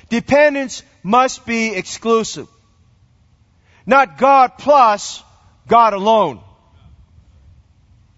Dependence 0.08 0.82
must 1.02 1.46
be 1.46 1.74
exclusive. 1.74 2.48
Not 3.86 4.18
God 4.18 4.58
plus 4.58 5.22
God 5.68 5.92
alone. 5.92 6.40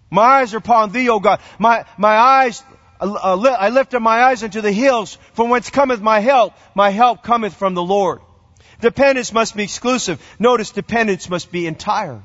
My 0.09 0.23
eyes 0.23 0.53
are 0.53 0.57
upon 0.57 0.91
thee, 0.91 1.09
O 1.09 1.19
God. 1.19 1.39
My, 1.59 1.85
my 1.97 2.15
eyes, 2.15 2.63
I 2.99 3.69
lift 3.69 3.93
up 3.93 4.01
my 4.01 4.23
eyes 4.23 4.43
unto 4.43 4.61
the 4.61 4.71
hills, 4.71 5.17
from 5.33 5.49
whence 5.49 5.69
cometh 5.69 6.01
my 6.01 6.19
help. 6.19 6.53
My 6.75 6.89
help 6.89 7.23
cometh 7.23 7.53
from 7.53 7.73
the 7.73 7.83
Lord. 7.83 8.21
Dependence 8.81 9.33
must 9.33 9.55
be 9.55 9.63
exclusive. 9.63 10.21
Notice 10.39 10.71
dependence 10.71 11.29
must 11.29 11.51
be 11.51 11.67
entire. 11.67 12.21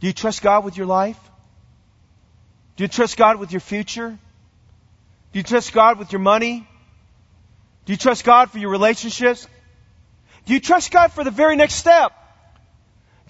Do 0.00 0.06
you 0.06 0.12
trust 0.12 0.42
God 0.42 0.64
with 0.64 0.76
your 0.76 0.86
life? 0.86 1.18
Do 2.76 2.84
you 2.84 2.88
trust 2.88 3.16
God 3.16 3.38
with 3.38 3.52
your 3.52 3.60
future? 3.60 4.18
Do 5.32 5.38
you 5.38 5.42
trust 5.42 5.72
God 5.72 5.98
with 5.98 6.12
your 6.12 6.20
money? 6.20 6.66
Do 7.84 7.92
you 7.92 7.98
trust 7.98 8.24
God 8.24 8.50
for 8.50 8.58
your 8.58 8.70
relationships? 8.70 9.46
Do 10.46 10.54
you 10.54 10.60
trust 10.60 10.90
God 10.90 11.12
for 11.12 11.22
the 11.22 11.30
very 11.30 11.56
next 11.56 11.74
step? 11.74 12.12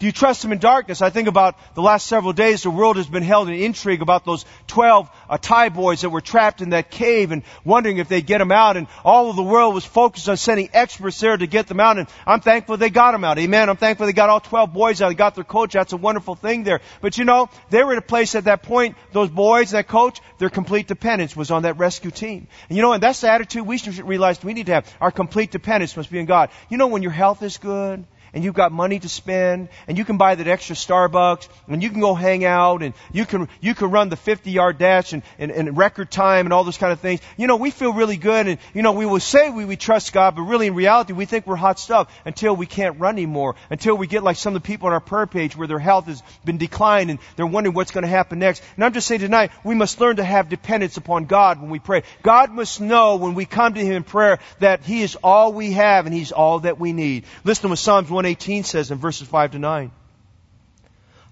Do 0.00 0.06
you 0.06 0.12
trust 0.12 0.42
Him 0.42 0.50
in 0.50 0.58
darkness? 0.58 1.02
I 1.02 1.10
think 1.10 1.28
about 1.28 1.58
the 1.74 1.82
last 1.82 2.06
several 2.06 2.32
days, 2.32 2.62
the 2.62 2.70
world 2.70 2.96
has 2.96 3.06
been 3.06 3.22
held 3.22 3.50
in 3.50 3.54
intrigue 3.54 4.00
about 4.00 4.24
those 4.24 4.46
12 4.68 5.10
uh, 5.28 5.36
Thai 5.36 5.68
boys 5.68 6.00
that 6.00 6.08
were 6.08 6.22
trapped 6.22 6.62
in 6.62 6.70
that 6.70 6.90
cave 6.90 7.32
and 7.32 7.42
wondering 7.66 7.98
if 7.98 8.08
they'd 8.08 8.24
get 8.24 8.38
them 8.38 8.50
out. 8.50 8.78
And 8.78 8.86
all 9.04 9.28
of 9.28 9.36
the 9.36 9.42
world 9.42 9.74
was 9.74 9.84
focused 9.84 10.26
on 10.30 10.38
sending 10.38 10.70
experts 10.72 11.20
there 11.20 11.36
to 11.36 11.46
get 11.46 11.66
them 11.66 11.80
out. 11.80 11.98
And 11.98 12.08
I'm 12.26 12.40
thankful 12.40 12.78
they 12.78 12.88
got 12.88 13.12
them 13.12 13.24
out. 13.24 13.38
Amen. 13.38 13.68
I'm 13.68 13.76
thankful 13.76 14.06
they 14.06 14.14
got 14.14 14.30
all 14.30 14.40
12 14.40 14.72
boys 14.72 15.02
out. 15.02 15.10
They 15.10 15.14
got 15.14 15.34
their 15.34 15.44
coach. 15.44 15.74
That's 15.74 15.92
a 15.92 15.98
wonderful 15.98 16.34
thing 16.34 16.64
there. 16.64 16.80
But 17.02 17.18
you 17.18 17.26
know, 17.26 17.50
they 17.68 17.84
were 17.84 17.92
at 17.92 17.98
a 17.98 18.02
place 18.02 18.34
at 18.34 18.44
that 18.44 18.62
point, 18.62 18.96
those 19.12 19.28
boys, 19.28 19.72
that 19.72 19.86
coach, 19.86 20.22
their 20.38 20.48
complete 20.48 20.86
dependence 20.86 21.36
was 21.36 21.50
on 21.50 21.64
that 21.64 21.76
rescue 21.76 22.10
team. 22.10 22.48
And 22.70 22.76
you 22.76 22.80
know, 22.80 22.94
and 22.94 23.02
that's 23.02 23.20
the 23.20 23.30
attitude 23.30 23.66
we 23.66 23.76
should 23.76 23.98
realize 23.98 24.42
we 24.42 24.54
need 24.54 24.66
to 24.66 24.72
have. 24.72 24.96
Our 24.98 25.10
complete 25.10 25.50
dependence 25.50 25.94
must 25.94 26.10
be 26.10 26.18
in 26.18 26.24
God. 26.24 26.48
You 26.70 26.78
know, 26.78 26.86
when 26.86 27.02
your 27.02 27.12
health 27.12 27.42
is 27.42 27.58
good, 27.58 28.06
and 28.33 28.45
you've 28.45 28.55
got 28.55 28.73
money 28.73 28.99
to 28.99 29.09
spend 29.09 29.69
and 29.87 29.99
you 29.99 30.05
can 30.05 30.16
buy 30.16 30.35
that 30.35 30.47
extra 30.47 30.77
Starbucks 30.77 31.49
and 31.69 31.83
you 31.83 31.90
can 31.90 32.01
go 32.01 32.14
hang 32.14 32.45
out 32.45 32.83
and 32.83 32.95
you 33.12 33.27
can, 33.27 33.49
you 33.61 33.75
can 33.75 33.90
run 33.90 34.09
the 34.09 34.16
50 34.16 34.51
yard 34.51 34.79
dash 34.79 35.12
in, 35.12 35.23
in 35.38 35.75
record 35.75 36.11
time 36.11 36.47
and 36.47 36.53
all 36.53 36.64
those 36.64 36.79
kind 36.79 36.93
of 36.93 37.01
things. 37.01 37.21
You 37.37 37.47
know, 37.47 37.57
we 37.57 37.71
feel 37.71 37.93
really 37.93 38.16
good 38.16 38.47
and, 38.47 38.59
you 38.75 38.83
know, 38.83 38.93
we 38.93 39.07
will 39.07 39.21
say 39.21 39.51
we, 39.51 39.64
we 39.64 39.77
trust 39.77 40.12
God, 40.12 40.37
but 40.37 40.43
really 40.43 40.69
in 40.69 40.75
reality 40.75 41.12
we 41.12 41.25
think 41.25 41.47
we're 41.47 41.57
hot 41.57 41.79
stuff 41.79 42.12
until 42.25 42.55
we 42.55 42.66
can't 42.66 42.99
run 42.99 43.14
anymore, 43.14 43.57
until 43.71 43.97
we 43.97 44.07
get 44.07 44.23
like 44.23 44.37
some 44.37 44.55
of 44.55 44.62
the 44.62 44.66
people 44.66 44.87
on 44.88 44.93
our 44.93 45.01
prayer 45.01 45.27
page 45.27 45.57
where 45.57 45.69
their 45.69 45.79
health 45.79 46.07
has 46.07 46.23
been 46.45 46.59
declined 46.59 47.11
and 47.11 47.19
they're 47.37 47.47
wondering 47.47 47.75
what's 47.75 47.90
going 47.90 48.03
to 48.03 48.09
happen 48.09 48.38
next. 48.38 48.62
And 48.77 48.85
I'm 48.85 48.93
just 48.93 49.07
saying 49.07 49.21
tonight, 49.21 49.51
we 49.64 49.75
must 49.75 50.01
learn 50.01 50.16
to 50.16 50.25
have 50.25 50.49
dependence 50.49 50.97
upon 50.97 51.27
God 51.27 51.61
when 51.61 51.71
we 51.71 51.79
pray. 51.79 52.03
God 52.23 52.51
must 52.51 52.81
know 52.81 53.16
when 53.16 53.35
we 53.35 53.45
come 53.45 53.75
to 53.75 53.81
Him 53.81 53.95
in 53.95 54.05
prayer 54.05 54.38
that 54.61 54.85
He 54.85 55.03
is 55.03 55.16
all 55.16 55.53
we 55.53 55.73
have 55.73 56.07
and 56.07 56.14
He's 56.14 56.33
all 56.33 56.61
that 56.61 56.79
we 56.79 56.93
need. 56.93 57.25
Listen 57.45 57.71
to 57.71 57.77
Psalms 57.77 58.11
118 58.20 58.64
says 58.64 58.90
in 58.90 58.98
verses 58.98 59.26
5 59.26 59.52
to 59.52 59.59
9. 59.59 59.90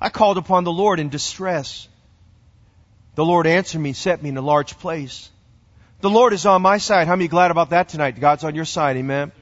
I 0.01 0.09
called 0.09 0.39
upon 0.39 0.65
the 0.65 0.73
Lord 0.73 1.01
in 1.01 1.11
distress. 1.11 1.87
The 3.15 3.27
Lord 3.27 3.47
answered 3.47 3.81
me, 3.81 3.93
set 3.93 4.23
me 4.23 4.31
in 4.31 4.39
a 4.39 4.41
large 4.41 4.79
place. 4.79 5.29
The 6.01 6.09
Lord 6.09 6.33
is 6.33 6.47
on 6.47 6.63
my 6.63 6.79
side. 6.79 7.07
How 7.07 7.15
many 7.15 7.29
glad 7.29 7.51
about 7.51 7.71
that 7.71 7.91
tonight? 7.91 8.19
God's 8.19 8.43
on 8.43 8.55
your 8.55 8.65
side, 8.65 8.97
amen. 8.97 9.33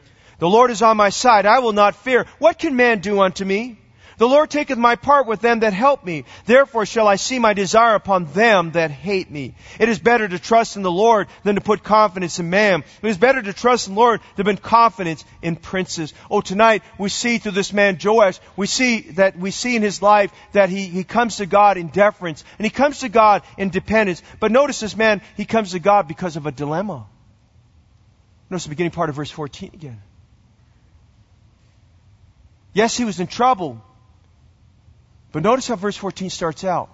The 0.41 0.49
Lord 0.49 0.73
is 0.73 0.83
on 0.83 0.97
my 0.97 1.11
side. 1.11 1.47
I 1.47 1.61
will 1.61 1.73
not 1.73 1.95
fear. 1.95 2.27
What 2.41 2.59
can 2.59 2.75
man 2.75 2.99
do 2.99 3.21
unto 3.21 3.45
me? 3.45 3.79
The 4.19 4.27
Lord 4.27 4.49
taketh 4.49 4.79
my 4.79 4.97
part 4.97 5.27
with 5.27 5.41
them 5.41 5.61
that 5.61 5.75
help 5.75 6.05
me. 6.05 6.25
Therefore 6.47 6.87
shall 6.87 7.07
I 7.07 7.17
see 7.17 7.39
my 7.39 7.53
desire 7.53 7.95
upon 7.95 8.25
them 8.27 8.71
that 8.73 8.91
hate 8.91 9.31
me. 9.31 9.55
It 9.79 9.91
is 9.91 9.99
better 9.99 10.27
to 10.27 10.39
trust 10.39 10.77
in 10.77 10.83
the 10.83 10.91
Lord 10.91 11.29
than 11.45 11.57
to 11.57 11.61
put 11.61 11.83
confidence 11.83 12.39
in 12.39 12.49
man. 12.49 12.83
It 13.03 13.09
is 13.09 13.19
better 13.19 13.43
to 13.43 13.53
trust 13.53 13.89
in 13.89 13.95
the 13.95 14.01
Lord 14.01 14.23
than 14.37 14.47
put 14.47 14.63
confidence 14.63 15.25
in 15.43 15.57
princes. 15.57 16.15
Oh, 16.31 16.41
tonight 16.41 16.83
we 16.99 17.11
see 17.11 17.37
through 17.37 17.53
this 17.53 17.75
man 17.75 17.99
Joash, 18.03 18.41
we 18.57 18.67
see 18.67 19.01
that 19.13 19.39
we 19.39 19.51
see 19.51 19.77
in 19.77 19.83
his 19.83 20.01
life 20.01 20.33
that 20.53 20.71
he, 20.71 20.87
he 20.87 21.05
comes 21.05 21.37
to 21.37 21.47
God 21.47 21.77
in 21.77 21.89
deference 21.89 22.43
and 22.59 22.65
he 22.65 22.71
comes 22.71 23.01
to 23.01 23.11
God 23.11 23.43
in 23.59 23.69
dependence. 23.69 24.23
But 24.41 24.51
notice 24.51 24.81
this 24.81 24.97
man, 24.97 25.21
he 25.37 25.45
comes 25.45 25.73
to 25.73 25.79
God 25.79 26.09
because 26.09 26.37
of 26.37 26.47
a 26.47 26.53
dilemma. 26.53 27.07
Notice 28.49 28.65
the 28.65 28.71
beginning 28.71 28.93
part 28.93 29.11
of 29.11 29.17
verse 29.17 29.31
14 29.31 29.73
again. 29.75 30.01
Yes, 32.73 32.97
he 32.97 33.05
was 33.05 33.21
in 33.21 33.27
trouble. 33.27 33.83
But 35.33 35.43
notice 35.43 35.69
how 35.69 35.77
verse 35.77 35.97
14 35.97 36.31
starts 36.31 36.65
out. 36.65 36.91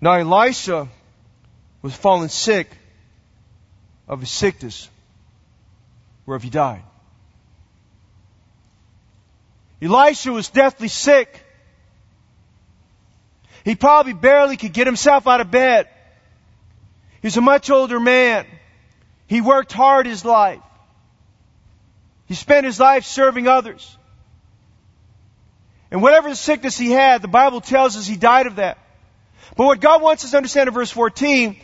Now 0.00 0.14
Elisha 0.14 0.88
was 1.82 1.94
fallen 1.94 2.28
sick 2.28 2.68
of 4.08 4.20
his 4.20 4.30
sickness, 4.30 4.88
whereof 6.26 6.42
he 6.42 6.50
died. 6.50 6.82
Elisha 9.80 10.32
was 10.32 10.48
deathly 10.48 10.88
sick. 10.88 11.44
He 13.64 13.74
probably 13.74 14.12
barely 14.12 14.56
could 14.56 14.72
get 14.72 14.86
himself 14.86 15.26
out 15.26 15.40
of 15.40 15.50
bed. 15.50 15.88
He's 17.20 17.36
a 17.36 17.40
much 17.40 17.70
older 17.70 17.98
man. 17.98 18.46
He 19.26 19.40
worked 19.40 19.72
hard 19.72 20.06
his 20.06 20.24
life. 20.24 20.60
He 22.26 22.34
spent 22.34 22.64
his 22.64 22.78
life 22.78 23.04
serving 23.04 23.48
others. 23.48 23.96
And 25.90 26.02
whatever 26.02 26.34
sickness 26.34 26.76
he 26.76 26.90
had, 26.90 27.22
the 27.22 27.28
Bible 27.28 27.60
tells 27.60 27.96
us 27.96 28.06
he 28.06 28.16
died 28.16 28.46
of 28.46 28.56
that. 28.56 28.78
But 29.56 29.66
what 29.66 29.80
God 29.80 30.02
wants 30.02 30.24
us 30.24 30.32
to 30.32 30.36
understand 30.36 30.68
in 30.68 30.74
verse 30.74 30.90
14, 30.90 31.56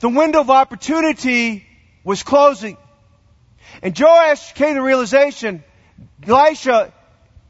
the 0.00 0.08
window 0.08 0.40
of 0.40 0.50
opportunity 0.50 1.66
was 2.04 2.22
closing. 2.22 2.76
And 3.82 3.98
Joash 3.98 4.52
came 4.52 4.68
to 4.68 4.74
the 4.74 4.82
realization, 4.82 5.64
Elisha 6.26 6.92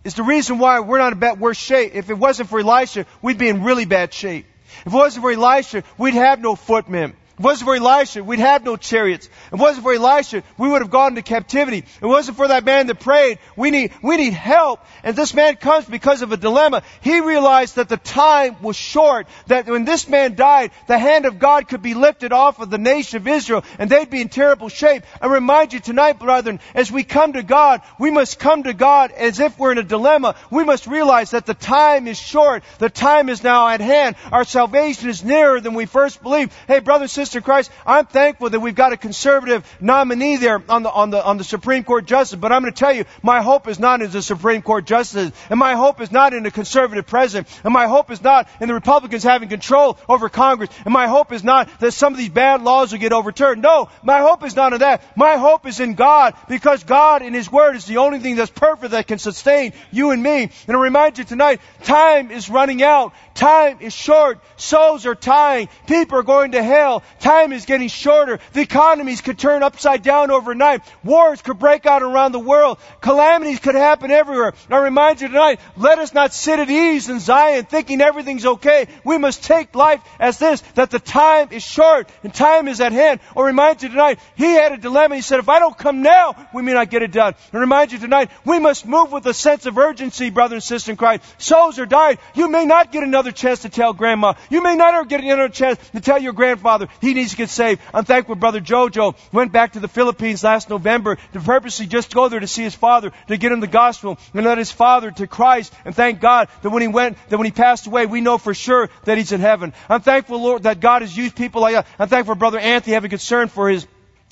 is 0.05 0.15
the 0.15 0.23
reason 0.23 0.59
why 0.59 0.81
we're 0.81 0.99
not 0.99 1.13
in 1.13 1.19
bad, 1.19 1.41
worse 1.41 1.59
shape. 1.59 1.95
If 1.95 2.11
it 2.11 2.15
wasn't 2.15 2.49
for 2.49 2.61
Elisha, 2.61 3.07
we'd 3.23 3.39
be 3.39 3.49
in 3.49 3.63
really 3.63 3.85
bad 3.85 4.13
shape. 4.13 4.47
If 4.81 4.93
it 4.93 4.97
wasn't 4.97 5.23
for 5.23 5.33
Elisha, 5.33 5.85
we'd 5.99 6.15
have 6.15 6.41
no 6.41 6.57
footmen. 6.57 7.15
If 7.35 7.41
it 7.41 7.43
wasn't 7.43 7.67
for 7.67 7.75
Elisha, 7.75 8.23
we'd 8.23 8.39
have 8.39 8.63
no 8.63 8.77
chariots. 8.77 9.27
If 9.27 9.55
it 9.55 9.59
wasn't 9.59 9.83
for 9.83 9.93
Elisha, 9.93 10.45
we 10.57 10.69
would 10.69 10.83
have 10.83 10.91
gone 10.91 11.13
into 11.13 11.23
captivity. 11.23 11.79
If 11.79 12.03
it 12.03 12.07
wasn't 12.07 12.37
for 12.37 12.47
that 12.47 12.65
man 12.65 12.87
that 12.87 13.01
prayed, 13.01 13.41
we 13.57 13.73
need, 13.73 13.93
we 14.05 14.17
need 14.17 14.35
help. 14.35 14.79
And 15.03 15.17
this 15.17 15.35
man 15.35 15.57
comes 15.57 15.85
because 15.85 16.23
of 16.23 16.31
a 16.31 16.37
dilemma. 16.37 16.85
He 17.01 17.19
realized 17.19 17.75
that 17.75 17.89
the 17.89 17.97
time 17.97 18.63
was 18.63 18.77
short, 18.77 19.27
that 19.49 19.67
when 19.67 19.85
this 19.85 20.09
man 20.09 20.37
died, 20.37 20.71
the 20.87 20.97
hand 20.97 21.27
of 21.27 21.41
God 21.41 21.67
could 21.67 21.83
be 21.83 21.95
lifted 21.95 22.33
off 22.33 22.61
of 22.61 22.71
the 22.71 22.79
nation 22.79 23.17
of 23.17 23.27
Israel, 23.27 23.65
and 23.81 23.91
they'd 23.91 24.11
be 24.11 24.21
in 24.21 24.29
terrible 24.29 24.69
shape. 24.69 25.03
I 25.21 25.27
remind 25.27 25.73
you 25.73 25.81
tonight, 25.81 26.21
brethren, 26.21 26.61
as 26.73 26.93
we 26.93 27.03
come 27.03 27.33
to 27.33 27.43
God, 27.43 27.83
we 27.99 28.13
must 28.13 28.39
come 28.39 28.63
to 28.63 28.75
God 28.75 29.11
as 29.11 29.41
if 29.41 29.59
we're 29.59 29.73
in 29.73 29.79
a 29.79 29.83
dilemma. 29.83 30.37
We 30.53 30.63
must 30.63 30.87
realize 30.87 31.33
that 31.33 31.47
the 31.47 31.55
time 31.55 32.07
is 32.07 32.19
short. 32.19 32.63
The 32.79 32.91
time 32.91 33.29
is 33.29 33.43
now 33.43 33.67
at 33.67 33.81
hand. 33.81 34.15
Our 34.31 34.45
salvation 34.45 35.09
is 35.09 35.25
nearer 35.25 35.61
than 35.61 35.75
we 35.75 35.87
first 35.87 36.23
believed. 36.23 36.53
Hey, 36.69 36.79
brothers 36.79 37.24
sister 37.25 37.41
Christ, 37.41 37.71
I'm 37.87 38.05
thankful 38.05 38.51
that 38.51 38.61
we've 38.61 38.75
got 38.75 38.93
a 38.93 38.99
conservative 38.99 39.65
nominee 39.81 40.37
there 40.37 40.63
on 40.69 40.83
the, 40.83 40.91
on 40.91 41.09
the, 41.09 41.25
on 41.25 41.39
the 41.39 41.45
Supreme 41.45 41.83
Court 41.83 42.05
justice, 42.05 42.39
but 42.39 42.53
I'm 42.53 42.61
going 42.61 42.73
to 42.75 42.79
tell 42.79 42.93
you, 42.93 43.07
my 43.23 43.41
hope 43.41 43.67
is 43.67 43.79
not 43.79 44.03
in 44.03 44.11
the 44.11 44.21
Supreme 44.21 44.61
Court 44.61 44.85
justice, 44.85 45.33
and 45.49 45.59
my 45.59 45.75
hope 45.75 46.03
is 46.03 46.13
not 46.13 46.35
in 46.35 46.45
a 46.45 46.51
conservative 46.51 47.07
president, 47.07 47.49
and 47.65 47.73
my 47.73 47.87
hope 47.87 48.11
is 48.11 48.23
not 48.23 48.47
in 48.61 48.69
the 48.69 48.75
Republicans 48.75 49.23
having 49.23 49.49
control 49.49 49.99
over 50.07 50.29
Congress, 50.29 50.69
and 50.85 50.93
my 50.93 51.07
hope 51.07 51.33
is 51.33 51.43
not 51.43 51.71
that 51.81 51.93
some 51.93 52.13
of 52.13 52.19
these 52.19 52.29
bad 52.29 52.63
laws 52.63 52.93
will 52.93 52.99
get 52.99 53.15
overturned. 53.15 53.63
No, 53.63 53.89
my 54.03 54.21
hope 54.21 54.45
is 54.45 54.55
not 54.55 54.75
in 54.75 54.81
that. 54.81 55.03
My 55.17 55.37
hope 55.37 55.67
is 55.67 55.81
in 55.81 55.95
God, 55.95 56.35
because 56.47 56.85
God 56.85 57.23
in 57.23 57.33
His 57.33 57.51
Word 57.51 57.75
is 57.75 57.87
the 57.87 57.97
only 57.97 58.19
thing 58.19 58.37
that's 58.37 58.51
perfect 58.51 58.91
that 58.91 59.07
can 59.07 59.19
sustain 59.19 59.73
you 59.91 60.11
and 60.11 60.23
me. 60.23 60.51
And 60.67 60.77
I 60.77 60.79
remind 60.79 61.17
you 61.17 61.25
tonight, 61.25 61.63
time 61.85 62.31
is 62.31 62.51
running 62.51 62.83
out. 62.83 63.15
Time 63.35 63.79
is 63.81 63.93
short. 63.93 64.39
Souls 64.57 65.07
are 65.07 65.17
dying. 65.17 65.69
People 65.89 66.19
are 66.19 66.23
going 66.23 66.53
to 66.53 66.63
hell. 66.63 67.03
Time 67.21 67.53
is 67.53 67.65
getting 67.65 67.89
shorter. 67.89 68.39
The 68.53 68.61
economies 68.61 69.21
could 69.21 69.39
turn 69.39 69.63
upside 69.63 70.03
down 70.03 70.31
overnight. 70.31 70.83
Wars 71.03 71.41
could 71.43 71.59
break 71.59 71.87
out 71.87 72.03
around 72.03 72.33
the 72.33 72.39
world. 72.39 72.79
Calamities 73.01 73.61
could 73.61 73.75
happen 73.75 74.11
everywhere. 74.11 74.53
I 74.71 74.79
remind 74.79 75.21
you 75.21 75.29
tonight, 75.29 75.61
let 75.77 75.99
us 75.99 76.13
not 76.13 76.35
sit 76.35 76.59
at 76.59 76.71
ease 76.71 77.09
in 77.09 77.21
Zion 77.21 77.65
thinking 77.65 78.01
everything's 78.01 78.47
okay. 78.47 78.87
We 79.05 79.19
must 79.19 79.45
take 79.45 79.75
life 79.75 80.01
as 80.19 80.39
this, 80.39 80.61
that 80.75 80.91
the 80.91 80.99
time 80.99 81.49
is 81.51 81.63
short 81.63 82.09
and 82.23 82.35
time 82.35 82.69
is 82.69 82.81
at 82.81 82.93
hand. 82.93 83.21
Or 83.35 83.47
remind 83.47 83.83
you 83.83 83.89
tonight, 83.89 84.19
he 84.37 84.53
had 84.53 84.73
a 84.73 84.77
dilemma. 84.77 85.17
He 85.17 85.23
said, 85.23 85.39
if 85.39 85.49
I 85.49 85.59
don't 85.59 85.77
come 85.77 86.03
now, 86.03 86.49
we 86.53 86.63
may 86.63 86.73
not 86.73 86.91
get 86.91 87.03
it 87.03 87.13
done. 87.13 87.35
And 87.53 87.61
remind 87.61 87.93
you 87.93 87.99
tonight, 87.99 88.31
we 88.45 88.59
must 88.59 88.87
move 88.87 89.13
with 89.13 89.27
a 89.27 89.35
sense 89.35 89.67
of 89.67 89.79
urgency, 89.79 90.31
brother 90.31 90.57
and 90.57 90.63
sister 90.63 90.91
in 90.91 90.97
Christ. 90.97 91.23
Souls 91.39 91.79
are 91.79 91.87
dying. 91.87 92.19
You 92.35 92.49
may 92.49 92.67
not 92.67 92.93
get 92.93 93.03
another 93.03 93.33
chance 93.33 93.63
to 93.63 93.69
tell 93.69 93.93
grandma. 93.93 94.35
You 94.51 94.63
may 94.63 94.77
not 94.77 94.95
ever 94.95 95.05
get 95.05 95.21
another 95.21 95.49
chance 95.49 95.79
to 95.91 96.01
tell 96.01 96.21
your 96.21 96.33
grandfather 96.33 96.89
he 97.05 97.15
needs 97.15 97.31
to 97.31 97.37
get 97.37 97.51
saved. 97.51 97.81
I'm 97.93 98.05
thankful 98.05 98.35
Brother 98.35 98.61
Jojo 98.61 99.15
went 99.33 99.53
back 99.53 99.73
to 99.73 99.81
the 99.81 99.89
Philippines 99.89 100.43
last 100.43 100.71
November 100.71 101.17
to 101.33 101.41
purposely 101.41 101.87
just 101.87 102.15
go 102.15 102.29
there 102.29 102.41
to 102.41 102.47
see 102.47 102.63
his 102.63 102.75
father, 102.75 103.13
to 103.29 103.37
get 103.37 103.53
him 103.53 103.61
the 103.61 103.67
gospel 103.67 104.19
and 104.33 104.45
led 104.45 104.59
his 104.59 104.73
father 104.73 105.11
to 105.11 105.27
Christ. 105.27 105.73
And 105.85 105.95
thank 105.95 106.21
God 106.21 106.49
that 106.63 106.71
when 106.71 106.83
he 106.83 106.89
went, 106.89 107.19
that 107.29 107.37
when 107.37 107.47
he 107.47 107.53
passed 107.53 107.87
away, 107.87 108.07
we 108.07 108.21
know 108.21 108.39
for 108.39 108.55
sure 108.55 108.89
that 109.05 109.19
he's 109.19 109.33
in 109.33 109.41
heaven. 109.41 109.73
I'm 109.89 110.01
thankful, 110.01 110.41
Lord, 110.41 110.65
that 110.65 110.81
God 110.81 111.03
has 111.03 111.17
used 111.17 111.37
people 111.37 111.63
like 111.63 111.75
that. 111.75 111.87
I'm 111.99 112.09
thankful 112.09 112.35
Brother 112.35 112.59
Anthony 112.59 112.95
having 112.95 113.11
concern 113.11 113.49
for 113.49 113.69
his 113.69 113.87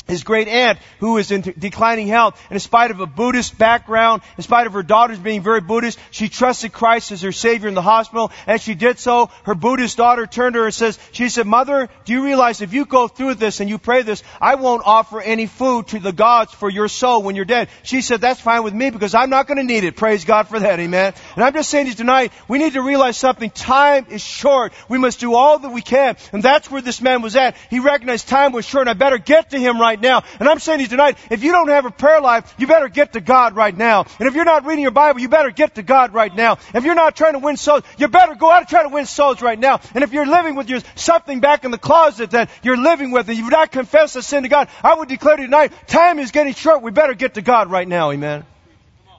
his 0.07 0.25
great 0.25 0.49
aunt 0.49 0.79
who 1.01 1.19
is 1.19 1.31
in 1.31 1.41
declining 1.41 2.09
health 2.09 2.41
and 2.49 2.57
in 2.57 2.61
spite 2.61 2.91
of 2.91 3.01
a 3.01 3.07
Buddhist 3.07 3.57
background, 3.57 4.23
in 4.37 4.43
spite 4.43 4.67
of 4.67 4.73
her 4.73 4.83
daughters 4.83 5.19
being 5.19 5.43
very 5.43 5.61
Buddhist, 5.61 5.99
she 6.11 6.29
trusted 6.29 6.73
Christ 6.73 7.12
as 7.12 7.23
her 7.23 7.33
savior 7.33 7.69
in 7.69 7.75
the 7.75 7.83
hospital. 7.83 8.33
As 8.47 8.62
she 8.62 8.75
did 8.75 8.99
so, 8.99 9.31
her 9.45 9.55
Buddhist 9.55 9.97
daughter 9.97 10.27
turned 10.27 10.55
to 10.55 10.61
her 10.61 10.67
and 10.67 10.75
says, 10.75 10.99
she 11.12 11.29
said, 11.29 11.47
mother, 11.47 11.88
do 12.05 12.12
you 12.12 12.25
realize 12.25 12.61
if 12.61 12.73
you 12.73 12.85
go 12.85 13.09
through 13.09 13.35
this 13.35 13.61
and 13.61 13.71
you 13.71 13.79
pray 13.79 14.03
this, 14.03 14.23
I 14.41 14.57
won't 14.57 14.83
offer 14.85 15.21
any 15.21 15.47
food 15.47 15.88
to 15.88 15.99
the 15.99 16.12
gods 16.12 16.53
for 16.53 16.71
your 16.71 16.88
soul 16.88 17.23
when 17.23 17.37
you're 17.37 17.45
dead. 17.45 17.69
She 17.83 18.03
said, 18.03 18.21
that's 18.21 18.41
fine 18.41 18.62
with 18.62 18.75
me 18.75 18.91
because 18.91 19.15
I'm 19.15 19.31
not 19.31 19.47
going 19.47 19.59
to 19.59 19.65
need 19.65 19.85
it. 19.85 19.97
Praise 19.97 20.25
God 20.25 20.49
for 20.49 20.59
that. 20.59 20.81
Amen. 20.81 21.15
And 21.35 21.45
I'm 21.45 21.53
just 21.53 21.71
saying 21.71 21.87
to 21.87 21.91
you 21.91 21.97
tonight, 21.97 22.33
we 22.49 22.59
need 22.59 22.75
to 22.75 22.83
realize 22.83 23.17
something. 23.17 23.51
Time 23.51 24.07
is 24.11 24.23
short. 24.23 24.73
We 24.88 24.99
must 24.99 25.21
do 25.21 25.35
all 25.35 25.59
that 25.59 25.71
we 25.71 25.83
can. 25.83 26.17
And 26.33 26.43
that's 26.43 26.71
where 26.71 26.83
this 26.83 27.01
man 27.01 27.23
was 27.23 27.37
at. 27.37 27.57
He 27.71 27.81
recognized 27.81 28.29
time 28.29 28.53
was 28.53 28.65
short 28.65 28.83
and 28.83 28.91
I 28.91 28.95
better 28.95 29.19
get 29.19 29.51
to 29.51 29.59
him 29.59 29.81
right 29.81 29.91
now. 30.00 30.22
And 30.38 30.48
I'm 30.48 30.59
saying 30.59 30.78
to 30.78 30.83
you 30.83 30.88
tonight, 30.88 31.18
if 31.31 31.42
you 31.42 31.52
don't 31.52 31.68
have 31.68 31.87
a 31.87 31.90
prayer 31.90 32.20
life, 32.20 32.55
you 32.59 32.66
better 32.66 32.88
get 32.88 33.14
to 33.14 33.20
God 33.20 33.57
right 33.57 33.76
now. 33.76 34.07
And 34.18 34.28
if 34.28 34.35
you're 34.35 34.44
not 34.44 34.64
reading 34.64 34.83
your 34.83 34.90
Bible, 34.90 35.20
you 35.20 35.28
better 35.28 35.50
get 35.50 35.76
to 35.76 35.83
God 35.83 36.12
right 36.12 36.35
now. 36.35 36.59
If 36.74 36.85
you're 36.85 36.94
not 36.94 37.16
trying 37.16 37.35
to 37.35 37.38
win 37.38 37.57
souls, 37.57 37.83
you 37.98 38.09
better 38.09 38.35
go 38.35 38.50
out 38.50 38.61
and 38.61 38.68
try 38.68 38.83
to 38.83 38.88
win 38.88 39.07
souls 39.07 39.42
right 39.42 39.59
now. 39.59 39.81
And 39.94 40.05
if 40.05 40.12
you're 40.12 40.26
living 40.26 40.55
with 40.55 40.68
your 40.68 40.81
something 40.94 41.40
back 41.40 41.64
in 41.64 41.70
the 41.70 41.78
closet 41.78 42.31
that 42.33 42.50
you're 42.62 42.76
living 42.76 43.11
with 43.11 43.28
and 43.28 43.38
you've 43.38 43.50
not 43.50 43.72
confessed 43.72 44.14
the 44.14 44.22
sin 44.22 44.42
to 44.42 44.48
God, 44.48 44.68
I 44.83 44.94
would 44.94 45.09
declare 45.09 45.37
to 45.37 45.42
you 45.42 45.48
tonight, 45.48 45.72
time 45.87 46.18
is 46.18 46.31
getting 46.31 46.55
short. 46.55 46.83
We 46.83 46.90
better 46.90 47.14
get 47.14 47.35
to 47.35 47.42
God 47.42 47.70
right 47.70 47.87
now. 47.87 48.11
Amen. 48.11 48.44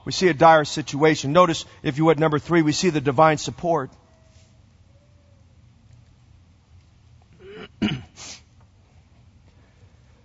We 0.04 0.12
see 0.12 0.28
a 0.28 0.34
dire 0.34 0.64
situation. 0.64 1.32
Notice, 1.32 1.64
if 1.82 1.96
you 1.96 2.04
would, 2.06 2.20
number 2.20 2.38
three, 2.38 2.62
we 2.62 2.72
see 2.72 2.90
the 2.90 3.00
divine 3.00 3.38
support. 3.38 3.90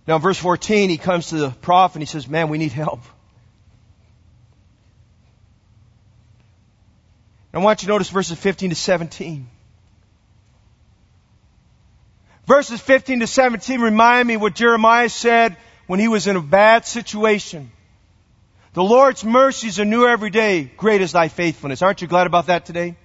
Now, 0.09 0.15
in 0.15 0.23
verse 0.23 0.39
14, 0.39 0.89
he 0.89 0.97
comes 0.97 1.27
to 1.27 1.37
the 1.37 1.51
prophet 1.51 1.97
and 1.97 2.01
he 2.01 2.07
says, 2.07 2.27
Man, 2.27 2.49
we 2.49 2.57
need 2.57 2.71
help. 2.71 3.01
I 7.53 7.59
want 7.59 7.83
you 7.83 7.85
to 7.85 7.93
notice 7.93 8.09
verses 8.09 8.39
15 8.39 8.71
to 8.71 8.75
17. 8.75 9.47
Verses 12.47 12.81
15 12.81 13.19
to 13.19 13.27
17 13.27 13.81
remind 13.81 14.27
me 14.27 14.35
what 14.35 14.55
Jeremiah 14.55 15.09
said 15.09 15.55
when 15.85 15.99
he 15.99 16.07
was 16.07 16.25
in 16.25 16.35
a 16.35 16.41
bad 16.41 16.87
situation. 16.87 17.71
The 18.73 18.83
Lord's 18.83 19.23
mercies 19.23 19.79
are 19.79 19.85
new 19.85 20.07
every 20.07 20.31
day. 20.31 20.71
Great 20.75 21.01
is 21.01 21.11
thy 21.11 21.27
faithfulness. 21.27 21.83
Aren't 21.83 22.01
you 22.01 22.07
glad 22.07 22.25
about 22.25 22.47
that 22.47 22.65
today? 22.65 22.95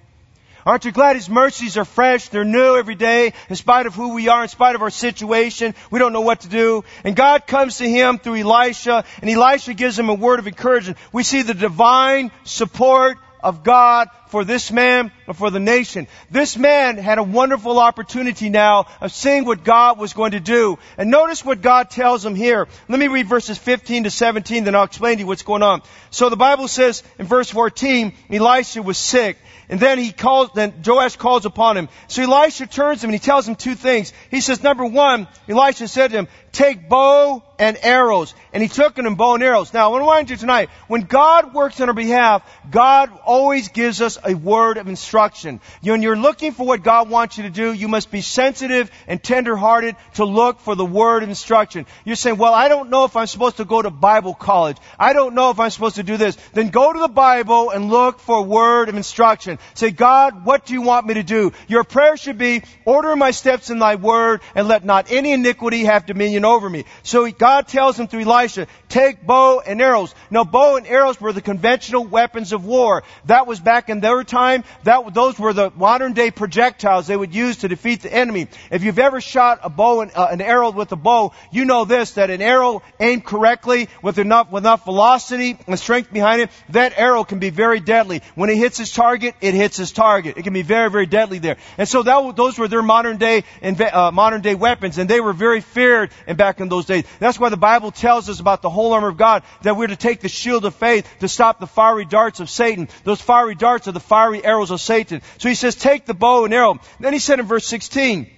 Aren't 0.65 0.83
you 0.85 0.91
glad 0.91 1.15
His 1.15 1.29
mercies 1.29 1.77
are 1.77 1.85
fresh? 1.85 2.29
They're 2.29 2.43
new 2.43 2.75
every 2.75 2.95
day, 2.95 3.33
in 3.49 3.55
spite 3.55 3.85
of 3.85 3.93
who 3.93 4.15
we 4.15 4.29
are, 4.29 4.41
in 4.41 4.49
spite 4.49 4.73
of 4.73 4.81
our 4.81 4.89
situation. 4.89 5.75
We 5.91 5.99
don't 5.99 6.11
know 6.11 6.21
what 6.21 6.39
to 6.39 6.49
do. 6.49 6.83
And 7.03 7.15
God 7.15 7.45
comes 7.45 7.77
to 7.77 7.87
him 7.87 8.17
through 8.17 8.37
Elisha, 8.37 9.05
and 9.21 9.29
Elisha 9.29 9.75
gives 9.75 9.99
him 9.99 10.09
a 10.09 10.15
word 10.15 10.39
of 10.39 10.47
encouragement. 10.47 10.97
We 11.11 11.21
see 11.21 11.43
the 11.43 11.53
divine 11.53 12.31
support 12.45 13.19
of 13.43 13.63
God 13.63 14.07
for 14.27 14.43
this 14.43 14.71
man 14.71 15.11
and 15.27 15.35
for 15.35 15.51
the 15.51 15.59
nation. 15.59 16.07
This 16.31 16.57
man 16.57 16.97
had 16.97 17.17
a 17.17 17.23
wonderful 17.23 17.79
opportunity 17.79 18.49
now 18.49 18.87
of 19.01 19.11
seeing 19.11 19.45
what 19.45 19.63
God 19.63 19.99
was 19.99 20.13
going 20.13 20.31
to 20.31 20.39
do. 20.39 20.77
And 20.97 21.11
notice 21.11 21.43
what 21.43 21.61
God 21.61 21.89
tells 21.89 22.25
him 22.25 22.35
here. 22.35 22.67
Let 22.89 22.99
me 22.99 23.07
read 23.07 23.27
verses 23.27 23.57
15 23.57 24.05
to 24.05 24.11
17, 24.11 24.63
then 24.63 24.75
I'll 24.75 24.83
explain 24.83 25.17
to 25.17 25.21
you 25.21 25.27
what's 25.27 25.43
going 25.43 25.63
on. 25.63 25.81
So 26.09 26.29
the 26.29 26.35
Bible 26.35 26.67
says 26.67 27.03
in 27.19 27.25
verse 27.25 27.49
14, 27.49 28.13
Elisha 28.29 28.81
was 28.81 28.97
sick. 28.97 29.37
And 29.67 29.79
then 29.79 29.97
he 29.97 30.11
calls, 30.11 30.49
then 30.53 30.73
Joash 30.85 31.15
calls 31.15 31.45
upon 31.45 31.75
him. 31.75 31.89
So 32.07 32.21
Elisha 32.21 32.67
turns 32.67 33.03
him 33.03 33.09
and 33.09 33.15
he 33.15 33.19
tells 33.19 33.47
him 33.47 33.55
two 33.55 33.73
things. 33.73 34.13
He 34.29 34.41
says, 34.41 34.61
number 34.61 34.85
one, 34.85 35.27
Elisha 35.49 35.87
said 35.87 36.11
to 36.11 36.17
him, 36.17 36.27
take 36.51 36.87
bow 36.87 37.43
and 37.57 37.77
arrows. 37.81 38.35
And 38.53 38.61
he 38.61 38.69
took 38.69 38.97
him 38.97 39.15
bow 39.15 39.33
and 39.33 39.43
arrows. 39.43 39.73
Now, 39.73 39.85
I 39.85 39.87
want 39.87 40.01
to 40.01 40.05
remind 40.05 40.29
you 40.29 40.37
tonight, 40.37 40.69
when 40.87 41.01
God 41.01 41.53
works 41.53 41.81
on 41.81 41.89
our 41.89 41.95
behalf, 41.95 42.43
God 42.69 43.09
always 43.25 43.69
gives 43.69 44.01
us 44.01 44.14
a 44.23 44.33
word 44.33 44.77
of 44.77 44.87
instruction. 44.87 45.59
When 45.81 46.01
you're 46.01 46.15
looking 46.15 46.51
for 46.51 46.65
what 46.65 46.83
God 46.83 47.09
wants 47.09 47.37
you 47.37 47.43
to 47.43 47.49
do, 47.49 47.73
you 47.73 47.87
must 47.87 48.11
be 48.11 48.21
sensitive 48.21 48.91
and 49.07 49.21
tenderhearted 49.21 49.95
to 50.15 50.25
look 50.25 50.59
for 50.59 50.75
the 50.75 50.85
word 50.85 51.23
of 51.23 51.29
instruction. 51.29 51.85
You're 52.03 52.15
saying, 52.15 52.37
well, 52.37 52.53
I 52.53 52.67
don't 52.67 52.89
know 52.89 53.05
if 53.05 53.15
I'm 53.15 53.27
supposed 53.27 53.57
to 53.57 53.65
go 53.65 53.81
to 53.81 53.89
Bible 53.89 54.33
college. 54.33 54.77
I 54.99 55.13
don't 55.13 55.35
know 55.35 55.49
if 55.49 55.59
I'm 55.59 55.69
supposed 55.69 55.95
to 55.95 56.03
do 56.03 56.17
this. 56.17 56.37
Then 56.53 56.69
go 56.69 56.93
to 56.93 56.99
the 56.99 57.07
Bible 57.07 57.69
and 57.69 57.89
look 57.89 58.19
for 58.19 58.37
a 58.37 58.41
word 58.41 58.89
of 58.89 58.95
instruction. 58.95 59.59
Say, 59.73 59.91
God, 59.91 60.45
what 60.45 60.65
do 60.65 60.73
you 60.73 60.81
want 60.81 61.07
me 61.07 61.15
to 61.15 61.23
do? 61.23 61.51
Your 61.67 61.83
prayer 61.83 62.17
should 62.17 62.37
be, 62.37 62.63
order 62.85 63.15
my 63.15 63.31
steps 63.31 63.69
in 63.69 63.79
thy 63.79 63.95
word 63.95 64.41
and 64.53 64.67
let 64.67 64.85
not 64.85 65.11
any 65.11 65.31
iniquity 65.31 65.85
have 65.85 66.05
dominion 66.05 66.45
over 66.45 66.69
me. 66.69 66.85
So 67.03 67.29
God 67.31 67.67
tells 67.67 67.99
him 67.99 68.07
through 68.07 68.21
Elisha, 68.21 68.67
take 68.89 69.25
bow 69.25 69.61
and 69.65 69.81
arrows. 69.81 70.13
Now 70.29 70.43
bow 70.43 70.77
and 70.77 70.87
arrows 70.87 71.19
were 71.19 71.33
the 71.33 71.41
conventional 71.41 72.05
weapons 72.05 72.53
of 72.53 72.65
war. 72.65 73.03
That 73.25 73.47
was 73.47 73.59
back 73.59 73.89
in 73.89 73.99
their 74.05 74.23
time. 74.23 74.63
That, 74.83 75.13
those 75.13 75.39
were 75.39 75.53
the 75.53 75.71
modern 75.75 76.13
day 76.13 76.31
projectiles 76.31 77.07
they 77.07 77.17
would 77.17 77.33
use 77.33 77.57
to 77.57 77.67
defeat 77.67 78.01
the 78.01 78.13
enemy. 78.13 78.47
If 78.71 78.83
you've 78.83 78.99
ever 78.99 79.19
shot 79.19 79.59
a 79.63 79.69
bow 79.69 80.01
and, 80.01 80.11
uh, 80.15 80.27
an 80.29 80.41
arrow 80.41 80.71
with 80.71 80.91
a 80.91 80.95
bow, 80.95 81.33
you 81.51 81.65
know 81.65 81.85
this, 81.85 82.11
that 82.11 82.29
an 82.29 82.41
arrow 82.41 82.83
aimed 82.99 83.25
correctly 83.25 83.89
with 84.01 84.19
enough, 84.19 84.51
with 84.51 84.63
enough 84.63 84.85
velocity 84.85 85.57
and 85.67 85.79
strength 85.79 86.13
behind 86.13 86.41
it, 86.41 86.49
that 86.69 86.93
arrow 86.97 87.23
can 87.23 87.39
be 87.39 87.49
very 87.49 87.79
deadly. 87.79 88.21
When 88.35 88.49
it 88.49 88.57
hits 88.57 88.79
its 88.79 88.91
target, 88.91 89.35
it 89.41 89.53
hits 89.53 89.79
its 89.79 89.91
target. 89.91 90.37
It 90.37 90.43
can 90.43 90.53
be 90.53 90.61
very, 90.61 90.89
very 90.89 91.07
deadly 91.07 91.39
there. 91.39 91.57
And 91.77 91.87
so 91.87 92.03
that, 92.03 92.35
those 92.35 92.59
were 92.59 92.67
their 92.67 92.83
modern 92.83 93.17
day, 93.17 93.43
uh, 93.63 94.11
modern 94.11 94.41
day 94.41 94.55
weapons, 94.55 94.97
and 94.97 95.09
they 95.09 95.19
were 95.19 95.33
very 95.33 95.61
feared 95.61 96.11
in 96.27 96.35
back 96.35 96.59
in 96.59 96.69
those 96.69 96.85
days. 96.85 97.05
That's 97.19 97.39
why 97.39 97.49
the 97.49 97.57
Bible 97.57 97.91
tells 97.91 98.29
us 98.29 98.39
about 98.39 98.61
the 98.61 98.69
whole 98.69 98.93
armor 98.93 99.09
of 99.09 99.17
God, 99.17 99.43
that 99.63 99.75
we're 99.77 99.87
to 99.87 99.95
take 99.95 100.19
the 100.21 100.29
shield 100.29 100.65
of 100.65 100.75
faith 100.75 101.07
to 101.21 101.27
stop 101.27 101.59
the 101.59 101.67
fiery 101.67 102.05
darts 102.05 102.39
of 102.39 102.49
Satan. 102.49 102.87
Those 103.03 103.21
fiery 103.21 103.55
darts 103.55 103.87
are 103.87 103.93
the 103.95 103.99
fiery 103.99 104.45
arrows 104.45 104.69
of 104.69 104.79
Satan. 104.79 105.21
So 105.39 105.49
he 105.49 105.55
says, 105.55 105.75
take 105.75 106.05
the 106.05 106.13
bow 106.13 106.45
and 106.45 106.53
arrow. 106.53 106.79
Then 106.99 107.13
he 107.13 107.19
said 107.19 107.39
in 107.39 107.47
verse 107.47 107.65
16, 107.65 108.29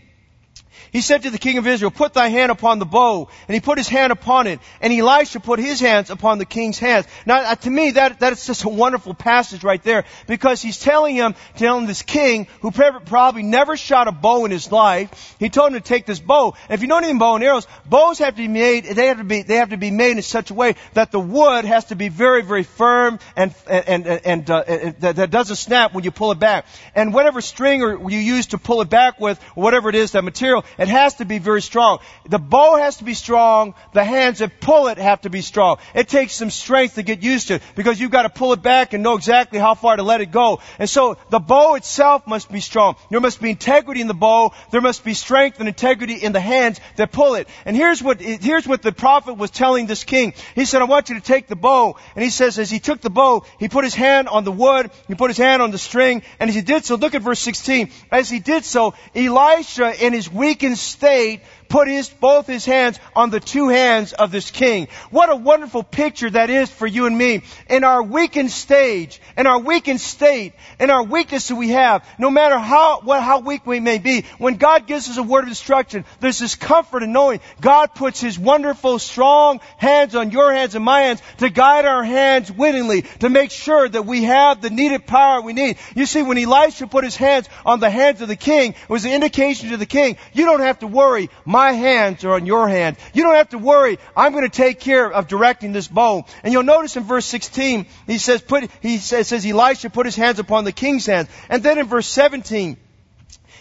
he 0.92 1.02
said 1.02 1.24
to 1.24 1.30
the 1.30 1.38
king 1.38 1.58
of 1.58 1.68
Israel, 1.68 1.92
put 1.92 2.14
thy 2.14 2.30
hand 2.30 2.52
upon 2.52 2.80
the 2.80 2.86
bow. 2.86 3.30
And 3.48 3.54
he 3.54 3.60
put 3.60 3.78
his 3.78 3.88
hand 3.88 4.12
upon 4.12 4.48
it. 4.48 4.60
And 4.82 4.94
Elisha 4.94 5.40
put 5.40 5.60
his 5.60 5.80
hands 5.80 6.10
upon 6.10 6.38
the 6.38 6.46
king's 6.46 6.80
hands. 6.80 7.06
Now, 7.26 7.52
uh, 7.52 7.56
to 7.56 7.70
me, 7.70 7.92
that, 7.92 8.20
that 8.20 8.34
is 8.34 8.46
just 8.46 8.64
a 8.64 8.70
wonderful 8.70 9.14
passage 9.14 9.64
right 9.64 9.82
there. 9.84 10.06
Because 10.28 10.62
he's 10.62 10.80
telling 10.80 11.16
him, 11.16 11.36
telling 11.56 11.86
this 11.86 12.02
king, 12.02 12.48
who 12.62 12.72
probably 12.72 13.44
never 13.44 13.78
shot 13.78 14.08
a 14.08 14.12
bow 14.12 14.46
in 14.46 14.52
his 14.52 14.72
life, 14.72 15.36
he 15.40 15.50
told 15.50 15.74
him 15.74 15.74
to 15.74 15.82
take 15.82 16.06
this 16.06 16.20
bow. 16.20 16.56
And 16.70 16.74
if 16.74 16.82
you 16.82 16.88
know 16.88 16.98
anything 16.98 17.20
bow 17.20 17.36
and 17.36 17.44
arrows, 17.44 17.68
bows 17.86 18.20
have 18.20 18.36
to 18.36 18.42
be 18.42 18.48
made, 18.48 18.86
they 18.86 19.08
have 19.08 19.18
to 19.18 19.24
be, 19.24 19.44
they 19.44 19.56
have 19.56 19.70
to 19.70 19.78
be 19.78 19.92
made 19.92 20.18
in 20.18 20.24
such 20.24 20.52
a 20.52 20.54
way 20.54 20.76
that 20.94 21.12
the 21.12 21.20
wood 21.20 21.66
has 21.66 21.86
to 21.86 21.96
be 21.96 22.10
very, 22.10 22.42
very 22.42 22.64
firm 22.64 23.20
and, 23.36 23.54
and, 23.68 24.08
and, 24.08 24.26
and 24.26 24.50
uh, 24.50 24.64
that, 25.00 25.16
that 25.18 25.32
doesn't 25.32 25.56
snap 25.56 25.94
when 25.94 26.04
you 26.04 26.12
pull 26.12 26.32
it 26.32 26.40
back. 26.40 26.66
And 26.96 27.14
whatever 27.14 27.42
string 27.42 27.82
or 27.82 28.10
you 28.10 28.20
use 28.20 28.48
to 28.48 28.58
pull 28.58 28.82
it 28.82 28.90
back 28.90 29.20
with, 29.20 29.42
whatever 29.56 29.90
it 29.90 29.96
is, 29.96 30.12
that 30.12 30.24
material, 30.24 30.66
it 30.78 30.88
has 30.88 31.16
to 31.16 31.26
be 31.26 31.40
very 31.40 31.62
strong. 31.62 32.00
The 32.28 32.40
bow 32.40 32.78
has 32.78 32.98
to 32.98 33.04
be 33.04 33.14
strong. 33.14 33.74
The 33.94 34.04
hands 34.04 34.40
that 34.40 34.60
pull 34.60 34.88
it 34.88 34.98
have 34.98 35.22
to 35.22 35.30
be 35.30 35.42
strong. 35.42 35.78
It 35.96 36.08
takes 36.08 36.34
some 36.34 36.50
strength 36.50 36.96
to 36.96 37.04
get 37.04 37.24
used 37.24 37.50
to 37.50 37.60
because 37.76 38.00
you've 38.00 38.12
got 38.12 38.24
to 38.24 38.30
pull 38.30 38.54
it 38.54 38.62
back 38.62 38.94
and 38.94 39.04
know 39.04 39.16
exactly 39.16 39.60
how 39.60 39.76
far 39.76 39.96
to 39.96 40.04
let 40.04 40.22
it 40.22 40.32
go. 40.32 40.60
And 40.80 40.90
so 40.90 41.18
the 41.30 41.40
bow 41.40 41.76
itself 41.76 42.28
must 42.28 42.52
be 42.52 42.60
strong. 42.60 42.96
There 43.10 43.20
must 43.20 43.42
be 43.42 43.50
integrity 43.50 44.02
in 44.02 44.08
the 44.08 44.14
bow. 44.14 44.54
There 44.72 44.82
must 44.82 45.04
be 45.04 45.14
strength 45.14 45.60
and 45.60 45.68
integrity 45.68 46.16
in 46.16 46.32
the 46.32 46.40
hands 46.40 46.80
that 46.96 47.12
pull 47.12 47.36
it. 47.36 47.48
And 47.66 47.76
here's 47.76 48.02
what, 48.02 48.22
here's 48.22 48.68
what 48.68 48.82
the 48.82 48.92
prophet 48.92 49.34
was 49.34 49.52
telling 49.52 49.88
this 49.88 50.04
king. 50.04 50.34
He 50.56 50.66
said, 50.66 50.82
I 50.82 50.86
want 50.86 51.10
you 51.10 51.16
to 51.16 51.22
take 51.22 51.48
the 51.48 51.56
bow. 51.56 51.98
And 52.16 52.24
he 52.24 52.30
says, 52.30 52.60
as 52.60 52.70
he 52.70 52.80
took 52.80 53.02
the 53.02 53.10
bow, 53.10 53.46
he 53.60 53.70
put 53.70 53.84
his 53.84 53.96
hand 53.96 54.28
on 54.28 54.44
the 54.44 54.52
wood, 54.52 54.92
he 55.08 55.16
put 55.16 55.30
his 55.30 55.38
hand 55.38 55.62
on 55.62 55.72
the 55.72 55.78
string, 55.78 56.24
and 56.40 56.50
as 56.50 56.56
he 56.56 56.62
did 56.62 56.86
so, 56.86 56.96
look 56.96 57.16
at 57.16 57.22
verse 57.22 57.40
16. 57.40 57.90
As 58.12 58.30
he 58.30 58.40
did 58.40 58.66
so, 58.66 58.94
Elisha 59.16 60.06
in 60.06 60.14
his 60.14 60.32
weak 60.32 60.57
state 60.76 61.42
put 61.70 61.88
his, 61.88 62.10
both 62.10 62.48
his 62.48 62.66
hands 62.66 63.00
on 63.16 63.30
the 63.30 63.40
two 63.40 63.70
hands 63.70 64.14
of 64.14 64.32
this 64.32 64.52
king. 64.52 64.88
What 65.12 65.30
a 65.30 65.36
wonderful 65.36 65.84
picture 65.84 66.30
that 66.30 66.50
is 66.50 66.70
for 66.70 66.88
you 66.88 67.06
and 67.06 67.18
me. 67.18 67.44
In 67.70 67.84
our 67.84 68.04
weakened 68.04 68.52
stage, 68.52 69.22
in 69.38 69.48
our 69.48 69.60
weakened 69.60 70.02
state, 70.02 70.54
in 70.80 70.90
our 70.90 71.04
weakness 71.04 71.48
that 71.50 71.56
we 71.56 71.70
have, 71.70 72.08
no 72.18 72.30
matter 72.30 72.58
how, 72.58 73.02
what, 73.02 73.22
how 73.22 73.40
weak 73.40 73.66
we 73.66 73.80
may 73.80 73.98
be, 73.98 74.26
when 74.38 74.56
God 74.56 74.88
gives 74.88 75.10
us 75.10 75.18
a 75.18 75.24
word 75.24 75.44
of 75.44 75.50
instruction, 75.50 76.06
there's 76.20 76.40
this 76.40 76.56
comfort 76.56 77.04
in 77.04 77.12
knowing 77.12 77.40
God 77.62 77.94
puts 77.94 78.22
his 78.22 78.38
wonderful, 78.38 79.00
strong 79.00 79.60
hands 79.78 80.16
on 80.16 80.32
your 80.32 80.54
hands 80.54 80.76
and 80.76 80.86
my 80.86 81.02
hands 81.02 81.22
to 81.38 81.50
guide 81.50 81.86
our 81.86 82.04
hands 82.04 82.52
willingly, 82.52 83.04
to 83.20 83.30
make 83.30 83.52
sure 83.52 83.88
that 83.88 84.06
we 84.06 84.24
have 84.24 84.62
the 84.62 84.70
needed 84.70 85.06
power 85.06 85.42
we 85.42 85.54
need. 85.54 85.78
You 85.96 86.06
see, 86.06 86.24
when 86.24 86.38
Elisha 86.38 86.88
put 86.88 87.04
his 87.04 87.16
hands 87.16 87.50
on 87.66 87.80
the 87.80 87.90
hands 87.90 88.22
of 88.22 88.28
the 88.28 88.36
king, 88.36 88.72
it 88.72 88.90
was 88.90 89.06
an 89.06 89.12
indication 89.12 89.70
to 89.70 89.78
the 89.78 89.86
king, 89.86 90.18
you 90.34 90.46
don't 90.46 90.62
have 90.62 90.80
to 90.80 90.88
worry. 90.88 91.30
My 91.46 91.57
hands 91.74 92.24
are 92.24 92.34
on 92.34 92.46
your 92.46 92.68
hands. 92.68 92.98
You 93.14 93.24
don't 93.24 93.36
have 93.36 93.50
to 93.50 93.58
worry. 93.58 94.00
I'm 94.16 94.32
going 94.32 94.44
to 94.44 94.50
take 94.50 94.80
care 94.80 95.12
of 95.12 95.28
directing 95.28 95.72
this 95.72 95.88
bow. 95.88 96.26
And 96.44 96.54
you'll 96.54 96.64
notice 96.64 96.96
in 96.96 97.04
verse 97.04 97.26
16, 97.26 97.86
he 98.06 98.18
says, 98.18 98.42
put, 98.42 98.70
he 98.82 98.98
says, 98.98 99.28
says 99.28 99.46
Elisha 99.46 99.90
put 99.90 100.06
his 100.06 100.16
hands 100.16 100.40
upon 100.40 100.64
the 100.64 100.72
king's 100.72 101.06
hands. 101.06 101.30
And 101.50 101.64
then 101.64 101.78
in 101.78 101.88
verse 101.88 102.08
17, 102.08 102.78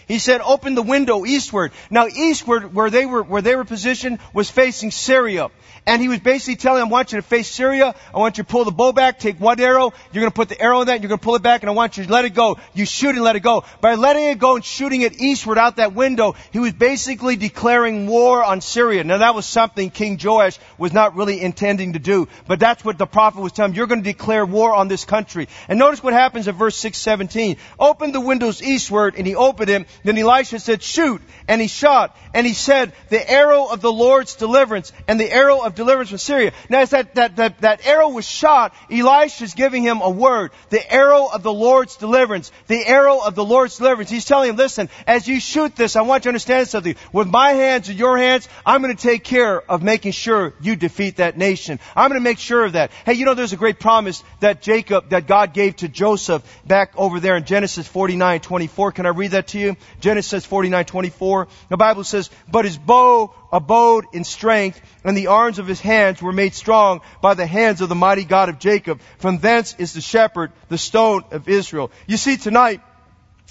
he 0.07 0.19
said, 0.19 0.41
open 0.41 0.75
the 0.75 0.81
window 0.81 1.25
eastward. 1.25 1.71
Now 1.89 2.07
eastward, 2.07 2.73
where 2.73 2.89
they 2.89 3.05
were, 3.05 3.23
where 3.23 3.41
they 3.41 3.55
were 3.55 3.65
positioned, 3.65 4.19
was 4.33 4.49
facing 4.49 4.91
Syria. 4.91 5.49
And 5.85 6.01
he 6.01 6.09
was 6.09 6.19
basically 6.19 6.57
telling 6.57 6.81
them, 6.81 6.89
I 6.89 6.91
want 6.91 7.13
you 7.13 7.17
to 7.17 7.21
face 7.21 7.47
Syria. 7.47 7.95
I 8.13 8.17
want 8.17 8.37
you 8.37 8.43
to 8.43 8.49
pull 8.49 8.65
the 8.65 8.71
bow 8.71 8.91
back, 8.91 9.19
take 9.19 9.39
one 9.39 9.59
arrow. 9.61 9.93
You're 10.11 10.21
going 10.21 10.31
to 10.31 10.35
put 10.35 10.49
the 10.49 10.61
arrow 10.61 10.81
in 10.81 10.87
that. 10.87 11.01
You're 11.01 11.07
going 11.07 11.19
to 11.19 11.23
pull 11.23 11.35
it 11.35 11.41
back 11.41 11.63
and 11.63 11.69
I 11.69 11.73
want 11.73 11.97
you 11.97 12.03
to 12.03 12.11
let 12.11 12.25
it 12.25 12.33
go. 12.33 12.57
You 12.73 12.85
shoot 12.85 13.15
and 13.15 13.21
let 13.21 13.37
it 13.37 13.39
go. 13.39 13.63
By 13.79 13.95
letting 13.95 14.25
it 14.25 14.37
go 14.37 14.55
and 14.55 14.65
shooting 14.65 15.01
it 15.01 15.21
eastward 15.21 15.57
out 15.57 15.77
that 15.77 15.95
window, 15.95 16.35
he 16.51 16.59
was 16.59 16.73
basically 16.73 17.37
declaring 17.37 18.05
war 18.05 18.43
on 18.43 18.59
Syria. 18.59 19.05
Now 19.05 19.19
that 19.19 19.33
was 19.33 19.45
something 19.45 19.89
King 19.89 20.19
Joash 20.21 20.59
was 20.77 20.91
not 20.91 21.15
really 21.15 21.41
intending 21.41 21.93
to 21.93 21.99
do. 21.99 22.27
But 22.47 22.59
that's 22.59 22.83
what 22.83 22.97
the 22.97 23.07
prophet 23.07 23.39
was 23.39 23.53
telling 23.53 23.71
him. 23.71 23.77
You're 23.77 23.87
going 23.87 24.03
to 24.03 24.09
declare 24.09 24.45
war 24.45 24.73
on 24.73 24.89
this 24.89 25.05
country. 25.05 25.47
And 25.69 25.79
notice 25.79 26.03
what 26.03 26.11
happens 26.11 26.49
in 26.49 26.55
verse 26.55 26.75
617. 26.75 27.55
Open 27.79 28.11
the 28.11 28.19
windows 28.19 28.61
eastward 28.61 29.15
and 29.15 29.25
he 29.25 29.35
opened 29.35 29.69
them. 29.69 29.85
Then 30.03 30.17
Elisha 30.17 30.59
said, 30.59 30.81
shoot. 30.81 31.21
And 31.47 31.61
he 31.61 31.67
shot. 31.67 32.15
And 32.33 32.45
he 32.45 32.53
said, 32.53 32.93
the 33.09 33.29
arrow 33.29 33.67
of 33.67 33.81
the 33.81 33.91
Lord's 33.91 34.35
deliverance 34.35 34.91
and 35.07 35.19
the 35.19 35.31
arrow 35.31 35.61
of 35.61 35.75
deliverance 35.75 36.09
from 36.09 36.17
Syria. 36.17 36.51
Now 36.69 36.81
as 36.81 36.89
that, 36.91 37.15
that, 37.15 37.37
that, 37.37 37.61
that 37.61 37.85
arrow 37.85 38.09
was 38.09 38.27
shot, 38.27 38.73
Elisha 38.91 39.43
is 39.43 39.53
giving 39.53 39.83
him 39.83 40.01
a 40.01 40.09
word. 40.09 40.51
The 40.69 40.91
arrow 40.91 41.27
of 41.27 41.43
the 41.43 41.53
Lord's 41.53 41.95
deliverance. 41.97 42.51
The 42.67 42.85
arrow 42.85 43.19
of 43.19 43.35
the 43.35 43.45
Lord's 43.45 43.77
deliverance. 43.77 44.09
He's 44.09 44.25
telling 44.25 44.49
him, 44.49 44.55
listen, 44.55 44.89
as 45.05 45.27
you 45.27 45.39
shoot 45.39 45.75
this, 45.75 45.95
I 45.95 46.01
want 46.01 46.21
you 46.21 46.23
to 46.23 46.29
understand 46.29 46.67
something. 46.67 46.95
With 47.13 47.27
my 47.27 47.51
hands 47.51 47.89
and 47.89 47.97
your 47.97 48.17
hands, 48.17 48.47
I'm 48.65 48.81
going 48.81 48.95
to 48.95 49.01
take 49.01 49.23
care 49.23 49.61
of 49.61 49.83
making 49.83 50.11
sure 50.11 50.53
you 50.61 50.75
defeat 50.75 51.17
that 51.17 51.37
nation. 51.37 51.79
I'm 51.95 52.09
going 52.09 52.19
to 52.19 52.23
make 52.23 52.39
sure 52.39 52.65
of 52.65 52.73
that. 52.73 52.91
Hey, 53.05 53.13
you 53.13 53.25
know 53.25 53.33
there's 53.33 53.53
a 53.53 53.57
great 53.57 53.79
promise 53.79 54.23
that 54.39 54.61
Jacob, 54.61 55.09
that 55.09 55.27
God 55.27 55.53
gave 55.53 55.77
to 55.77 55.87
Joseph 55.87 56.43
back 56.65 56.93
over 56.97 57.19
there 57.19 57.37
in 57.37 57.45
Genesis 57.45 57.87
49, 57.87 58.39
24. 58.41 58.91
Can 58.91 59.05
I 59.05 59.09
read 59.09 59.31
that 59.31 59.47
to 59.47 59.59
you? 59.59 59.75
Genesis 59.99 60.45
49, 60.45 60.85
24. 60.85 61.47
The 61.69 61.77
Bible 61.77 62.03
says, 62.03 62.29
but 62.49 62.65
his 62.65 62.77
bow 62.77 63.33
abode 63.51 64.05
in 64.13 64.23
strength, 64.23 64.81
and 65.03 65.15
the 65.15 65.27
arms 65.27 65.59
of 65.59 65.67
his 65.67 65.81
hands 65.81 66.21
were 66.21 66.33
made 66.33 66.53
strong 66.53 67.01
by 67.21 67.33
the 67.33 67.47
hands 67.47 67.81
of 67.81 67.89
the 67.89 67.95
mighty 67.95 68.23
God 68.23 68.49
of 68.49 68.59
Jacob. 68.59 69.01
From 69.17 69.39
thence 69.39 69.75
is 69.77 69.93
the 69.93 70.01
shepherd, 70.01 70.51
the 70.69 70.77
stone 70.77 71.23
of 71.31 71.47
Israel. 71.47 71.91
You 72.07 72.17
see, 72.17 72.37
tonight, 72.37 72.81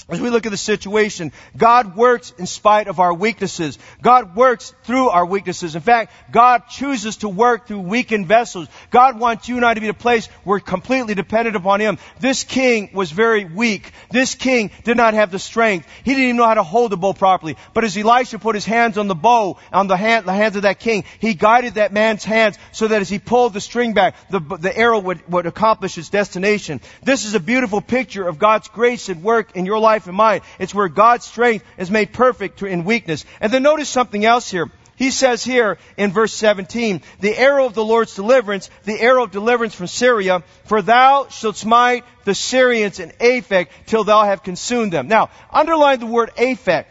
as 0.08 0.20
we 0.20 0.30
look 0.30 0.44
at 0.46 0.50
the 0.50 0.58
situation, 0.58 1.32
God 1.56 1.96
works 1.96 2.32
in 2.38 2.46
spite 2.46 2.86
of 2.86 3.00
our 3.00 3.14
weaknesses. 3.14 3.78
God 4.02 4.36
works 4.36 4.74
through 4.84 5.08
our 5.08 5.24
weaknesses. 5.24 5.74
In 5.74 5.80
fact, 5.80 6.12
God 6.30 6.64
chooses 6.68 7.16
to 7.18 7.28
work 7.28 7.66
through 7.66 7.80
weakened 7.80 8.28
vessels. 8.28 8.68
God 8.90 9.18
wants 9.18 9.48
you 9.48 9.56
and 9.56 9.64
I 9.64 9.72
to 9.72 9.80
be 9.80 9.88
a 9.88 9.94
place 9.94 10.26
where 10.44 10.56
we're 10.56 10.60
completely 10.60 11.14
dependent 11.14 11.56
upon 11.56 11.80
Him. 11.80 11.98
This 12.20 12.44
king 12.44 12.90
was 12.92 13.10
very 13.10 13.46
weak. 13.46 13.90
This 14.10 14.34
king 14.34 14.70
did 14.84 14.98
not 14.98 15.14
have 15.14 15.32
the 15.32 15.38
strength. 15.38 15.88
He 16.04 16.12
didn't 16.12 16.24
even 16.24 16.36
know 16.36 16.46
how 16.46 16.54
to 16.54 16.62
hold 16.62 16.92
the 16.92 16.96
bow 16.98 17.14
properly. 17.14 17.56
But 17.72 17.84
as 17.84 17.96
Elisha 17.96 18.38
put 18.38 18.54
his 18.54 18.66
hands 18.66 18.98
on 18.98 19.08
the 19.08 19.14
bow, 19.14 19.58
on 19.72 19.86
the, 19.86 19.96
hand, 19.96 20.26
the 20.26 20.34
hands 20.34 20.56
of 20.56 20.62
that 20.62 20.78
king, 20.78 21.04
he 21.20 21.34
guided 21.34 21.74
that 21.74 21.92
man's 21.92 22.22
hands 22.22 22.58
so 22.70 22.86
that 22.86 23.00
as 23.00 23.08
he 23.08 23.18
pulled 23.18 23.54
the 23.54 23.60
string 23.62 23.94
back, 23.94 24.14
the, 24.30 24.40
the 24.40 24.76
arrow 24.76 25.00
would, 25.00 25.26
would 25.32 25.46
accomplish 25.46 25.96
its 25.98 26.10
destination. 26.10 26.82
This 27.02 27.24
is 27.24 27.34
a 27.34 27.40
beautiful 27.40 27.80
picture 27.80 28.28
of 28.28 28.38
God's 28.38 28.68
grace 28.68 29.08
at 29.08 29.16
work 29.16 29.56
in 29.56 29.64
your 29.64 29.78
life 29.78 29.85
life 29.86 30.06
and 30.08 30.16
mine. 30.16 30.40
It's 30.58 30.74
where 30.74 30.88
God's 30.88 31.24
strength 31.24 31.64
is 31.78 31.90
made 31.90 32.12
perfect 32.12 32.62
in 32.62 32.84
weakness. 32.84 33.24
And 33.40 33.52
then 33.52 33.62
notice 33.62 33.88
something 33.88 34.24
else 34.24 34.50
here. 34.50 34.68
He 34.96 35.10
says 35.10 35.44
here 35.44 35.78
in 35.96 36.10
verse 36.10 36.32
17, 36.32 37.02
the 37.20 37.38
arrow 37.38 37.66
of 37.66 37.74
the 37.74 37.84
Lord's 37.84 38.14
deliverance, 38.14 38.70
the 38.84 38.98
arrow 38.98 39.24
of 39.24 39.30
deliverance 39.30 39.74
from 39.74 39.86
Syria, 39.86 40.42
for 40.64 40.80
thou 40.82 41.28
shalt 41.28 41.56
smite 41.56 42.04
the 42.24 42.34
Syrians 42.34 42.98
in 42.98 43.10
Aphek 43.20 43.68
till 43.84 44.04
thou 44.04 44.24
have 44.24 44.42
consumed 44.42 44.92
them. 44.92 45.06
Now, 45.06 45.28
underline 45.50 46.00
the 46.00 46.06
word 46.06 46.32
Aphek. 46.36 46.86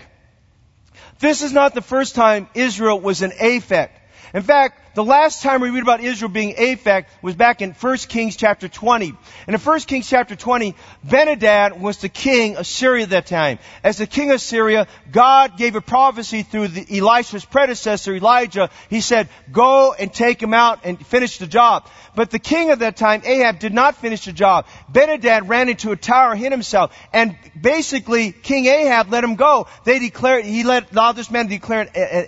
This 1.19 1.41
is 1.41 1.51
not 1.51 1.73
the 1.73 1.81
first 1.81 2.13
time 2.13 2.47
Israel 2.53 2.99
was 2.99 3.23
in 3.23 3.31
Aphek. 3.31 3.89
In 4.35 4.43
fact, 4.43 4.79
The 4.95 5.03
last 5.03 5.43
time 5.43 5.59
we 5.59 5.71
read 5.71 5.83
about 5.83 5.99
Israel 5.99 6.31
being 6.31 6.55
Aphek 6.55 7.07
was 7.21 7.35
back 7.35 7.61
in 7.61 7.73
1 7.73 7.97
Kings 8.07 8.37
chapter 8.37 8.69
20. 8.69 9.13
And 9.45 9.53
in 9.53 9.59
1 9.59 9.79
Kings 9.81 10.07
chapter 10.07 10.37
20, 10.37 10.73
Benhadad 11.05 11.81
was 11.81 11.97
the 11.97 12.07
king 12.07 12.55
of 12.55 12.65
Syria 12.65 13.03
at 13.03 13.09
that 13.09 13.25
time. 13.25 13.59
As 13.83 13.97
the 13.97 14.07
king 14.07 14.31
of 14.31 14.39
Syria, 14.39 14.87
God 15.11 15.57
gave 15.57 15.75
a 15.75 15.81
prophecy 15.81 16.43
through 16.43 16.69
the, 16.69 16.97
Elisha's 16.97 17.43
predecessor, 17.43 18.15
Elijah. 18.15 18.69
He 18.89 19.01
said, 19.01 19.27
go 19.51 19.91
and 19.91 20.13
take 20.13 20.41
him 20.41 20.53
out 20.53 20.85
and 20.85 21.05
finish 21.05 21.39
the 21.39 21.47
job. 21.47 21.85
But 22.15 22.31
the 22.31 22.39
king 22.39 22.71
of 22.71 22.79
that 22.79 22.95
time, 22.95 23.21
Ahab, 23.25 23.59
did 23.59 23.73
not 23.73 23.97
finish 23.97 24.23
the 24.23 24.31
job. 24.31 24.65
Benhadad 24.89 25.49
ran 25.49 25.67
into 25.67 25.91
a 25.91 25.97
tower, 25.97 26.35
hid 26.35 26.53
himself, 26.53 26.97
and 27.11 27.37
basically 27.59 28.31
King 28.31 28.67
Ahab 28.67 29.11
let 29.11 29.25
him 29.25 29.35
go. 29.35 29.67
They 29.83 29.99
declared, 29.99 30.45
he 30.45 30.63
let, 30.63 30.93
allowed 30.93 31.17
this 31.17 31.29
man 31.29 31.47
declare 31.47 31.81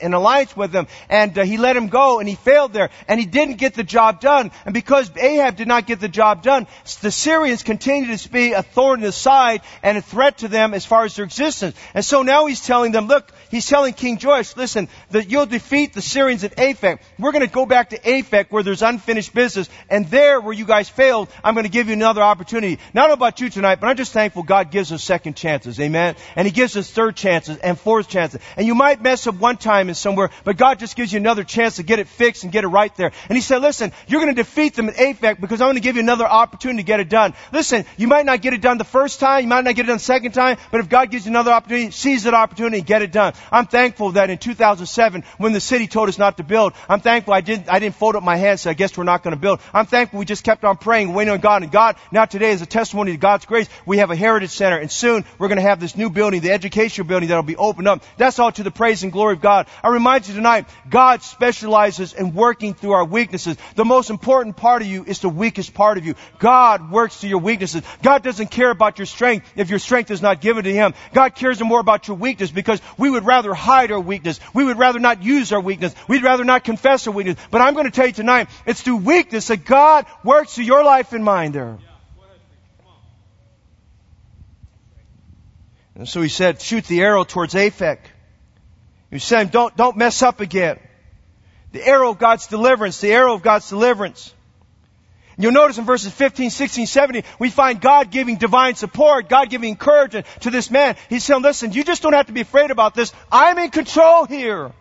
an 0.04 0.14
alliance 0.14 0.58
with 0.58 0.74
them, 0.74 0.88
and 1.08 1.38
uh, 1.38 1.46
he 1.46 1.56
let 1.56 1.78
him 1.78 1.88
go, 1.88 2.20
and 2.20 2.28
he 2.28 2.36
failed 2.36 2.57
there, 2.66 2.90
and 3.08 3.20
he 3.20 3.28
didn't 3.28 3.58
get 3.58 3.76
the 3.76 3.84
job 3.84 4.20
done. 4.22 4.50
And 4.66 4.74
because 4.74 5.12
Ahab 5.16 5.56
did 5.56 5.68
not 5.68 5.86
get 5.86 6.00
the 6.00 6.08
job 6.08 6.42
done, 6.42 6.66
the 7.02 7.12
Syrians 7.12 7.62
continued 7.62 8.18
to 8.18 8.30
be 8.32 8.54
a 8.54 8.64
thorn 8.64 9.02
in 9.02 9.06
the 9.06 9.12
side 9.12 9.62
and 9.84 9.98
a 9.98 10.02
threat 10.02 10.40
to 10.40 10.48
them 10.48 10.74
as 10.74 10.86
far 10.86 11.06
as 11.06 11.16
their 11.16 11.26
existence. 11.26 11.76
And 11.94 12.04
so 12.04 12.24
now 12.24 12.48
he's 12.48 12.66
telling 12.66 12.92
them, 12.92 13.08
look, 13.08 13.32
he's 13.52 13.68
telling 13.68 13.94
King 13.94 14.20
Joash, 14.22 14.56
listen, 14.56 14.88
that 15.12 15.30
you'll 15.30 15.46
defeat 15.46 15.94
the 15.94 16.02
Syrians 16.02 16.44
at 16.44 16.56
Aphek. 16.56 17.00
We're 17.20 17.32
going 17.32 17.46
to 17.46 17.54
go 17.54 17.66
back 17.66 17.92
to 17.92 18.00
Aphek 18.00 18.48
where 18.50 18.64
there's 18.64 18.82
unfinished 18.82 19.34
business, 19.34 19.70
and 19.90 20.08
there 20.08 20.42
where 20.42 20.54
you 20.54 20.66
guys 20.66 20.90
failed, 20.90 21.30
I'm 21.44 21.54
going 21.54 21.66
to 21.66 21.72
give 21.72 21.88
you 21.88 21.94
another 21.94 22.22
opportunity. 22.22 22.80
Not 22.94 23.12
about 23.12 23.42
you 23.42 23.50
tonight, 23.50 23.80
but 23.80 23.88
I'm 23.88 23.98
just 23.98 24.14
thankful 24.14 24.44
God 24.44 24.72
gives 24.72 24.92
us 24.92 25.04
second 25.04 25.36
chances. 25.36 25.80
Amen. 25.80 26.16
And 26.36 26.48
He 26.48 26.52
gives 26.52 26.78
us 26.78 26.90
third 26.90 27.16
chances 27.16 27.58
and 27.58 27.78
fourth 27.78 28.08
chances. 28.08 28.42
And 28.56 28.66
you 28.66 28.76
might 28.76 29.02
mess 29.02 29.28
up 29.28 29.36
one 29.36 29.58
time 29.58 29.90
in 29.90 29.96
somewhere, 29.96 30.30
but 30.44 30.58
God 30.58 30.80
just 30.80 30.96
gives 30.96 31.12
you 31.12 31.18
another 31.18 31.44
chance 31.44 31.78
to 31.78 31.84
get 31.84 32.00
it 32.00 32.08
fixed 32.08 32.44
and 32.48 32.52
get 32.54 32.64
it 32.64 32.68
right 32.68 32.94
there. 32.96 33.12
And 33.30 33.36
He 33.36 33.42
said, 33.42 33.62
listen, 33.62 33.92
you're 34.08 34.22
going 34.22 34.34
to 34.36 34.42
defeat 34.42 34.76
them 34.76 34.90
at 34.90 34.96
Aphek 34.96 35.40
because 35.40 35.62
I'm 35.62 35.68
going 35.68 35.76
to 35.76 35.82
give 35.82 35.96
you 35.96 36.02
another 36.02 36.26
opportunity 36.26 36.84
to 36.84 36.88
get 36.88 37.00
it 37.00 37.10
done. 37.10 37.34
Listen, 37.52 37.86
you 37.98 38.08
might 38.08 38.26
not 38.26 38.42
get 38.42 38.54
it 38.54 38.62
done 38.62 38.78
the 38.78 38.84
first 38.84 39.20
time, 39.20 39.44
you 39.44 39.48
might 39.48 39.64
not 39.64 39.76
get 39.76 39.86
it 39.86 39.88
done 39.88 39.98
the 39.98 40.04
second 40.04 40.32
time, 40.32 40.58
but 40.72 40.80
if 40.80 40.90
God 40.90 41.12
gives 41.12 41.26
you 41.26 41.32
another 41.32 41.52
opportunity, 41.52 41.92
seize 41.92 42.24
that 42.24 42.34
opportunity 42.34 42.80
and 42.80 42.88
get 42.88 43.02
it 43.02 43.12
done. 43.12 43.34
I'm 43.52 43.68
thankful 43.68 44.14
that 44.14 44.30
in 44.30 44.38
2007, 44.38 45.24
when 45.38 45.54
the 45.54 45.60
city 45.60 45.88
told 45.88 46.10
us 46.10 46.18
not 46.18 46.38
to 46.38 46.44
build, 46.44 46.74
I'm 46.90 47.02
thankful 47.02 47.34
I 47.34 47.42
didn't, 47.42 47.70
I 47.70 47.80
didn't 47.80 47.96
fold 47.96 48.16
up 48.16 48.24
my 48.24 48.38
hands, 48.38 48.62
so 48.62 48.70
I 48.70 48.74
guess 48.74 48.98
we're 48.98 49.04
not 49.04 49.24
going 49.24 49.36
to 49.36 49.40
build. 49.40 49.60
I'm 49.74 49.86
thankful 49.86 50.20
we 50.20 50.26
just 50.26 50.44
kept 50.44 50.64
on 50.64 50.78
praying, 50.78 51.14
waiting 51.14 51.34
on 51.34 51.40
God. 51.40 51.64
And 51.64 51.72
God, 51.72 51.96
now 52.12 52.26
today 52.26 52.52
is 52.52 52.62
a 52.62 52.66
testimony 52.66 53.12
to 53.12 53.18
God's 53.18 53.46
grace. 53.46 53.68
We 53.86 53.98
have 53.98 54.12
a 54.12 54.16
heritage 54.16 54.52
center, 54.52 54.78
and 54.78 54.92
soon 54.92 55.26
we're 55.38 55.48
going 55.48 55.58
to 55.58 55.64
have 55.64 55.80
this 55.80 55.96
new 55.96 56.10
building, 56.10 56.42
the 56.42 56.52
educational 56.52 57.08
building 57.08 57.30
that'll 57.30 57.44
be 57.44 57.56
opened 57.56 57.88
up. 57.88 58.04
That's 58.18 58.40
all 58.40 58.52
to 58.52 58.64
the 58.64 58.72
praise 58.72 59.04
and 59.04 59.12
glory 59.12 59.34
of 59.34 59.42
God. 59.42 59.68
I 59.84 59.90
remind 59.90 60.28
you 60.28 60.34
tonight, 60.34 60.68
God 60.90 61.22
specializes 61.24 62.14
in 62.14 62.34
working 62.38 62.74
through 62.74 62.94
our 62.94 63.04
weaknesses. 63.04 63.58
The 63.76 63.84
most 63.84 64.10
important 64.10 64.56
part 64.56 64.82
of 64.82 64.88
you 64.88 65.04
is 65.04 65.20
the 65.20 65.28
weakest 65.28 65.74
part 65.74 65.98
of 65.98 66.06
you. 66.06 66.16
God 66.40 66.90
works 66.90 67.18
through 67.18 67.32
your 67.32 67.40
weaknesses. 67.40 67.84
God 68.02 68.24
doesn't 68.24 68.50
care 68.52 68.70
about 68.70 68.98
your 69.00 69.06
strength 69.06 69.52
if 69.58 69.70
your 69.70 69.80
strength 69.80 70.12
is 70.12 70.22
not 70.22 70.40
given 70.40 70.64
to 70.64 70.74
Him. 70.74 70.94
God 71.14 71.36
cares 71.36 71.60
more 71.62 71.82
about 71.82 72.08
your 72.08 72.16
weakness 72.16 72.52
because 72.52 72.80
we 72.98 73.10
would 73.10 73.26
rather 73.26 73.54
hide 73.54 73.92
our 73.92 74.00
weakness. 74.00 74.40
We 74.54 74.64
would 74.64 74.78
rather 74.78 75.00
not 75.00 75.24
use 75.24 75.52
our 75.52 75.60
weakness. 75.60 75.94
We'd 76.08 76.24
rather 76.24 76.46
not 76.46 76.64
confess 76.64 77.08
our 77.08 77.14
weakness. 77.14 77.38
But 77.52 77.62
I'm 77.62 77.74
going 77.74 77.88
to 77.88 77.92
tell 77.92 78.08
you 78.08 78.14
tonight, 78.14 78.50
it's 78.66 78.82
through 78.82 78.98
weakness 78.98 79.48
that 79.48 79.66
God 79.66 80.06
works 80.24 80.56
through 80.56 80.66
your 80.66 80.84
life 80.84 81.12
and 81.12 81.26
mine 81.26 81.52
there. 81.52 81.78
And 85.96 86.08
so 86.08 86.22
he 86.22 86.30
said, 86.30 86.62
shoot 86.62 86.86
the 86.86 87.02
arrow 87.02 87.24
towards 87.24 87.56
Aphek. 87.56 87.98
He 89.10 89.18
said, 89.20 89.52
don't, 89.52 89.76
don't 89.76 89.98
mess 89.98 90.22
up 90.22 90.42
again. 90.42 90.80
The 91.78 91.88
arrow 91.88 92.10
of 92.10 92.18
God's 92.18 92.48
deliverance, 92.48 93.00
the 93.02 93.14
arrow 93.14 93.36
of 93.36 93.44
God's 93.44 93.70
deliverance. 93.70 94.34
You'll 95.38 95.52
notice 95.52 95.78
in 95.78 95.86
verses 95.86 96.12
15, 96.12 96.50
16, 96.50 96.88
17, 96.88 97.22
we 97.38 97.52
find 97.52 97.80
God 97.80 98.10
giving 98.10 98.38
divine 98.38 98.74
support, 98.74 99.30
God 99.30 99.52
giving 99.52 99.70
encouragement 99.70 100.26
to 100.40 100.50
this 100.50 100.72
man. 100.72 100.96
He's 101.08 101.24
saying, 101.24 101.44
listen, 101.44 101.74
you 101.74 101.84
just 101.84 102.02
don't 102.02 102.14
have 102.14 102.26
to 102.26 102.34
be 102.34 102.42
afraid 102.42 102.72
about 102.72 102.96
this. 102.96 103.14
I'm 103.32 103.60
in 103.60 103.70
control 103.70 104.26
here. 104.26 104.72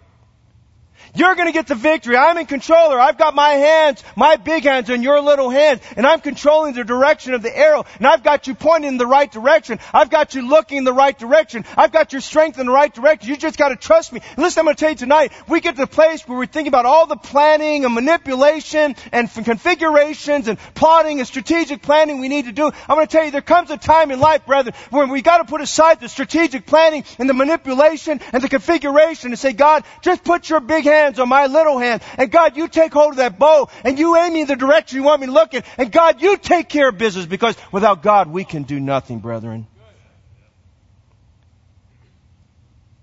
You're 1.16 1.34
going 1.34 1.48
to 1.48 1.52
get 1.52 1.66
the 1.66 1.74
victory. 1.74 2.14
I'm 2.14 2.36
in 2.36 2.44
controller. 2.44 3.00
I've 3.00 3.16
got 3.16 3.34
my 3.34 3.52
hands, 3.52 4.04
my 4.16 4.36
big 4.36 4.64
hands 4.64 4.90
on 4.90 5.02
your 5.02 5.18
little 5.22 5.48
hands, 5.48 5.80
and 5.96 6.06
I'm 6.06 6.20
controlling 6.20 6.74
the 6.74 6.84
direction 6.84 7.32
of 7.32 7.40
the 7.40 7.56
arrow. 7.56 7.86
And 7.96 8.06
I've 8.06 8.22
got 8.22 8.46
you 8.46 8.54
pointing 8.54 8.88
in 8.88 8.98
the 8.98 9.06
right 9.06 9.32
direction. 9.32 9.78
I've 9.94 10.10
got 10.10 10.34
you 10.34 10.46
looking 10.46 10.76
in 10.76 10.84
the 10.84 10.92
right 10.92 11.18
direction. 11.18 11.64
I've 11.74 11.90
got 11.90 12.12
your 12.12 12.20
strength 12.20 12.58
in 12.58 12.66
the 12.66 12.72
right 12.72 12.92
direction. 12.92 13.30
You 13.30 13.38
just 13.38 13.56
got 13.56 13.70
to 13.70 13.76
trust 13.76 14.12
me. 14.12 14.20
And 14.30 14.38
listen, 14.38 14.60
I'm 14.60 14.66
going 14.66 14.76
to 14.76 14.80
tell 14.80 14.90
you 14.90 14.96
tonight, 14.96 15.32
we 15.48 15.60
get 15.60 15.76
to 15.76 15.80
the 15.80 15.86
place 15.86 16.28
where 16.28 16.36
we're 16.36 16.44
thinking 16.44 16.68
about 16.68 16.84
all 16.84 17.06
the 17.06 17.16
planning 17.16 17.86
and 17.86 17.94
manipulation 17.94 18.94
and 19.10 19.32
configurations 19.32 20.48
and 20.48 20.58
plotting 20.74 21.20
and 21.20 21.26
strategic 21.26 21.80
planning 21.80 22.20
we 22.20 22.28
need 22.28 22.44
to 22.44 22.52
do. 22.52 22.66
I'm 22.66 22.96
going 22.96 23.06
to 23.06 23.10
tell 23.10 23.24
you, 23.24 23.30
there 23.30 23.40
comes 23.40 23.70
a 23.70 23.78
time 23.78 24.10
in 24.10 24.20
life, 24.20 24.44
brethren, 24.44 24.74
where 24.90 25.06
we 25.06 25.22
got 25.22 25.38
to 25.38 25.44
put 25.44 25.62
aside 25.62 25.98
the 26.00 26.10
strategic 26.10 26.66
planning 26.66 27.04
and 27.18 27.26
the 27.26 27.34
manipulation 27.34 28.20
and 28.34 28.42
the 28.42 28.50
configuration 28.50 29.30
and 29.30 29.38
say, 29.38 29.54
God, 29.54 29.84
just 30.02 30.22
put 30.22 30.50
your 30.50 30.60
big 30.60 30.84
hand 30.84 31.05
hands 31.06 31.18
on 31.18 31.28
my 31.28 31.46
little 31.46 31.78
hand. 31.78 32.02
And 32.18 32.30
God, 32.30 32.56
you 32.56 32.68
take 32.68 32.92
hold 32.92 33.12
of 33.12 33.16
that 33.18 33.38
bow 33.38 33.68
and 33.84 33.98
you 33.98 34.16
aim 34.16 34.34
me 34.34 34.42
in 34.42 34.46
the 34.46 34.56
direction 34.56 34.96
you 34.98 35.04
want 35.04 35.20
me 35.20 35.26
looking. 35.26 35.62
And 35.78 35.90
God, 35.90 36.20
you 36.20 36.36
take 36.36 36.68
care 36.68 36.88
of 36.88 36.98
business 36.98 37.26
because 37.26 37.56
without 37.72 38.02
God, 38.02 38.28
we 38.28 38.44
can 38.44 38.64
do 38.64 38.78
nothing, 38.80 39.20
brethren. 39.20 39.66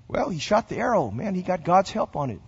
Well, 0.08 0.30
he 0.30 0.40
shot 0.40 0.70
the 0.70 0.78
arrow. 0.78 1.10
Man, 1.10 1.34
he 1.34 1.42
got 1.42 1.64
God's 1.64 1.90
help 1.90 2.16
on 2.16 2.30
it. 2.30 2.40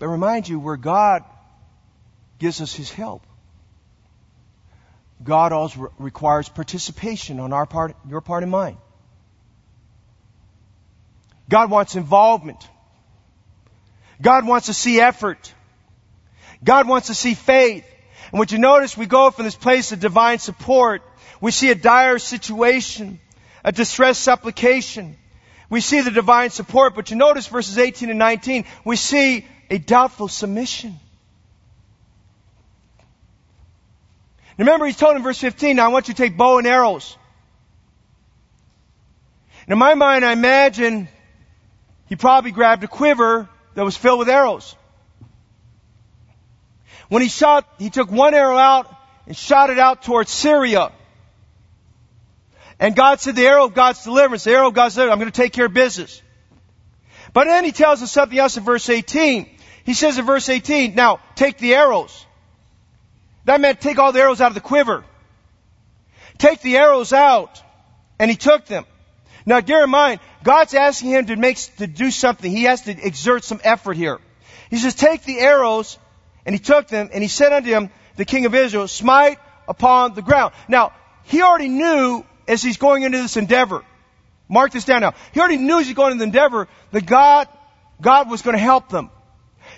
But 0.00 0.08
remind 0.08 0.48
you, 0.48 0.60
where 0.60 0.76
God 0.76 1.24
gives 2.38 2.60
us 2.60 2.72
his 2.72 2.90
help, 2.90 3.26
God 5.22 5.52
also 5.52 5.92
requires 5.98 6.48
participation 6.48 7.40
on 7.40 7.52
our 7.52 7.66
part, 7.66 7.96
your 8.08 8.20
part 8.20 8.44
and 8.44 8.52
mine. 8.52 8.78
God 11.48 11.70
wants 11.70 11.96
involvement. 11.96 12.68
God 14.20 14.46
wants 14.46 14.66
to 14.66 14.74
see 14.74 15.00
effort. 15.00 15.54
God 16.62 16.88
wants 16.88 17.06
to 17.06 17.14
see 17.14 17.34
faith. 17.34 17.84
And 18.32 18.38
what 18.38 18.52
you 18.52 18.58
notice, 18.58 18.96
we 18.96 19.06
go 19.06 19.30
from 19.30 19.44
this 19.44 19.54
place 19.54 19.92
of 19.92 20.00
divine 20.00 20.38
support. 20.38 21.02
We 21.40 21.50
see 21.50 21.70
a 21.70 21.74
dire 21.74 22.18
situation, 22.18 23.20
a 23.64 23.72
distressed 23.72 24.22
supplication. 24.22 25.16
We 25.70 25.80
see 25.80 26.00
the 26.00 26.10
divine 26.10 26.50
support, 26.50 26.94
but 26.94 27.10
you 27.10 27.16
notice 27.16 27.46
verses 27.46 27.78
18 27.78 28.10
and 28.10 28.18
19, 28.18 28.64
we 28.84 28.96
see 28.96 29.46
a 29.70 29.78
doubtful 29.78 30.28
submission. 30.28 30.98
Remember, 34.56 34.86
he's 34.86 34.96
told 34.96 35.16
in 35.16 35.22
verse 35.22 35.38
15, 35.38 35.76
now 35.76 35.84
I 35.84 35.88
want 35.88 36.08
you 36.08 36.14
to 36.14 36.22
take 36.22 36.36
bow 36.36 36.58
and 36.58 36.66
arrows. 36.66 37.16
And 39.66 39.72
in 39.72 39.78
my 39.78 39.94
mind, 39.94 40.24
I 40.24 40.32
imagine 40.32 41.08
he 42.08 42.16
probably 42.16 42.50
grabbed 42.50 42.82
a 42.84 42.88
quiver 42.88 43.48
that 43.74 43.84
was 43.84 43.96
filled 43.96 44.18
with 44.18 44.28
arrows. 44.28 44.74
When 47.08 47.22
he 47.22 47.28
shot, 47.28 47.66
he 47.78 47.90
took 47.90 48.10
one 48.10 48.34
arrow 48.34 48.56
out 48.56 48.94
and 49.26 49.36
shot 49.36 49.70
it 49.70 49.78
out 49.78 50.02
towards 50.02 50.30
Syria. 50.30 50.92
And 52.80 52.94
God 52.94 53.20
said, 53.20 53.34
the 53.34 53.46
arrow 53.46 53.64
of 53.64 53.74
God's 53.74 54.04
deliverance, 54.04 54.44
the 54.44 54.52
arrow 54.52 54.68
of 54.68 54.74
God's 54.74 54.94
deliverance, 54.94 55.12
I'm 55.12 55.20
going 55.20 55.32
to 55.32 55.42
take 55.42 55.52
care 55.52 55.66
of 55.66 55.74
business. 55.74 56.22
But 57.32 57.44
then 57.44 57.64
he 57.64 57.72
tells 57.72 58.02
us 58.02 58.12
something 58.12 58.38
else 58.38 58.56
in 58.56 58.64
verse 58.64 58.88
18. 58.88 59.48
He 59.84 59.94
says 59.94 60.18
in 60.18 60.24
verse 60.24 60.48
18, 60.48 60.94
now 60.94 61.20
take 61.34 61.58
the 61.58 61.74
arrows. 61.74 62.24
That 63.44 63.60
meant 63.60 63.80
take 63.80 63.98
all 63.98 64.12
the 64.12 64.20
arrows 64.20 64.40
out 64.40 64.48
of 64.48 64.54
the 64.54 64.60
quiver. 64.60 65.04
Take 66.36 66.60
the 66.60 66.76
arrows 66.76 67.12
out. 67.12 67.62
And 68.18 68.30
he 68.30 68.36
took 68.36 68.66
them. 68.66 68.84
Now, 69.48 69.62
bear 69.62 69.84
in 69.84 69.90
mind, 69.90 70.20
God's 70.44 70.74
asking 70.74 71.08
him 71.08 71.26
to 71.28 71.36
make, 71.36 71.56
to 71.78 71.86
do 71.86 72.10
something. 72.10 72.50
He 72.50 72.64
has 72.64 72.82
to 72.82 72.90
exert 72.90 73.44
some 73.44 73.62
effort 73.64 73.96
here. 73.96 74.18
He 74.68 74.76
says, 74.76 74.94
take 74.94 75.22
the 75.22 75.38
arrows, 75.38 75.98
and 76.44 76.54
he 76.54 76.58
took 76.58 76.88
them, 76.88 77.08
and 77.14 77.22
he 77.22 77.30
said 77.30 77.54
unto 77.54 77.70
him, 77.70 77.88
the 78.16 78.26
king 78.26 78.44
of 78.44 78.54
Israel, 78.54 78.86
smite 78.88 79.38
upon 79.66 80.12
the 80.12 80.20
ground. 80.20 80.52
Now, 80.68 80.92
he 81.24 81.40
already 81.40 81.70
knew 81.70 82.26
as 82.46 82.62
he's 82.62 82.76
going 82.76 83.04
into 83.04 83.16
this 83.16 83.38
endeavor, 83.38 83.86
mark 84.50 84.72
this 84.72 84.84
down 84.84 85.00
now, 85.00 85.14
he 85.32 85.40
already 85.40 85.56
knew 85.56 85.78
as 85.78 85.86
he's 85.86 85.96
going 85.96 86.12
into 86.12 86.18
the 86.18 86.26
endeavor 86.26 86.68
that 86.90 87.06
God, 87.06 87.48
God 88.02 88.30
was 88.30 88.42
going 88.42 88.56
to 88.56 88.62
help 88.62 88.90
them. 88.90 89.10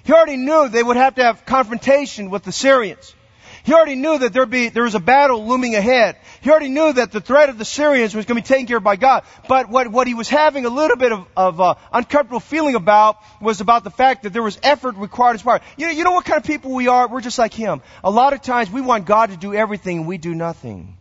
He 0.02 0.12
already 0.12 0.36
knew 0.36 0.68
they 0.68 0.82
would 0.82 0.96
have 0.96 1.14
to 1.14 1.22
have 1.22 1.46
confrontation 1.46 2.28
with 2.28 2.42
the 2.42 2.50
Syrians. 2.50 3.14
He 3.62 3.74
already 3.74 3.94
knew 3.94 4.18
that 4.18 4.32
there'd 4.32 4.50
be, 4.50 4.68
there 4.68 4.84
was 4.84 4.94
a 4.94 5.00
battle 5.00 5.46
looming 5.46 5.74
ahead. 5.74 6.16
He 6.40 6.50
already 6.50 6.70
knew 6.70 6.92
that 6.92 7.12
the 7.12 7.20
threat 7.20 7.48
of 7.48 7.58
the 7.58 7.64
Syrians 7.64 8.14
was 8.14 8.24
going 8.24 8.36
to 8.36 8.42
be 8.42 8.46
taken 8.46 8.66
care 8.66 8.78
of 8.78 8.82
by 8.82 8.96
God. 8.96 9.24
But 9.48 9.68
what, 9.68 9.88
what 9.88 10.06
he 10.06 10.14
was 10.14 10.28
having 10.28 10.64
a 10.64 10.70
little 10.70 10.96
bit 10.96 11.12
of, 11.12 11.26
of 11.36 11.60
uh, 11.60 11.74
uncomfortable 11.92 12.40
feeling 12.40 12.74
about 12.74 13.18
was 13.40 13.60
about 13.60 13.84
the 13.84 13.90
fact 13.90 14.22
that 14.22 14.32
there 14.32 14.42
was 14.42 14.58
effort 14.62 14.96
required 14.96 15.34
as 15.34 15.42
part. 15.42 15.62
You 15.76 15.86
know, 15.86 15.92
you 15.92 16.04
know 16.04 16.12
what 16.12 16.24
kind 16.24 16.38
of 16.38 16.44
people 16.44 16.72
we 16.72 16.88
are? 16.88 17.08
We're 17.08 17.20
just 17.20 17.38
like 17.38 17.52
him. 17.52 17.82
A 18.02 18.10
lot 18.10 18.32
of 18.32 18.40
times 18.40 18.70
we 18.70 18.80
want 18.80 19.04
God 19.06 19.30
to 19.30 19.36
do 19.36 19.54
everything 19.54 19.98
and 19.98 20.06
we 20.06 20.16
do 20.18 20.34
nothing. 20.34 20.96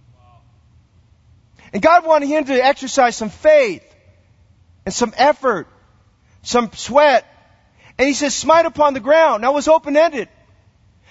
And 1.72 1.82
God 1.82 2.06
wanted 2.06 2.28
him 2.28 2.46
to 2.46 2.54
exercise 2.54 3.16
some 3.16 3.30
faith 3.30 3.84
and 4.86 4.94
some 4.94 5.14
effort, 5.18 5.68
some 6.42 6.72
sweat, 6.74 7.26
And 8.00 8.08
he 8.08 8.14
says, 8.14 8.34
smite 8.34 8.66
upon 8.66 8.94
the 8.94 9.02
ground. 9.02 9.42
Now 9.42 9.52
it 9.52 9.56
was 9.56 9.68
open 9.68 9.98
ended. 9.98 10.30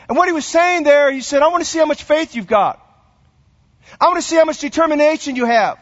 And 0.09 0.17
what 0.17 0.29
he 0.29 0.33
was 0.33 0.47
saying 0.47 0.85
there, 0.85 1.13
he 1.13 1.21
said, 1.21 1.43
I 1.43 1.49
want 1.49 1.63
to 1.63 1.69
see 1.69 1.79
how 1.79 1.85
much 1.87 2.03
faith 2.03 2.35
you've 2.35 2.47
got. 2.47 2.81
I 4.01 4.07
want 4.07 4.17
to 4.17 4.23
see 4.23 4.37
how 4.37 4.45
much 4.45 4.59
determination 4.59 5.37
you 5.37 5.45
have. 5.45 5.79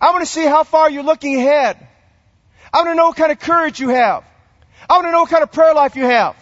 I 0.00 0.10
want 0.10 0.22
to 0.22 0.30
see 0.30 0.44
how 0.44 0.64
far 0.64 0.90
you're 0.90 1.02
looking 1.02 1.36
ahead. 1.36 1.86
I 2.72 2.78
want 2.78 2.90
to 2.90 2.94
know 2.94 3.08
what 3.08 3.16
kind 3.16 3.32
of 3.32 3.40
courage 3.40 3.80
you 3.80 3.88
have. 3.88 4.24
I 4.88 4.94
want 4.94 5.06
to 5.06 5.12
know 5.12 5.20
what 5.22 5.30
kind 5.30 5.42
of 5.42 5.52
prayer 5.52 5.74
life 5.74 5.96
you 5.96 6.04
have. 6.04 6.36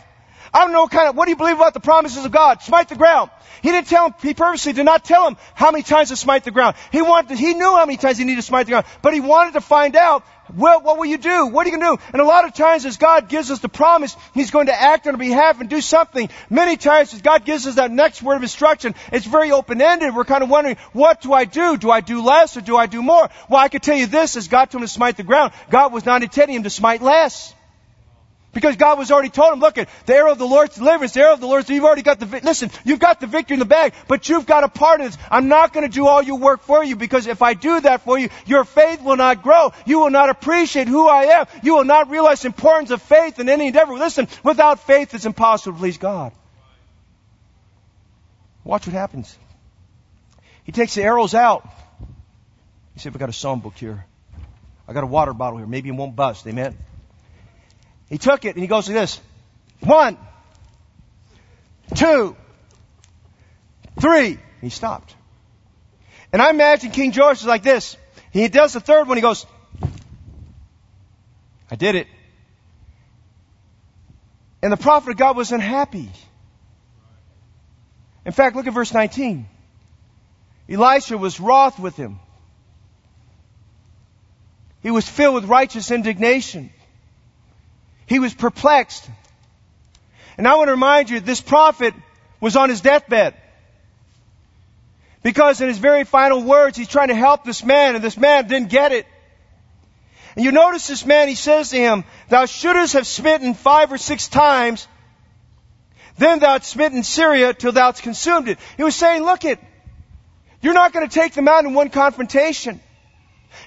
I 0.52 0.64
don't 0.64 0.72
know 0.72 0.82
what 0.82 0.90
kind 0.90 1.08
of, 1.08 1.16
what 1.16 1.26
do 1.26 1.30
you 1.30 1.36
believe 1.36 1.56
about 1.56 1.74
the 1.74 1.80
promises 1.80 2.24
of 2.24 2.32
God? 2.32 2.62
Smite 2.62 2.88
the 2.88 2.96
ground. 2.96 3.30
He 3.62 3.70
didn't 3.70 3.88
tell 3.88 4.06
him, 4.06 4.14
he 4.22 4.34
purposely 4.34 4.72
did 4.72 4.84
not 4.84 5.04
tell 5.04 5.26
him 5.26 5.36
how 5.54 5.70
many 5.70 5.82
times 5.82 6.10
to 6.10 6.16
smite 6.16 6.44
the 6.44 6.50
ground. 6.50 6.76
He 6.92 7.02
wanted, 7.02 7.38
he 7.38 7.54
knew 7.54 7.76
how 7.76 7.86
many 7.86 7.96
times 7.96 8.18
he 8.18 8.24
needed 8.24 8.36
to 8.36 8.46
smite 8.46 8.66
the 8.66 8.72
ground, 8.72 8.86
but 9.02 9.14
he 9.14 9.20
wanted 9.20 9.54
to 9.54 9.60
find 9.60 9.96
out, 9.96 10.24
well, 10.56 10.80
what 10.80 10.96
will 10.96 11.06
you 11.06 11.18
do? 11.18 11.46
What 11.46 11.66
are 11.66 11.70
you 11.70 11.78
going 11.78 11.98
to 11.98 12.02
do? 12.02 12.08
And 12.12 12.22
a 12.22 12.24
lot 12.24 12.46
of 12.46 12.54
times 12.54 12.86
as 12.86 12.96
God 12.96 13.28
gives 13.28 13.50
us 13.50 13.58
the 13.58 13.68
promise, 13.68 14.16
He's 14.32 14.50
going 14.50 14.66
to 14.66 14.80
act 14.80 15.06
on 15.06 15.14
our 15.14 15.18
behalf 15.18 15.60
and 15.60 15.68
do 15.68 15.82
something. 15.82 16.30
Many 16.48 16.78
times 16.78 17.12
as 17.12 17.20
God 17.20 17.44
gives 17.44 17.66
us 17.66 17.74
that 17.74 17.90
next 17.90 18.22
word 18.22 18.36
of 18.36 18.42
instruction, 18.42 18.94
it's 19.12 19.26
very 19.26 19.52
open-ended. 19.52 20.14
We're 20.14 20.24
kind 20.24 20.42
of 20.42 20.48
wondering, 20.48 20.76
what 20.92 21.20
do 21.20 21.32
I 21.32 21.44
do? 21.44 21.76
Do 21.76 21.90
I 21.90 22.00
do 22.00 22.22
less 22.22 22.56
or 22.56 22.62
do 22.62 22.76
I 22.76 22.86
do 22.86 23.02
more? 23.02 23.28
Well, 23.50 23.60
I 23.60 23.68
can 23.68 23.80
tell 23.80 23.96
you 23.96 24.06
this, 24.06 24.36
as 24.36 24.48
God 24.48 24.70
told 24.70 24.82
him 24.82 24.88
to 24.88 24.92
smite 24.92 25.16
the 25.18 25.22
ground, 25.22 25.52
God 25.68 25.92
was 25.92 26.06
not 26.06 26.22
intending 26.22 26.56
him 26.56 26.62
to 26.62 26.70
smite 26.70 27.02
less. 27.02 27.54
Because 28.52 28.76
God 28.76 28.98
was 28.98 29.10
already 29.10 29.28
told 29.28 29.52
him, 29.52 29.60
look, 29.60 29.76
at 29.76 29.88
the 30.06 30.14
arrow 30.14 30.32
of 30.32 30.38
the 30.38 30.46
Lord's 30.46 30.74
deliverance, 30.74 31.12
the 31.12 31.20
arrow 31.20 31.34
of 31.34 31.40
the 31.40 31.46
Lord's, 31.46 31.68
you've 31.68 31.84
already 31.84 32.02
got 32.02 32.18
the, 32.18 32.26
listen, 32.42 32.70
you've 32.82 32.98
got 32.98 33.20
the 33.20 33.26
victory 33.26 33.54
in 33.54 33.58
the 33.58 33.66
bag, 33.66 33.92
but 34.08 34.28
you've 34.28 34.46
got 34.46 34.64
a 34.64 34.68
part 34.68 35.00
of 35.00 35.06
this. 35.06 35.18
I'm 35.30 35.48
not 35.48 35.74
going 35.74 35.86
to 35.88 35.92
do 35.92 36.06
all 36.06 36.22
your 36.22 36.38
work 36.38 36.62
for 36.62 36.82
you 36.82 36.96
because 36.96 37.26
if 37.26 37.42
I 37.42 37.52
do 37.52 37.78
that 37.80 38.02
for 38.02 38.18
you, 38.18 38.30
your 38.46 38.64
faith 38.64 39.02
will 39.02 39.16
not 39.16 39.42
grow. 39.42 39.72
You 39.84 39.98
will 39.98 40.10
not 40.10 40.30
appreciate 40.30 40.88
who 40.88 41.08
I 41.08 41.24
am. 41.24 41.46
You 41.62 41.74
will 41.74 41.84
not 41.84 42.10
realize 42.10 42.40
the 42.40 42.46
importance 42.46 42.90
of 42.90 43.02
faith 43.02 43.38
in 43.38 43.50
any 43.50 43.66
endeavor. 43.66 43.92
Listen, 43.94 44.28
without 44.42 44.80
faith 44.86 45.12
it's 45.12 45.26
impossible 45.26 45.74
to 45.74 45.80
please 45.80 45.98
God. 45.98 46.32
Watch 48.64 48.86
what 48.86 48.94
happens. 48.94 49.36
He 50.64 50.72
takes 50.72 50.94
the 50.94 51.02
arrows 51.02 51.34
out. 51.34 51.68
He 52.94 53.00
said, 53.00 53.12
we 53.12 53.18
got 53.18 53.28
a 53.28 53.32
psalm 53.32 53.60
book 53.60 53.74
here. 53.76 54.06
I 54.88 54.94
got 54.94 55.04
a 55.04 55.06
water 55.06 55.34
bottle 55.34 55.58
here. 55.58 55.66
Maybe 55.66 55.90
it 55.90 55.92
won't 55.92 56.16
bust. 56.16 56.46
Amen. 56.46 56.76
He 58.08 58.18
took 58.18 58.44
it 58.44 58.54
and 58.54 58.62
he 58.62 58.66
goes 58.66 58.88
like 58.88 58.94
this. 58.94 59.20
One, 59.80 60.16
two, 61.94 62.36
three. 64.00 64.38
He 64.60 64.70
stopped. 64.70 65.14
And 66.32 66.42
I 66.42 66.50
imagine 66.50 66.90
King 66.90 67.12
Joash 67.16 67.40
is 67.40 67.46
like 67.46 67.62
this. 67.62 67.96
He 68.32 68.48
does 68.48 68.72
the 68.72 68.80
third 68.80 69.08
one. 69.08 69.16
He 69.16 69.22
goes, 69.22 69.46
I 71.70 71.76
did 71.76 71.94
it. 71.94 72.06
And 74.62 74.72
the 74.72 74.76
prophet 74.76 75.10
of 75.10 75.16
God 75.16 75.36
was 75.36 75.52
unhappy. 75.52 76.10
In 78.26 78.32
fact, 78.32 78.56
look 78.56 78.66
at 78.66 78.72
verse 78.72 78.92
19. 78.92 79.46
Elisha 80.68 81.16
was 81.16 81.40
wroth 81.40 81.78
with 81.78 81.96
him. 81.96 82.20
He 84.82 84.90
was 84.90 85.08
filled 85.08 85.34
with 85.34 85.44
righteous 85.44 85.90
indignation. 85.90 86.70
He 88.08 88.18
was 88.18 88.34
perplexed. 88.34 89.08
And 90.36 90.48
I 90.48 90.56
want 90.56 90.68
to 90.68 90.72
remind 90.72 91.10
you, 91.10 91.20
this 91.20 91.40
prophet 91.40 91.94
was 92.40 92.56
on 92.56 92.68
his 92.68 92.80
deathbed. 92.80 93.34
Because 95.22 95.60
in 95.60 95.68
his 95.68 95.78
very 95.78 96.04
final 96.04 96.42
words, 96.42 96.76
he's 96.76 96.88
trying 96.88 97.08
to 97.08 97.14
help 97.14 97.44
this 97.44 97.64
man, 97.64 97.94
and 97.94 98.02
this 98.02 98.16
man 98.16 98.48
didn't 98.48 98.70
get 98.70 98.92
it. 98.92 99.06
And 100.36 100.44
you 100.44 100.52
notice 100.52 100.86
this 100.86 101.04
man, 101.04 101.28
he 101.28 101.34
says 101.34 101.70
to 101.70 101.76
him, 101.76 102.04
Thou 102.28 102.46
shouldest 102.46 102.94
have 102.94 103.06
smitten 103.06 103.54
five 103.54 103.92
or 103.92 103.98
six 103.98 104.28
times, 104.28 104.86
then 106.16 106.38
thou 106.38 106.52
hadst 106.52 106.70
smitten 106.70 107.02
Syria 107.02 107.52
till 107.54 107.72
thou 107.72 107.86
hadst 107.86 108.02
consumed 108.02 108.48
it. 108.48 108.58
He 108.76 108.84
was 108.84 108.94
saying, 108.94 109.22
look 109.22 109.44
it, 109.44 109.58
you're 110.60 110.74
not 110.74 110.92
going 110.92 111.08
to 111.08 111.14
take 111.14 111.32
them 111.34 111.48
out 111.48 111.64
in 111.64 111.74
one 111.74 111.90
confrontation. 111.90 112.80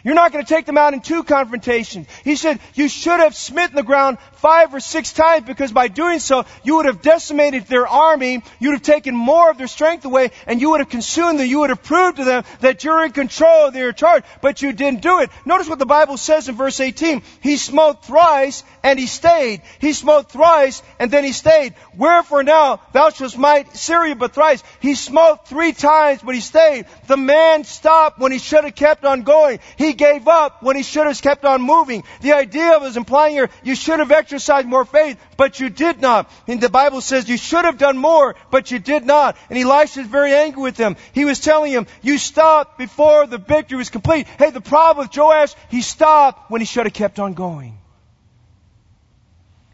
You're 0.03 0.15
not 0.15 0.31
going 0.31 0.43
to 0.43 0.53
take 0.53 0.65
them 0.65 0.77
out 0.77 0.93
in 0.93 1.01
two 1.01 1.23
confrontations. 1.23 2.07
He 2.23 2.35
said, 2.35 2.59
you 2.73 2.89
should 2.89 3.19
have 3.19 3.35
smitten 3.35 3.75
the 3.75 3.83
ground 3.83 4.17
five 4.33 4.73
or 4.73 4.79
six 4.79 5.13
times 5.13 5.45
because 5.45 5.71
by 5.71 5.87
doing 5.87 6.19
so, 6.19 6.45
you 6.63 6.77
would 6.77 6.85
have 6.85 7.01
decimated 7.01 7.67
their 7.67 7.87
army, 7.87 8.41
you 8.59 8.69
would 8.69 8.75
have 8.75 8.81
taken 8.81 9.15
more 9.15 9.49
of 9.49 9.57
their 9.57 9.67
strength 9.67 10.05
away, 10.05 10.31
and 10.47 10.59
you 10.59 10.71
would 10.71 10.79
have 10.79 10.89
consumed 10.89 11.39
them. 11.39 11.47
You 11.47 11.59
would 11.59 11.69
have 11.69 11.83
proved 11.83 12.17
to 12.17 12.23
them 12.23 12.43
that 12.61 12.83
you're 12.83 13.05
in 13.05 13.11
control, 13.11 13.67
of 13.67 13.73
their 13.73 13.91
charge, 13.91 14.23
but 14.41 14.61
you 14.61 14.73
didn't 14.73 15.01
do 15.01 15.19
it. 15.19 15.29
Notice 15.45 15.67
what 15.67 15.79
the 15.79 15.85
Bible 15.85 16.17
says 16.17 16.49
in 16.49 16.55
verse 16.55 16.79
18. 16.79 17.21
He 17.41 17.57
smote 17.57 18.05
thrice 18.05 18.63
and 18.83 18.97
he 18.97 19.07
stayed. 19.07 19.61
He 19.79 19.93
smote 19.93 20.31
thrice 20.31 20.81
and 20.99 21.11
then 21.11 21.23
he 21.23 21.31
stayed. 21.31 21.75
Wherefore 21.95 22.43
now 22.43 22.81
thou 22.93 23.09
shalt 23.09 23.31
smite 23.31 23.75
Syria 23.75 24.15
but 24.15 24.33
thrice. 24.33 24.63
He 24.79 24.95
smote 24.95 25.47
three 25.47 25.73
times 25.73 26.21
but 26.23 26.35
he 26.35 26.41
stayed. 26.41 26.85
The 27.07 27.17
man 27.17 27.63
stopped 27.63 28.19
when 28.19 28.31
he 28.31 28.39
should 28.39 28.63
have 28.63 28.75
kept 28.75 29.05
on 29.05 29.21
going. 29.23 29.59
He 29.77 29.93
gave 29.93 30.27
up 30.27 30.63
when 30.63 30.75
he 30.75 30.83
should 30.83 31.07
have 31.07 31.21
kept 31.21 31.45
on 31.45 31.61
moving. 31.61 32.03
The 32.21 32.33
idea 32.33 32.79
was 32.79 32.97
implying 32.97 33.33
here, 33.33 33.49
you 33.63 33.75
should 33.75 33.99
have 33.99 34.11
exercised 34.11 34.67
more 34.67 34.85
faith, 34.85 35.19
but 35.37 35.59
you 35.59 35.69
did 35.69 36.01
not. 36.01 36.31
And 36.47 36.61
the 36.61 36.69
Bible 36.69 37.01
says 37.01 37.29
you 37.29 37.37
should 37.37 37.65
have 37.65 37.77
done 37.77 37.97
more, 37.97 38.35
but 38.49 38.71
you 38.71 38.79
did 38.79 39.05
not. 39.05 39.37
And 39.49 39.57
Elisha 39.57 40.01
is 40.01 40.07
very 40.07 40.33
angry 40.33 40.61
with 40.61 40.77
him. 40.77 40.95
He 41.13 41.25
was 41.25 41.39
telling 41.39 41.71
him, 41.71 41.87
you 42.01 42.17
stopped 42.17 42.77
before 42.77 43.27
the 43.27 43.37
victory 43.37 43.77
was 43.77 43.89
complete. 43.89 44.27
Hey, 44.37 44.51
the 44.51 44.61
problem 44.61 45.05
with 45.05 45.15
Joash, 45.15 45.53
he 45.69 45.81
stopped 45.81 46.49
when 46.49 46.61
he 46.61 46.65
should 46.65 46.85
have 46.85 46.93
kept 46.93 47.19
on 47.19 47.33
going. 47.33 47.77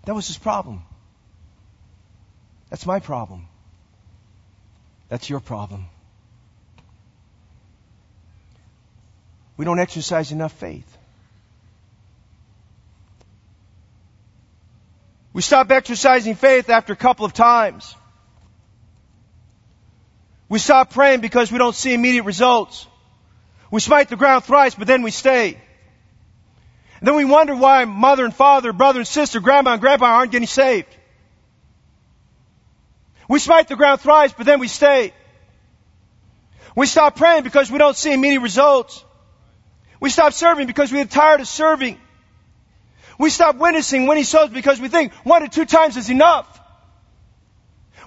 That 0.06 0.16
was 0.16 0.28
his 0.28 0.38
problem. 0.38 0.84
That's 2.70 2.86
my 2.86 3.00
problem. 3.00 3.48
That's 5.10 5.30
your 5.30 5.40
problem. 5.40 5.88
We 9.58 9.66
don't 9.66 9.80
exercise 9.80 10.32
enough 10.32 10.54
faith. 10.54 10.98
We 15.34 15.42
stop 15.42 15.70
exercising 15.72 16.36
faith 16.36 16.70
after 16.70 16.94
a 16.94 16.96
couple 16.96 17.26
of 17.26 17.34
times. 17.34 17.94
We 20.50 20.60
stop 20.60 20.92
praying 20.92 21.22
because 21.22 21.52
we 21.52 21.58
don't 21.58 21.76
see 21.76 21.94
immediate 21.94 22.24
results. 22.24 22.88
We 23.70 23.82
smite 23.82 24.10
the 24.10 24.16
ground 24.16 24.46
thrice, 24.46 24.76
but 24.76 24.88
then 24.88 25.02
we 25.02 25.12
stay. 25.12 25.60
And 27.00 27.08
then 27.08 27.16
we 27.16 27.26
wonder 27.26 27.56
why 27.56 27.86
mother 27.86 28.26
and 28.26 28.34
father, 28.34 28.74
brother 28.74 29.00
and 29.00 29.08
sister, 29.08 29.40
grandma 29.40 29.74
and 29.74 29.82
grandpa 29.82 30.06
aren't 30.06 30.32
getting 30.32 30.48
saved. 30.48 30.88
We 33.28 33.40
smite 33.40 33.68
the 33.68 33.76
ground 33.76 34.02
thrice, 34.02 34.34
but 34.34 34.46
then 34.46 34.60
we 34.60 34.68
stay. 34.68 35.14
We 36.76 36.86
stop 36.86 37.16
praying 37.16 37.44
because 37.44 37.70
we 37.70 37.78
don't 37.78 37.98
see 37.98 38.14
immediate 38.14 38.42
results. 38.42 39.04
We 40.00 40.10
stop 40.10 40.34
serving 40.34 40.68
because 40.68 40.92
we 40.92 41.02
are 41.02 41.06
tired 41.06 41.42
of 41.42 41.48
serving. 41.48 42.00
We 43.20 43.30
stop 43.30 43.56
witnessing 43.56 44.06
when 44.06 44.18
he 44.18 44.24
souls 44.24 44.52
because 44.52 44.80
we 44.80 44.90
think 44.90 45.12
one 45.24 45.44
or 45.44 45.48
two 45.48 45.66
times 45.66 45.98
is 45.98 46.10
enough. 46.10 46.54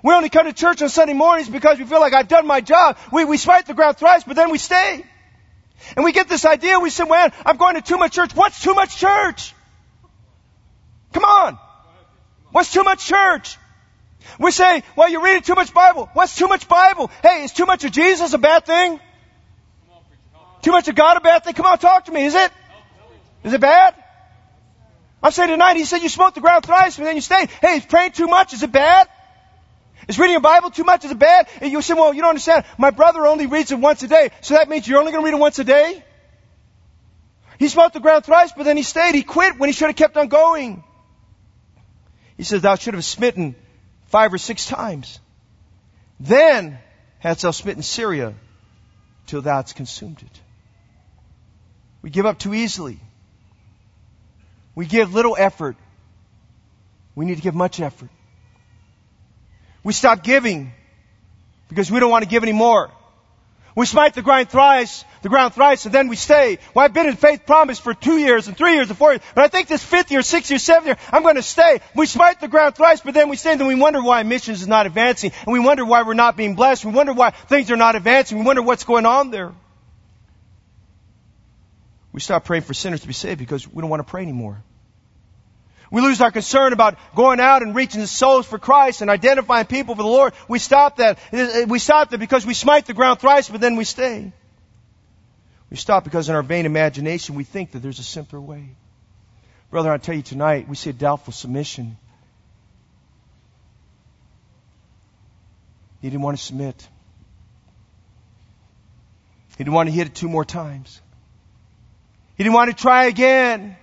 We 0.02 0.14
only 0.14 0.28
come 0.28 0.46
to 0.46 0.52
church 0.52 0.80
on 0.82 0.88
Sunday 0.88 1.12
mornings 1.14 1.48
because 1.48 1.78
we 1.78 1.84
feel 1.84 2.00
like 2.00 2.14
I've 2.14 2.28
done 2.28 2.46
my 2.46 2.60
job. 2.60 2.96
We, 3.12 3.24
we 3.24 3.36
smite 3.36 3.66
the 3.66 3.74
ground 3.74 3.98
thrice, 3.98 4.24
but 4.24 4.36
then 4.36 4.50
we 4.50 4.58
stay. 4.58 5.04
And 5.96 6.04
we 6.04 6.12
get 6.12 6.28
this 6.28 6.44
idea, 6.44 6.78
we 6.78 6.90
say, 6.90 7.04
man, 7.04 7.32
I'm 7.44 7.56
going 7.56 7.74
to 7.74 7.82
too 7.82 7.96
much 7.96 8.12
church. 8.12 8.34
What's 8.34 8.62
too 8.62 8.74
much 8.74 8.96
church? 8.96 9.54
Come 11.12 11.24
on. 11.24 11.58
What's 12.52 12.72
too 12.72 12.82
much 12.82 13.04
church? 13.06 13.56
We 14.38 14.50
say, 14.52 14.82
well, 14.96 15.08
you're 15.08 15.22
reading 15.22 15.42
too 15.42 15.54
much 15.54 15.72
Bible. 15.72 16.08
What's 16.12 16.36
too 16.36 16.46
much 16.46 16.68
Bible? 16.68 17.10
Hey, 17.22 17.44
is 17.44 17.52
too 17.52 17.66
much 17.66 17.84
of 17.84 17.92
Jesus 17.92 18.32
a 18.32 18.38
bad 18.38 18.64
thing? 18.64 19.00
Too 20.62 20.72
much 20.72 20.88
of 20.88 20.94
God 20.94 21.16
a 21.16 21.20
bad 21.20 21.44
thing? 21.44 21.54
Come 21.54 21.66
on, 21.66 21.78
talk 21.78 22.04
to 22.06 22.12
me. 22.12 22.24
Is 22.24 22.34
it? 22.34 22.52
Is 23.44 23.52
it 23.52 23.60
bad? 23.60 23.94
I'm 25.22 25.32
saying 25.32 25.50
tonight, 25.50 25.76
he 25.76 25.84
said 25.84 26.02
you 26.02 26.08
smote 26.08 26.34
the 26.34 26.40
ground 26.40 26.64
thrice 26.64 26.98
and 26.98 27.06
then 27.06 27.14
you 27.14 27.22
stayed. 27.22 27.50
Hey, 27.50 27.76
is 27.76 27.86
praying 27.86 28.12
too 28.12 28.26
much? 28.26 28.52
Is 28.52 28.62
it 28.62 28.72
bad? 28.72 29.08
Is 30.08 30.18
reading 30.18 30.36
a 30.36 30.40
Bible 30.40 30.70
too 30.70 30.84
much? 30.84 31.04
Is 31.04 31.10
it 31.10 31.18
bad? 31.18 31.48
And 31.60 31.70
you 31.70 31.82
say, 31.82 31.94
well, 31.94 32.14
you 32.14 32.22
don't 32.22 32.30
understand. 32.30 32.64
My 32.78 32.90
brother 32.90 33.26
only 33.26 33.46
reads 33.46 33.70
it 33.70 33.78
once 33.78 34.02
a 34.02 34.08
day. 34.08 34.30
So 34.40 34.54
that 34.54 34.68
means 34.68 34.88
you're 34.88 34.98
only 34.98 35.12
going 35.12 35.22
to 35.22 35.26
read 35.26 35.36
it 35.36 35.40
once 35.40 35.58
a 35.58 35.64
day? 35.64 36.02
He 37.58 37.68
smote 37.68 37.92
the 37.92 38.00
ground 38.00 38.24
thrice, 38.24 38.52
but 38.56 38.64
then 38.64 38.78
he 38.78 38.82
stayed. 38.82 39.14
He 39.14 39.22
quit 39.22 39.58
when 39.58 39.68
he 39.68 39.74
should 39.74 39.88
have 39.88 39.96
kept 39.96 40.16
on 40.16 40.28
going. 40.28 40.82
He 42.38 42.44
says, 42.44 42.62
thou 42.62 42.76
should 42.76 42.94
have 42.94 43.04
smitten 43.04 43.54
five 44.06 44.32
or 44.32 44.38
six 44.38 44.64
times. 44.64 45.20
Then 46.18 46.78
hadst 47.18 47.42
thou 47.42 47.50
smitten 47.50 47.82
Syria 47.82 48.34
till 49.26 49.42
thou 49.42 49.56
hadst 49.56 49.76
consumed 49.76 50.22
it. 50.22 50.40
We 52.02 52.10
give 52.10 52.26
up 52.26 52.38
too 52.38 52.54
easily. 52.54 52.98
We 54.74 54.86
give 54.86 55.12
little 55.14 55.36
effort. 55.38 55.76
We 57.14 57.26
need 57.26 57.36
to 57.36 57.42
give 57.42 57.54
much 57.54 57.80
effort. 57.80 58.08
We 59.82 59.92
stop 59.92 60.22
giving 60.22 60.72
because 61.68 61.90
we 61.90 62.00
don't 62.00 62.10
want 62.10 62.24
to 62.24 62.30
give 62.30 62.42
any 62.42 62.52
more. 62.52 62.90
We 63.76 63.86
smite 63.86 64.14
the 64.14 64.22
ground 64.22 64.50
thrice, 64.50 65.04
the 65.22 65.28
ground 65.28 65.54
thrice, 65.54 65.86
and 65.86 65.94
then 65.94 66.08
we 66.08 66.16
stay. 66.16 66.58
Well, 66.74 66.84
I've 66.84 66.92
been 66.92 67.06
in 67.06 67.16
faith 67.16 67.46
promise 67.46 67.78
for 67.78 67.94
two 67.94 68.18
years 68.18 68.48
and 68.48 68.56
three 68.56 68.74
years 68.74 68.88
and 68.88 68.98
four 68.98 69.12
years, 69.12 69.22
but 69.34 69.44
I 69.44 69.48
think 69.48 69.68
this 69.68 69.82
fifth 69.82 70.10
year, 70.10 70.22
sixth 70.22 70.50
year, 70.50 70.58
seventh 70.58 70.86
year, 70.86 70.96
I'm 71.12 71.22
going 71.22 71.36
to 71.36 71.42
stay. 71.42 71.80
We 71.94 72.06
smite 72.06 72.40
the 72.40 72.48
ground 72.48 72.74
thrice, 72.74 73.00
but 73.00 73.14
then 73.14 73.28
we 73.28 73.36
stay, 73.36 73.52
and 73.52 73.60
then 73.60 73.68
we 73.68 73.76
wonder 73.76 74.02
why 74.02 74.22
missions 74.24 74.60
is 74.60 74.68
not 74.68 74.86
advancing, 74.86 75.30
and 75.46 75.52
we 75.52 75.60
wonder 75.60 75.84
why 75.84 76.02
we're 76.02 76.14
not 76.14 76.36
being 76.36 76.56
blessed. 76.56 76.84
We 76.84 76.92
wonder 76.92 77.12
why 77.12 77.30
things 77.30 77.70
are 77.70 77.76
not 77.76 77.94
advancing. 77.94 78.38
We 78.38 78.44
wonder 78.44 78.62
what's 78.62 78.84
going 78.84 79.06
on 79.06 79.30
there. 79.30 79.52
We 82.12 82.20
stop 82.20 82.44
praying 82.44 82.62
for 82.62 82.74
sinners 82.74 83.02
to 83.02 83.06
be 83.06 83.12
saved 83.12 83.38
because 83.38 83.68
we 83.68 83.80
don't 83.80 83.90
want 83.90 84.00
to 84.04 84.10
pray 84.10 84.22
anymore. 84.22 84.62
We 85.90 86.02
lose 86.02 86.20
our 86.20 86.30
concern 86.30 86.72
about 86.72 86.96
going 87.16 87.40
out 87.40 87.62
and 87.62 87.74
reaching 87.74 88.00
the 88.00 88.06
souls 88.06 88.46
for 88.46 88.58
Christ 88.58 89.00
and 89.00 89.10
identifying 89.10 89.66
people 89.66 89.96
for 89.96 90.02
the 90.02 90.08
Lord. 90.08 90.34
We 90.48 90.60
stop 90.60 90.98
that. 90.98 91.18
We 91.68 91.78
stop 91.80 92.10
that 92.10 92.18
because 92.18 92.46
we 92.46 92.54
smite 92.54 92.86
the 92.86 92.94
ground 92.94 93.20
thrice, 93.20 93.48
but 93.48 93.60
then 93.60 93.76
we 93.76 93.84
stay. 93.84 94.32
We 95.68 95.76
stop 95.76 96.04
because 96.04 96.28
in 96.28 96.34
our 96.34 96.42
vain 96.42 96.66
imagination 96.66 97.34
we 97.34 97.44
think 97.44 97.72
that 97.72 97.80
there's 97.80 97.98
a 97.98 98.04
simpler 98.04 98.40
way. 98.40 98.70
Brother, 99.70 99.92
I 99.92 99.98
tell 99.98 100.14
you 100.14 100.22
tonight, 100.22 100.68
we 100.68 100.74
see 100.74 100.90
a 100.90 100.92
doubtful 100.92 101.32
submission. 101.32 101.96
He 106.00 106.08
didn't 106.08 106.22
want 106.22 106.38
to 106.38 106.42
submit. 106.42 106.88
He 109.56 109.64
didn't 109.64 109.74
want 109.74 109.88
to 109.88 109.92
hit 109.92 110.08
it 110.08 110.14
two 110.14 110.28
more 110.28 110.44
times. 110.44 111.00
He 112.40 112.44
didn't 112.44 112.54
want 112.54 112.70
to 112.70 112.82
try 112.82 113.04
again 113.04 113.76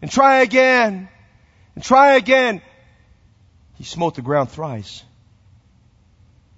and 0.00 0.10
try 0.10 0.40
again 0.40 1.10
and 1.74 1.84
try 1.84 2.16
again. 2.16 2.62
He 3.74 3.84
smote 3.84 4.14
the 4.14 4.22
ground 4.22 4.50
thrice. 4.50 5.04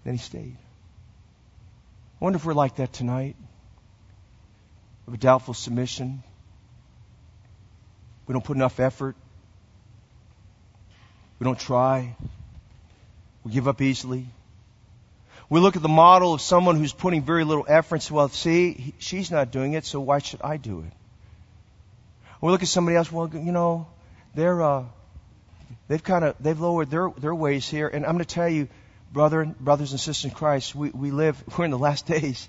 Then 0.05 0.14
he 0.14 0.20
stayed. 0.20 0.57
I 2.20 2.24
wonder 2.24 2.37
if 2.37 2.45
we're 2.45 2.55
like 2.55 2.76
that 2.76 2.93
tonight. 2.93 3.35
Of 5.09 5.14
a 5.14 5.16
doubtful 5.16 5.55
submission. 5.55 6.22
We 8.28 8.32
don't 8.32 8.45
put 8.45 8.57
enough 8.57 8.78
effort. 8.78 9.16
We 11.41 11.47
don't 11.47 11.59
try. 11.59 12.14
We 13.43 13.51
give 13.51 13.66
up 13.66 13.80
easily. 13.82 14.28
We 15.51 15.59
look 15.59 15.74
at 15.74 15.82
the 15.82 15.89
model 15.89 16.32
of 16.32 16.41
someone 16.41 16.76
who's 16.76 16.93
putting 16.93 17.22
very 17.22 17.43
little 17.43 17.66
effort 17.66 18.09
well, 18.09 18.28
see, 18.28 18.95
she's 18.99 19.32
not 19.32 19.51
doing 19.51 19.72
it, 19.72 19.85
so 19.85 19.99
why 19.99 20.20
should 20.20 20.41
I 20.41 20.59
do 20.59 20.82
it? 20.82 20.93
We 22.45 22.51
look 22.51 22.62
at 22.62 22.68
somebody 22.68 22.99
else, 22.99 23.11
well, 23.11 23.30
you 23.32 23.53
know, 23.53 23.86
they're, 24.34 24.61
uh, 24.61 24.84
they've 25.88 26.05
kind 26.05 26.26
of 26.26 26.36
they've 26.38 26.61
lowered 26.61 26.90
their 26.90 27.11
their 27.16 27.34
ways 27.34 27.66
here. 27.66 27.88
And 27.88 28.05
I'm 28.05 28.12
going 28.12 28.22
to 28.22 28.34
tell 28.34 28.51
you, 28.51 28.68
brother, 29.14 29.47
brothers 29.47 29.92
and 29.92 29.99
sisters 29.99 30.26
in 30.26 30.30
Christ, 30.30 30.74
we 30.74 30.90
we 30.90 31.11
live 31.11 31.42
we're 31.59 31.64
in 31.64 31.70
the 31.70 31.78
last 31.78 32.05
days. 32.05 32.47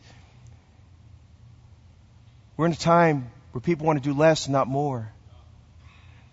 We're 2.57 2.65
in 2.65 2.73
a 2.73 2.75
time 2.75 3.31
where 3.53 3.61
people 3.61 3.85
want 3.85 4.03
to 4.03 4.09
do 4.09 4.13
less 4.13 4.49
not 4.49 4.67
more. 4.67 5.09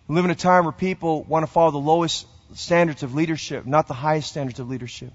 We 0.08 0.16
live 0.16 0.24
in 0.24 0.32
a 0.32 0.34
time 0.34 0.64
where 0.64 0.72
people 0.72 1.22
want 1.22 1.46
to 1.46 1.52
follow 1.52 1.70
the 1.70 1.78
lowest 1.78 2.26
standards 2.54 3.04
of 3.04 3.14
leadership, 3.14 3.64
not 3.64 3.86
the 3.86 3.94
highest 3.94 4.28
standards 4.28 4.58
of 4.58 4.68
leadership. 4.68 5.12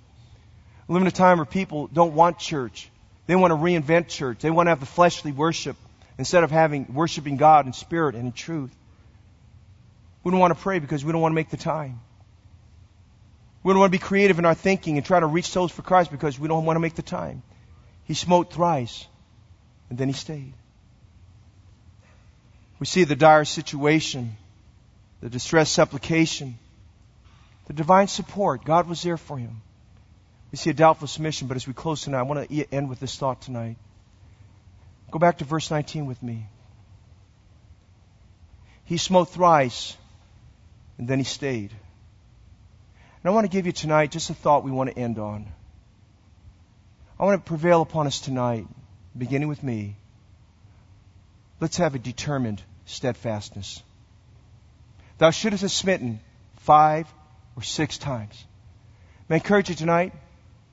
We 0.88 0.94
live 0.94 1.02
in 1.02 1.08
a 1.08 1.12
time 1.12 1.40
where 1.40 1.46
people 1.46 1.88
don't 1.88 2.14
want 2.14 2.40
church. 2.40 2.90
They 3.26 3.36
want 3.36 3.52
to 3.52 3.58
reinvent 3.58 4.08
church. 4.08 4.40
They 4.40 4.52
want 4.52 4.68
to 4.68 4.70
have 4.72 4.80
the 4.80 4.86
fleshly 4.86 5.34
worship 5.34 5.76
instead 6.18 6.44
of 6.44 6.52
having 6.52 6.94
worshiping 6.94 7.38
God 7.38 7.66
in 7.66 7.74
spirit 7.74 8.16
and 8.16 8.26
in 8.26 8.32
truth. 8.32 8.76
We 10.24 10.32
don't 10.32 10.40
want 10.40 10.56
to 10.56 10.62
pray 10.62 10.80
because 10.80 11.06
we 11.06 11.12
don't 11.12 11.22
want 11.22 11.32
to 11.32 11.36
make 11.36 11.50
the 11.50 11.58
time. 11.58 12.00
We 13.64 13.74
don't 13.74 13.80
want 13.80 13.92
to 13.92 13.98
be 13.98 14.04
creative 14.04 14.40
in 14.40 14.46
our 14.46 14.56
thinking 14.56 14.98
and 14.98 15.06
try 15.06 15.20
to 15.20 15.26
reach 15.26 15.48
souls 15.48 15.72
for 15.72 15.82
Christ 15.82 16.12
because 16.12 16.40
we 16.40 16.48
don't 16.48 16.66
want 16.66 16.76
to 16.76 16.80
make 16.80 16.96
the 16.96 17.02
time. 17.02 17.44
He 18.06 18.14
smote 18.14 18.54
thrice, 18.54 19.06
and 19.90 19.98
then 19.98 20.08
he 20.08 20.14
stayed. 20.14 20.54
We 22.80 22.86
see 22.86 23.04
the 23.04 23.16
dire 23.16 23.44
situation, 23.46 24.38
the 25.22 25.30
distressed 25.30 25.74
supplication, 25.74 26.58
the 27.66 27.74
divine 27.74 28.08
support. 28.08 28.64
God 28.64 28.88
was 28.88 29.02
there 29.02 29.18
for 29.18 29.38
him. 29.38 29.62
We 30.52 30.58
see 30.58 30.70
a 30.70 30.74
doubtful 30.74 31.08
submission, 31.08 31.48
but 31.48 31.58
as 31.58 31.68
we 31.68 31.74
close 31.74 32.04
tonight, 32.04 32.20
I 32.20 32.24
want 32.24 32.50
to 32.50 32.74
end 32.74 32.90
with 32.90 33.00
this 33.00 33.18
thought 33.18 33.42
tonight. 33.42 33.78
Go 35.12 35.20
back 35.20 35.38
to 35.38 35.46
verse 35.46 35.72
19 35.72 36.06
with 36.06 36.22
me. 36.22 36.48
He 38.84 38.98
smote 38.98 39.30
thrice, 39.30 39.96
and 40.98 41.08
then 41.08 41.18
he 41.18 41.26
stayed. 41.26 41.72
And 43.24 43.32
I 43.32 43.36
want 43.36 43.46
to 43.46 43.50
give 43.50 43.66
you 43.66 43.72
tonight 43.72 44.12
just 44.12 44.30
a 44.30 44.34
thought 44.34 44.64
we 44.64 44.72
want 44.72 44.90
to 44.90 44.98
end 44.98 45.20
on. 45.20 45.48
I 47.20 47.26
want 47.26 47.44
to 47.44 47.48
prevail 47.48 47.82
upon 47.82 48.08
us 48.08 48.20
tonight, 48.20 48.68
beginning 49.18 49.48
with 49.48 49.64
me. 49.64 49.96
Let's 51.60 51.78
have 51.78 51.96
a 51.96 52.00
determined 52.00 52.62
steadfastness. 52.86 53.82
Thou 55.18 55.32
shouldst 55.32 55.62
have 55.62 55.72
smitten 55.72 56.20
five 56.58 57.12
or 57.56 57.64
six 57.64 57.98
times. 57.98 58.46
May 59.28 59.36
I 59.36 59.40
encourage 59.40 59.70
you 59.70 59.76
tonight? 59.76 60.14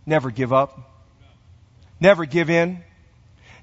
Never 0.06 0.30
give 0.30 0.52
up. 0.52 0.78
Never 1.98 2.26
give 2.26 2.50
in. 2.50 2.84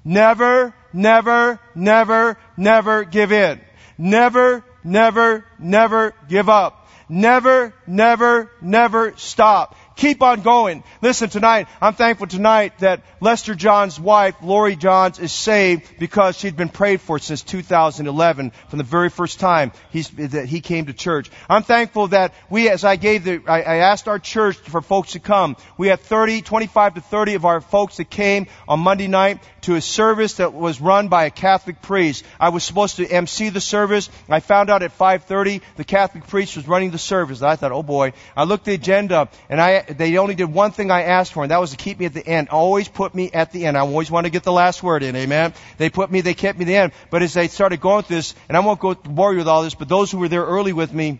Never, 0.04 0.74
never, 0.92 1.60
never, 1.74 2.38
never 2.56 3.04
give 3.04 3.32
in. 3.32 3.60
Never, 3.98 4.64
never, 4.82 5.44
never 5.58 6.14
give 6.28 6.48
up. 6.48 6.88
Never, 7.08 7.74
never, 7.86 8.50
never 8.60 9.14
stop. 9.16 9.76
Keep 9.96 10.22
on 10.22 10.42
going. 10.42 10.82
Listen, 11.00 11.28
tonight, 11.28 11.68
I'm 11.80 11.94
thankful 11.94 12.26
tonight 12.26 12.78
that 12.78 13.02
Lester 13.20 13.54
John's 13.54 14.00
wife, 14.00 14.36
Lori 14.42 14.76
Johns, 14.76 15.18
is 15.18 15.32
saved 15.32 15.98
because 15.98 16.36
she'd 16.38 16.56
been 16.56 16.68
prayed 16.68 17.00
for 17.00 17.18
since 17.18 17.42
2011 17.42 18.52
from 18.68 18.78
the 18.78 18.84
very 18.84 19.10
first 19.10 19.38
time 19.38 19.72
that 19.92 20.46
he 20.46 20.60
came 20.60 20.86
to 20.86 20.92
church. 20.92 21.30
I'm 21.48 21.62
thankful 21.62 22.08
that 22.08 22.34
we, 22.50 22.68
as 22.68 22.84
I 22.84 22.96
gave 22.96 23.24
the, 23.24 23.42
I, 23.46 23.62
I 23.62 23.76
asked 23.76 24.08
our 24.08 24.18
church 24.18 24.56
for 24.56 24.80
folks 24.80 25.12
to 25.12 25.20
come. 25.20 25.56
We 25.76 25.88
had 25.88 26.00
30, 26.00 26.42
25 26.42 26.94
to 26.94 27.00
30 27.00 27.34
of 27.34 27.44
our 27.44 27.60
folks 27.60 27.98
that 27.98 28.10
came 28.10 28.46
on 28.66 28.80
Monday 28.80 29.08
night 29.08 29.40
to 29.62 29.76
a 29.76 29.80
service 29.80 30.34
that 30.34 30.52
was 30.52 30.80
run 30.80 31.08
by 31.08 31.24
a 31.24 31.30
Catholic 31.30 31.80
priest. 31.82 32.24
I 32.40 32.48
was 32.48 32.64
supposed 32.64 32.96
to 32.96 33.06
MC 33.06 33.50
the 33.50 33.60
service. 33.60 34.10
I 34.28 34.40
found 34.40 34.70
out 34.70 34.82
at 34.82 34.96
5.30 34.98 35.62
the 35.76 35.84
Catholic 35.84 36.26
priest 36.26 36.56
was 36.56 36.66
running 36.66 36.90
the 36.90 36.98
service. 36.98 37.42
I 37.42 37.56
thought, 37.56 37.72
oh 37.72 37.82
boy. 37.82 38.12
I 38.36 38.44
looked 38.44 38.64
the 38.64 38.74
agenda 38.74 39.28
and 39.48 39.60
I, 39.60 39.81
they 39.88 40.16
only 40.18 40.34
did 40.34 40.52
one 40.52 40.70
thing 40.70 40.90
I 40.90 41.02
asked 41.02 41.32
for, 41.32 41.42
and 41.42 41.50
that 41.50 41.60
was 41.60 41.70
to 41.70 41.76
keep 41.76 41.98
me 41.98 42.06
at 42.06 42.14
the 42.14 42.26
end. 42.26 42.48
Always 42.48 42.88
put 42.88 43.14
me 43.14 43.30
at 43.32 43.52
the 43.52 43.66
end. 43.66 43.76
I 43.76 43.80
always 43.80 44.10
want 44.10 44.26
to 44.26 44.30
get 44.30 44.42
the 44.42 44.52
last 44.52 44.82
word 44.82 45.02
in. 45.02 45.14
Amen. 45.16 45.52
They 45.78 45.90
put 45.90 46.10
me, 46.10 46.20
they 46.20 46.34
kept 46.34 46.58
me 46.58 46.64
at 46.64 46.68
the 46.68 46.76
end. 46.76 46.92
But 47.10 47.22
as 47.22 47.34
they 47.34 47.48
started 47.48 47.80
going 47.80 48.04
through 48.04 48.16
this, 48.16 48.34
and 48.48 48.56
I 48.56 48.60
won't 48.60 48.80
go 48.80 48.94
bore 48.94 49.32
you 49.32 49.38
with 49.38 49.48
all 49.48 49.62
this, 49.62 49.74
but 49.74 49.88
those 49.88 50.10
who 50.10 50.18
were 50.18 50.28
there 50.28 50.44
early 50.44 50.72
with 50.72 50.92
me, 50.92 51.18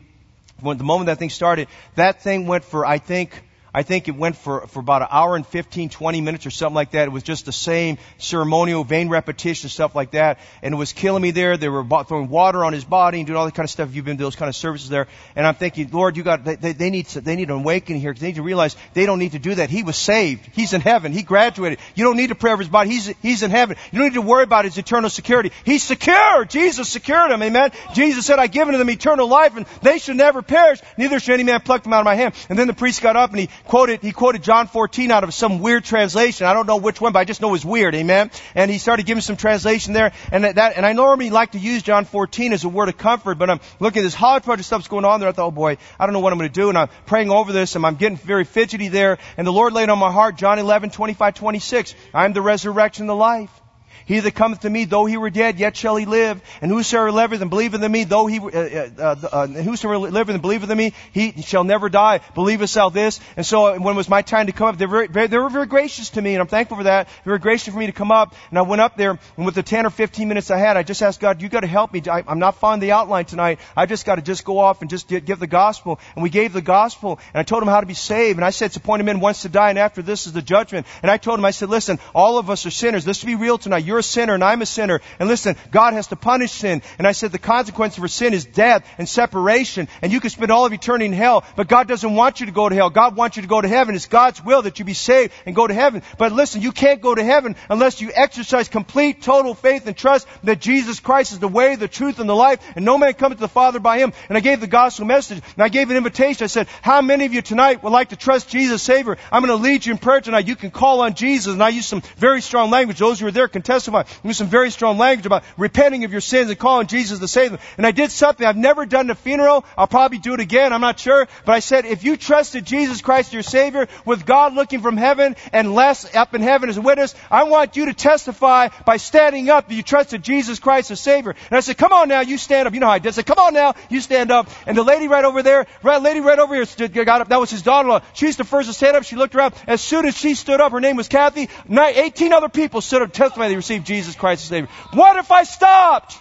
when 0.60 0.78
the 0.78 0.84
moment 0.84 1.06
that 1.06 1.18
thing 1.18 1.30
started, 1.30 1.68
that 1.96 2.22
thing 2.22 2.46
went 2.46 2.64
for, 2.64 2.86
I 2.86 2.98
think, 2.98 3.42
I 3.74 3.82
think 3.82 4.06
it 4.08 4.16
went 4.16 4.36
for, 4.36 4.66
for 4.66 4.80
about 4.80 5.00
an 5.00 5.08
hour 5.10 5.34
and 5.34 5.46
15, 5.46 5.88
20 5.88 6.20
minutes 6.20 6.44
or 6.44 6.50
something 6.50 6.74
like 6.74 6.90
that. 6.90 7.08
It 7.08 7.10
was 7.10 7.22
just 7.22 7.46
the 7.46 7.52
same 7.52 7.96
ceremonial, 8.18 8.84
vain 8.84 9.08
repetition, 9.08 9.70
stuff 9.70 9.94
like 9.94 10.10
that. 10.10 10.40
And 10.60 10.74
it 10.74 10.76
was 10.76 10.92
killing 10.92 11.22
me 11.22 11.30
there. 11.30 11.56
They 11.56 11.70
were 11.70 11.82
throwing 12.06 12.28
water 12.28 12.64
on 12.64 12.74
his 12.74 12.84
body 12.84 13.18
and 13.18 13.26
doing 13.26 13.38
all 13.38 13.46
that 13.46 13.54
kind 13.54 13.64
of 13.64 13.70
stuff. 13.70 13.94
You've 13.94 14.04
been 14.04 14.18
to 14.18 14.22
those 14.22 14.36
kind 14.36 14.50
of 14.50 14.56
services 14.56 14.90
there. 14.90 15.06
And 15.34 15.46
I'm 15.46 15.54
thinking, 15.54 15.88
Lord, 15.90 16.18
you 16.18 16.22
got, 16.22 16.44
they, 16.44 16.72
they 16.72 16.90
need, 16.90 17.06
they 17.06 17.34
need 17.34 17.48
an 17.48 17.56
awakening 17.56 18.02
here 18.02 18.10
because 18.10 18.20
they 18.20 18.28
need 18.28 18.36
to 18.36 18.42
realize 18.42 18.76
they 18.92 19.06
don't 19.06 19.18
need 19.18 19.32
to 19.32 19.38
do 19.38 19.54
that. 19.54 19.70
He 19.70 19.82
was 19.82 19.96
saved. 19.96 20.50
He's 20.52 20.74
in 20.74 20.82
heaven. 20.82 21.12
He 21.12 21.22
graduated. 21.22 21.78
You 21.94 22.04
don't 22.04 22.18
need 22.18 22.28
to 22.28 22.34
pray 22.34 22.52
over 22.52 22.60
his 22.60 22.68
body. 22.68 22.90
He's, 22.90 23.06
he's 23.22 23.42
in 23.42 23.50
heaven. 23.50 23.78
You 23.90 24.00
don't 24.00 24.08
need 24.08 24.20
to 24.20 24.22
worry 24.22 24.44
about 24.44 24.66
his 24.66 24.76
eternal 24.76 25.08
security. 25.08 25.50
He's 25.64 25.82
secure. 25.82 26.44
Jesus 26.44 26.90
secured 26.90 27.30
him. 27.30 27.42
Amen. 27.42 27.70
Jesus 27.94 28.26
said, 28.26 28.38
I 28.38 28.48
give 28.48 28.68
unto 28.68 28.76
them 28.76 28.90
eternal 28.90 29.28
life 29.28 29.56
and 29.56 29.64
they 29.80 29.98
should 29.98 30.16
never 30.16 30.42
perish. 30.42 30.80
Neither 30.98 31.20
should 31.20 31.32
any 31.32 31.44
man 31.44 31.62
pluck 31.62 31.84
them 31.84 31.94
out 31.94 32.00
of 32.00 32.04
my 32.04 32.16
hand. 32.16 32.34
And 32.50 32.58
then 32.58 32.66
the 32.66 32.74
priest 32.74 33.00
got 33.00 33.16
up 33.16 33.30
and 33.30 33.40
he 33.40 33.48
quoted, 33.64 34.02
he 34.02 34.12
quoted 34.12 34.42
John 34.42 34.66
14 34.66 35.10
out 35.10 35.24
of 35.24 35.34
some 35.34 35.60
weird 35.60 35.84
translation. 35.84 36.46
I 36.46 36.52
don't 36.52 36.66
know 36.66 36.76
which 36.76 37.00
one, 37.00 37.12
but 37.12 37.20
I 37.20 37.24
just 37.24 37.40
know 37.40 37.48
it 37.48 37.52
was 37.52 37.64
weird. 37.64 37.94
Amen. 37.94 38.30
And 38.54 38.70
he 38.70 38.78
started 38.78 39.06
giving 39.06 39.20
some 39.20 39.36
translation 39.36 39.92
there. 39.92 40.12
And 40.30 40.44
that, 40.44 40.76
and 40.76 40.84
I 40.84 40.92
normally 40.92 41.30
like 41.30 41.52
to 41.52 41.58
use 41.58 41.82
John 41.82 42.04
14 42.04 42.52
as 42.52 42.64
a 42.64 42.68
word 42.68 42.88
of 42.88 42.98
comfort, 42.98 43.36
but 43.36 43.50
I'm 43.50 43.60
looking 43.80 44.00
at 44.00 44.04
this 44.04 44.14
hodgepodge 44.14 44.60
of 44.60 44.66
stuff's 44.66 44.88
going 44.88 45.04
on 45.04 45.20
there. 45.20 45.28
I 45.28 45.32
thought, 45.32 45.48
oh 45.48 45.50
boy, 45.50 45.78
I 45.98 46.06
don't 46.06 46.12
know 46.12 46.20
what 46.20 46.32
I'm 46.32 46.38
going 46.38 46.50
to 46.50 46.60
do. 46.60 46.68
And 46.68 46.78
I'm 46.78 46.88
praying 47.06 47.30
over 47.30 47.52
this 47.52 47.76
and 47.76 47.86
I'm 47.86 47.96
getting 47.96 48.16
very 48.16 48.44
fidgety 48.44 48.88
there. 48.88 49.18
And 49.36 49.46
the 49.46 49.52
Lord 49.52 49.72
laid 49.72 49.88
on 49.88 49.98
my 49.98 50.12
heart 50.12 50.36
John 50.36 50.58
11, 50.58 50.90
25, 50.90 51.34
26. 51.34 51.94
I 52.12 52.24
am 52.24 52.32
the 52.32 52.42
resurrection 52.42 53.06
the 53.06 53.16
life. 53.16 53.61
He 54.06 54.20
that 54.20 54.34
cometh 54.34 54.60
to 54.60 54.70
me, 54.70 54.84
though 54.84 55.06
he 55.06 55.16
were 55.16 55.30
dead, 55.30 55.58
yet 55.58 55.76
shall 55.76 55.96
he 55.96 56.06
live. 56.06 56.40
And 56.60 56.70
whosoever 56.70 57.12
liveth 57.12 57.40
and 57.40 57.50
believeth 57.50 57.82
in 57.82 57.92
me, 57.92 58.04
though 58.04 58.26
he, 58.26 58.38
uh, 58.38 58.48
uh, 58.48 58.90
uh, 58.98 59.26
uh 59.32 59.46
whosoever 59.46 59.98
liveth 59.98 60.34
and 60.34 60.42
believeth 60.42 60.70
in 60.70 60.78
me, 60.78 60.92
he 61.12 61.42
shall 61.42 61.64
never 61.64 61.88
die. 61.88 62.20
Believest 62.34 62.74
thou 62.74 62.88
this? 62.88 63.20
And 63.36 63.46
so 63.46 63.66
uh, 63.66 63.78
when 63.78 63.94
it 63.94 63.96
was 63.96 64.08
my 64.08 64.22
time 64.22 64.46
to 64.46 64.52
come 64.52 64.68
up, 64.68 64.78
they 64.78 64.86
were, 64.86 65.06
very, 65.06 65.26
they 65.28 65.38
were 65.38 65.50
very 65.50 65.66
gracious 65.66 66.10
to 66.10 66.22
me, 66.22 66.34
and 66.34 66.40
I'm 66.40 66.46
thankful 66.46 66.76
for 66.76 66.84
that. 66.84 67.08
They 67.24 67.30
were 67.30 67.38
gracious 67.38 67.72
for 67.72 67.78
me 67.78 67.86
to 67.86 67.92
come 67.92 68.10
up, 68.10 68.34
and 68.50 68.58
I 68.58 68.62
went 68.62 68.80
up 68.80 68.96
there, 68.96 69.18
and 69.36 69.46
with 69.46 69.54
the 69.54 69.62
10 69.62 69.86
or 69.86 69.90
15 69.90 70.28
minutes 70.28 70.50
I 70.50 70.58
had, 70.58 70.76
I 70.76 70.82
just 70.82 71.02
asked 71.02 71.20
God, 71.20 71.42
you 71.42 71.48
gotta 71.48 71.66
help 71.66 71.92
me. 71.92 72.02
I, 72.10 72.22
am 72.26 72.38
not 72.38 72.56
following 72.56 72.80
the 72.80 72.92
outline 72.92 73.24
tonight. 73.24 73.60
I 73.76 73.86
just 73.86 74.04
gotta 74.06 74.22
just 74.22 74.44
go 74.44 74.58
off 74.58 74.80
and 74.80 74.90
just 74.90 75.08
give 75.08 75.38
the 75.38 75.46
gospel. 75.46 76.00
And 76.14 76.22
we 76.22 76.30
gave 76.30 76.52
the 76.52 76.62
gospel, 76.62 77.18
and 77.32 77.40
I 77.40 77.42
told 77.42 77.62
him 77.62 77.68
how 77.68 77.80
to 77.80 77.86
be 77.86 77.94
saved, 77.94 78.38
and 78.38 78.44
I 78.44 78.50
said, 78.50 78.66
it's 78.66 78.76
appointed 78.76 79.04
men 79.04 79.20
once 79.20 79.42
to 79.42 79.48
die, 79.48 79.70
and 79.70 79.78
after 79.78 80.02
this 80.02 80.26
is 80.26 80.32
the 80.32 80.42
judgment. 80.42 80.86
And 81.02 81.10
I 81.10 81.16
told 81.16 81.38
him, 81.38 81.44
I 81.44 81.50
said, 81.50 81.68
listen, 81.68 81.98
all 82.14 82.38
of 82.38 82.50
us 82.50 82.66
are 82.66 82.70
sinners. 82.70 83.06
Let's 83.06 83.22
be 83.24 83.34
real 83.34 83.58
tonight. 83.58 83.81
You're 83.84 83.98
a 83.98 84.02
sinner, 84.02 84.34
and 84.34 84.44
I'm 84.44 84.62
a 84.62 84.66
sinner. 84.66 85.00
And 85.18 85.28
listen, 85.28 85.56
God 85.70 85.94
has 85.94 86.08
to 86.08 86.16
punish 86.16 86.52
sin. 86.52 86.82
And 86.98 87.06
I 87.06 87.12
said 87.12 87.32
the 87.32 87.38
consequence 87.38 87.96
for 87.96 88.08
sin 88.08 88.34
is 88.34 88.44
death 88.44 88.88
and 88.98 89.08
separation. 89.08 89.88
And 90.00 90.12
you 90.12 90.20
can 90.20 90.30
spend 90.30 90.50
all 90.50 90.64
of 90.64 90.72
eternity 90.72 91.06
in 91.06 91.12
hell, 91.12 91.44
but 91.56 91.68
God 91.68 91.88
doesn't 91.88 92.14
want 92.14 92.40
you 92.40 92.46
to 92.46 92.52
go 92.52 92.68
to 92.68 92.74
hell. 92.74 92.90
God 92.90 93.16
wants 93.16 93.36
you 93.36 93.42
to 93.42 93.48
go 93.48 93.60
to 93.60 93.68
heaven. 93.68 93.94
It's 93.94 94.06
God's 94.06 94.44
will 94.44 94.62
that 94.62 94.78
you 94.78 94.84
be 94.84 94.94
saved 94.94 95.32
and 95.46 95.54
go 95.54 95.66
to 95.66 95.74
heaven. 95.74 96.02
But 96.18 96.32
listen, 96.32 96.62
you 96.62 96.72
can't 96.72 97.00
go 97.00 97.14
to 97.14 97.24
heaven 97.24 97.56
unless 97.68 98.00
you 98.00 98.10
exercise 98.14 98.68
complete, 98.68 99.22
total 99.22 99.54
faith 99.54 99.86
and 99.86 99.96
trust 99.96 100.26
that 100.44 100.60
Jesus 100.60 101.00
Christ 101.00 101.32
is 101.32 101.38
the 101.38 101.48
way, 101.48 101.76
the 101.76 101.88
truth, 101.88 102.18
and 102.18 102.28
the 102.28 102.34
life, 102.34 102.60
and 102.76 102.84
no 102.84 102.98
man 102.98 103.14
cometh 103.14 103.38
to 103.38 103.42
the 103.42 103.48
Father 103.48 103.80
by 103.80 103.98
him. 103.98 104.12
And 104.28 104.36
I 104.36 104.40
gave 104.40 104.60
the 104.60 104.66
gospel 104.66 105.06
message, 105.06 105.42
and 105.56 105.62
I 105.62 105.68
gave 105.68 105.90
an 105.90 105.96
invitation. 105.96 106.44
I 106.44 106.48
said, 106.48 106.68
how 106.82 107.02
many 107.02 107.24
of 107.24 107.32
you 107.32 107.42
tonight 107.42 107.82
would 107.82 107.92
like 107.92 108.10
to 108.10 108.16
trust 108.16 108.48
Jesus 108.48 108.82
Savior? 108.82 109.16
I'm 109.30 109.44
going 109.44 109.56
to 109.56 109.62
lead 109.62 109.86
you 109.86 109.92
in 109.92 109.98
prayer 109.98 110.20
tonight. 110.20 110.46
You 110.46 110.56
can 110.56 110.70
call 110.70 111.00
on 111.00 111.14
Jesus. 111.14 111.52
And 111.52 111.62
I 111.62 111.68
used 111.70 111.88
some 111.88 112.02
very 112.16 112.40
strong 112.40 112.70
language. 112.70 112.98
Those 112.98 113.18
who 113.18 113.26
were 113.26 113.30
there 113.30 113.48
can 113.48 113.62
testify. 113.72 114.00
I 114.00 114.26
used 114.28 114.38
some 114.38 114.48
very 114.48 114.70
strong 114.70 114.98
language 114.98 115.26
about 115.26 115.44
repenting 115.56 116.04
of 116.04 116.12
your 116.12 116.20
sins 116.20 116.50
and 116.50 116.58
calling 116.58 116.86
Jesus 116.86 117.18
to 117.18 117.28
save 117.28 117.52
them. 117.52 117.60
And 117.76 117.86
I 117.86 117.90
did 117.90 118.10
something 118.10 118.46
I've 118.46 118.56
never 118.56 118.86
done 118.86 119.10
at 119.10 119.16
a 119.16 119.20
funeral. 119.20 119.64
I'll 119.76 119.86
probably 119.86 120.18
do 120.18 120.34
it 120.34 120.40
again. 120.40 120.72
I'm 120.72 120.80
not 120.80 120.98
sure. 120.98 121.26
But 121.44 121.52
I 121.52 121.60
said, 121.60 121.86
if 121.86 122.04
you 122.04 122.16
trusted 122.16 122.64
Jesus 122.64 123.00
Christ 123.00 123.32
your 123.32 123.42
Savior 123.42 123.88
with 124.04 124.26
God 124.26 124.54
looking 124.54 124.80
from 124.80 124.96
heaven 124.96 125.36
and 125.52 125.74
Les 125.74 126.14
up 126.14 126.34
in 126.34 126.42
heaven 126.42 126.68
as 126.68 126.76
a 126.76 126.82
witness, 126.82 127.14
I 127.30 127.44
want 127.44 127.76
you 127.76 127.86
to 127.86 127.94
testify 127.94 128.68
by 128.84 128.98
standing 128.98 129.48
up 129.48 129.68
that 129.68 129.74
you 129.74 129.82
trusted 129.82 130.22
Jesus 130.22 130.58
Christ 130.58 130.90
as 130.90 131.00
Savior. 131.00 131.34
And 131.50 131.56
I 131.56 131.60
said, 131.60 131.78
come 131.78 131.92
on 131.92 132.08
now, 132.08 132.20
you 132.20 132.38
stand 132.38 132.68
up. 132.68 132.74
You 132.74 132.80
know 132.80 132.86
how 132.86 132.92
I 132.92 132.98
did. 132.98 133.08
I 133.08 133.12
said, 133.12 133.26
come 133.26 133.38
on 133.38 133.54
now, 133.54 133.74
you 133.88 134.00
stand 134.00 134.30
up. 134.30 134.50
And 134.66 134.76
the 134.76 134.82
lady 134.82 135.08
right 135.08 135.24
over 135.24 135.42
there, 135.42 135.66
right, 135.82 136.02
lady 136.02 136.20
right 136.20 136.38
over 136.38 136.54
here 136.54 136.88
got 137.04 137.20
up. 137.22 137.28
That 137.28 137.40
was 137.40 137.50
his 137.50 137.62
daughter-in-law. 137.62 138.02
She's 138.12 138.36
the 138.36 138.44
first 138.44 138.68
to 138.68 138.74
stand 138.74 138.96
up. 138.96 139.04
She 139.04 139.16
looked 139.16 139.34
around. 139.34 139.54
As 139.66 139.80
soon 139.80 140.06
as 140.06 140.16
she 140.16 140.34
stood 140.34 140.60
up, 140.60 140.72
her 140.72 140.80
name 140.80 140.96
was 140.96 141.08
Kathy. 141.08 141.48
18 141.70 142.32
other 142.32 142.48
people 142.48 142.80
stood 142.80 143.02
up 143.02 143.12
testifying 143.12 143.50
they 143.62 143.74
received 143.74 143.86
Jesus 143.86 144.16
Christ 144.16 144.44
as 144.44 144.48
Savior. 144.48 144.68
What 144.92 145.16
if 145.16 145.30
I 145.30 145.44
stopped? 145.44 146.18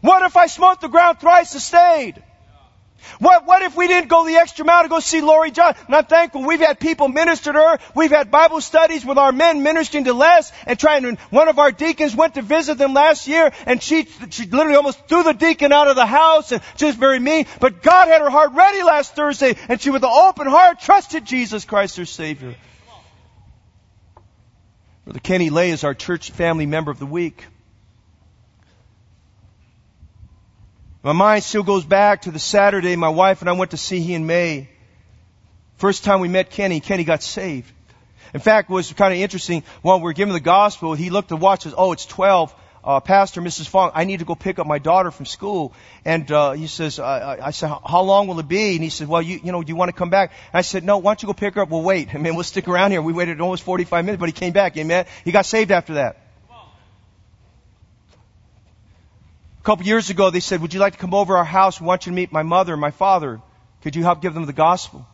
What 0.00 0.22
if 0.22 0.36
I 0.36 0.46
smote 0.46 0.80
the 0.80 0.88
ground 0.88 1.20
thrice 1.20 1.52
and 1.54 1.62
stayed? 1.62 2.22
What, 3.18 3.46
what 3.46 3.62
if 3.62 3.76
we 3.76 3.86
didn't 3.86 4.08
go 4.08 4.24
the 4.26 4.36
extra 4.36 4.64
mile 4.64 4.82
to 4.82 4.88
go 4.88 5.00
see 5.00 5.20
Lori 5.20 5.50
John? 5.50 5.74
And 5.86 5.94
I'm 5.94 6.06
thankful 6.06 6.42
we've 6.42 6.60
had 6.60 6.80
people 6.80 7.08
minister 7.08 7.52
to 7.52 7.58
her. 7.58 7.78
We've 7.94 8.10
had 8.10 8.30
Bible 8.30 8.62
studies 8.62 9.04
with 9.04 9.18
our 9.18 9.30
men 9.30 9.62
ministering 9.62 10.04
to 10.04 10.14
Les 10.14 10.50
and 10.66 10.78
trying 10.78 11.02
to, 11.02 11.16
one 11.28 11.48
of 11.48 11.58
our 11.58 11.70
deacons 11.70 12.16
went 12.16 12.34
to 12.34 12.42
visit 12.42 12.78
them 12.78 12.94
last 12.94 13.28
year 13.28 13.52
and 13.66 13.82
she, 13.82 14.08
she 14.30 14.46
literally 14.46 14.76
almost 14.76 15.06
threw 15.06 15.22
the 15.22 15.34
deacon 15.34 15.72
out 15.72 15.88
of 15.88 15.96
the 15.96 16.06
house 16.06 16.52
and 16.52 16.62
was 16.80 16.94
very 16.94 17.18
mean. 17.18 17.46
But 17.60 17.82
God 17.82 18.08
had 18.08 18.22
her 18.22 18.30
heart 18.30 18.52
ready 18.52 18.82
last 18.82 19.14
Thursday 19.14 19.56
and 19.68 19.80
she 19.80 19.90
with 19.90 20.04
an 20.04 20.10
open 20.10 20.46
heart 20.46 20.80
trusted 20.80 21.26
Jesus 21.26 21.66
Christ 21.66 21.98
her 21.98 22.06
Savior. 22.06 22.54
Brother 25.04 25.20
Kenny 25.20 25.50
Lay 25.50 25.70
is 25.70 25.84
our 25.84 25.92
church 25.92 26.30
family 26.30 26.64
member 26.64 26.90
of 26.90 26.98
the 26.98 27.06
week. 27.06 27.44
My 31.02 31.12
mind 31.12 31.44
still 31.44 31.62
goes 31.62 31.84
back 31.84 32.22
to 32.22 32.30
the 32.30 32.38
Saturday 32.38 32.96
my 32.96 33.10
wife 33.10 33.42
and 33.42 33.50
I 33.50 33.52
went 33.52 33.72
to 33.72 33.76
see 33.76 34.00
he 34.00 34.14
and 34.14 34.26
May. 34.26 34.70
First 35.76 36.04
time 36.04 36.20
we 36.20 36.28
met 36.28 36.50
Kenny, 36.50 36.80
Kenny 36.80 37.04
got 37.04 37.22
saved. 37.22 37.70
In 38.32 38.40
fact, 38.40 38.70
it 38.70 38.72
was 38.72 38.90
kind 38.94 39.12
of 39.12 39.20
interesting. 39.20 39.62
While 39.82 39.98
we 39.98 40.04
were 40.04 40.14
giving 40.14 40.32
the 40.32 40.40
gospel, 40.40 40.94
he 40.94 41.10
looked 41.10 41.30
at 41.32 41.38
watch 41.38 41.66
and 41.66 41.72
says, 41.72 41.74
oh, 41.76 41.92
it's 41.92 42.06
12 42.06 42.54
uh, 42.84 43.00
Pastor, 43.00 43.40
Mrs. 43.40 43.66
Fong, 43.66 43.92
I 43.94 44.04
need 44.04 44.18
to 44.18 44.26
go 44.26 44.34
pick 44.34 44.58
up 44.58 44.66
my 44.66 44.78
daughter 44.78 45.10
from 45.10 45.24
school. 45.24 45.72
And 46.04 46.30
uh, 46.30 46.52
he 46.52 46.66
says, 46.66 46.98
I, 46.98 47.38
I 47.46 47.50
said, 47.50 47.68
how 47.68 48.02
long 48.02 48.26
will 48.26 48.38
it 48.40 48.46
be? 48.46 48.74
And 48.74 48.84
he 48.84 48.90
said, 48.90 49.08
well, 49.08 49.22
you, 49.22 49.40
you 49.42 49.52
know, 49.52 49.62
do 49.62 49.70
you 49.70 49.76
want 49.76 49.88
to 49.88 49.96
come 49.96 50.10
back? 50.10 50.32
And 50.52 50.58
I 50.58 50.60
said, 50.60 50.84
no, 50.84 50.98
why 50.98 51.10
don't 51.10 51.22
you 51.22 51.26
go 51.26 51.32
pick 51.32 51.54
her 51.54 51.62
up? 51.62 51.70
We'll 51.70 51.82
wait. 51.82 52.14
I 52.14 52.18
mean, 52.18 52.34
we'll 52.34 52.44
stick 52.44 52.68
around 52.68 52.90
here. 52.90 53.00
We 53.00 53.14
waited 53.14 53.40
almost 53.40 53.62
45 53.62 54.04
minutes, 54.04 54.20
but 54.20 54.28
he 54.28 54.32
came 54.32 54.52
back. 54.52 54.76
Amen. 54.76 55.06
He 55.24 55.32
got 55.32 55.46
saved 55.46 55.70
after 55.70 55.94
that. 55.94 56.20
A 59.60 59.64
couple 59.64 59.86
years 59.86 60.10
ago, 60.10 60.28
they 60.28 60.40
said, 60.40 60.60
would 60.60 60.74
you 60.74 60.80
like 60.80 60.92
to 60.92 60.98
come 60.98 61.14
over 61.14 61.38
our 61.38 61.44
house? 61.44 61.80
We 61.80 61.86
want 61.86 62.04
you 62.04 62.12
to 62.12 62.16
meet 62.16 62.30
my 62.30 62.42
mother 62.42 62.74
and 62.74 62.80
my 62.80 62.90
father. 62.90 63.40
Could 63.82 63.96
you 63.96 64.02
help 64.02 64.20
give 64.20 64.34
them 64.34 64.44
the 64.44 64.52
gospel? 64.52 65.06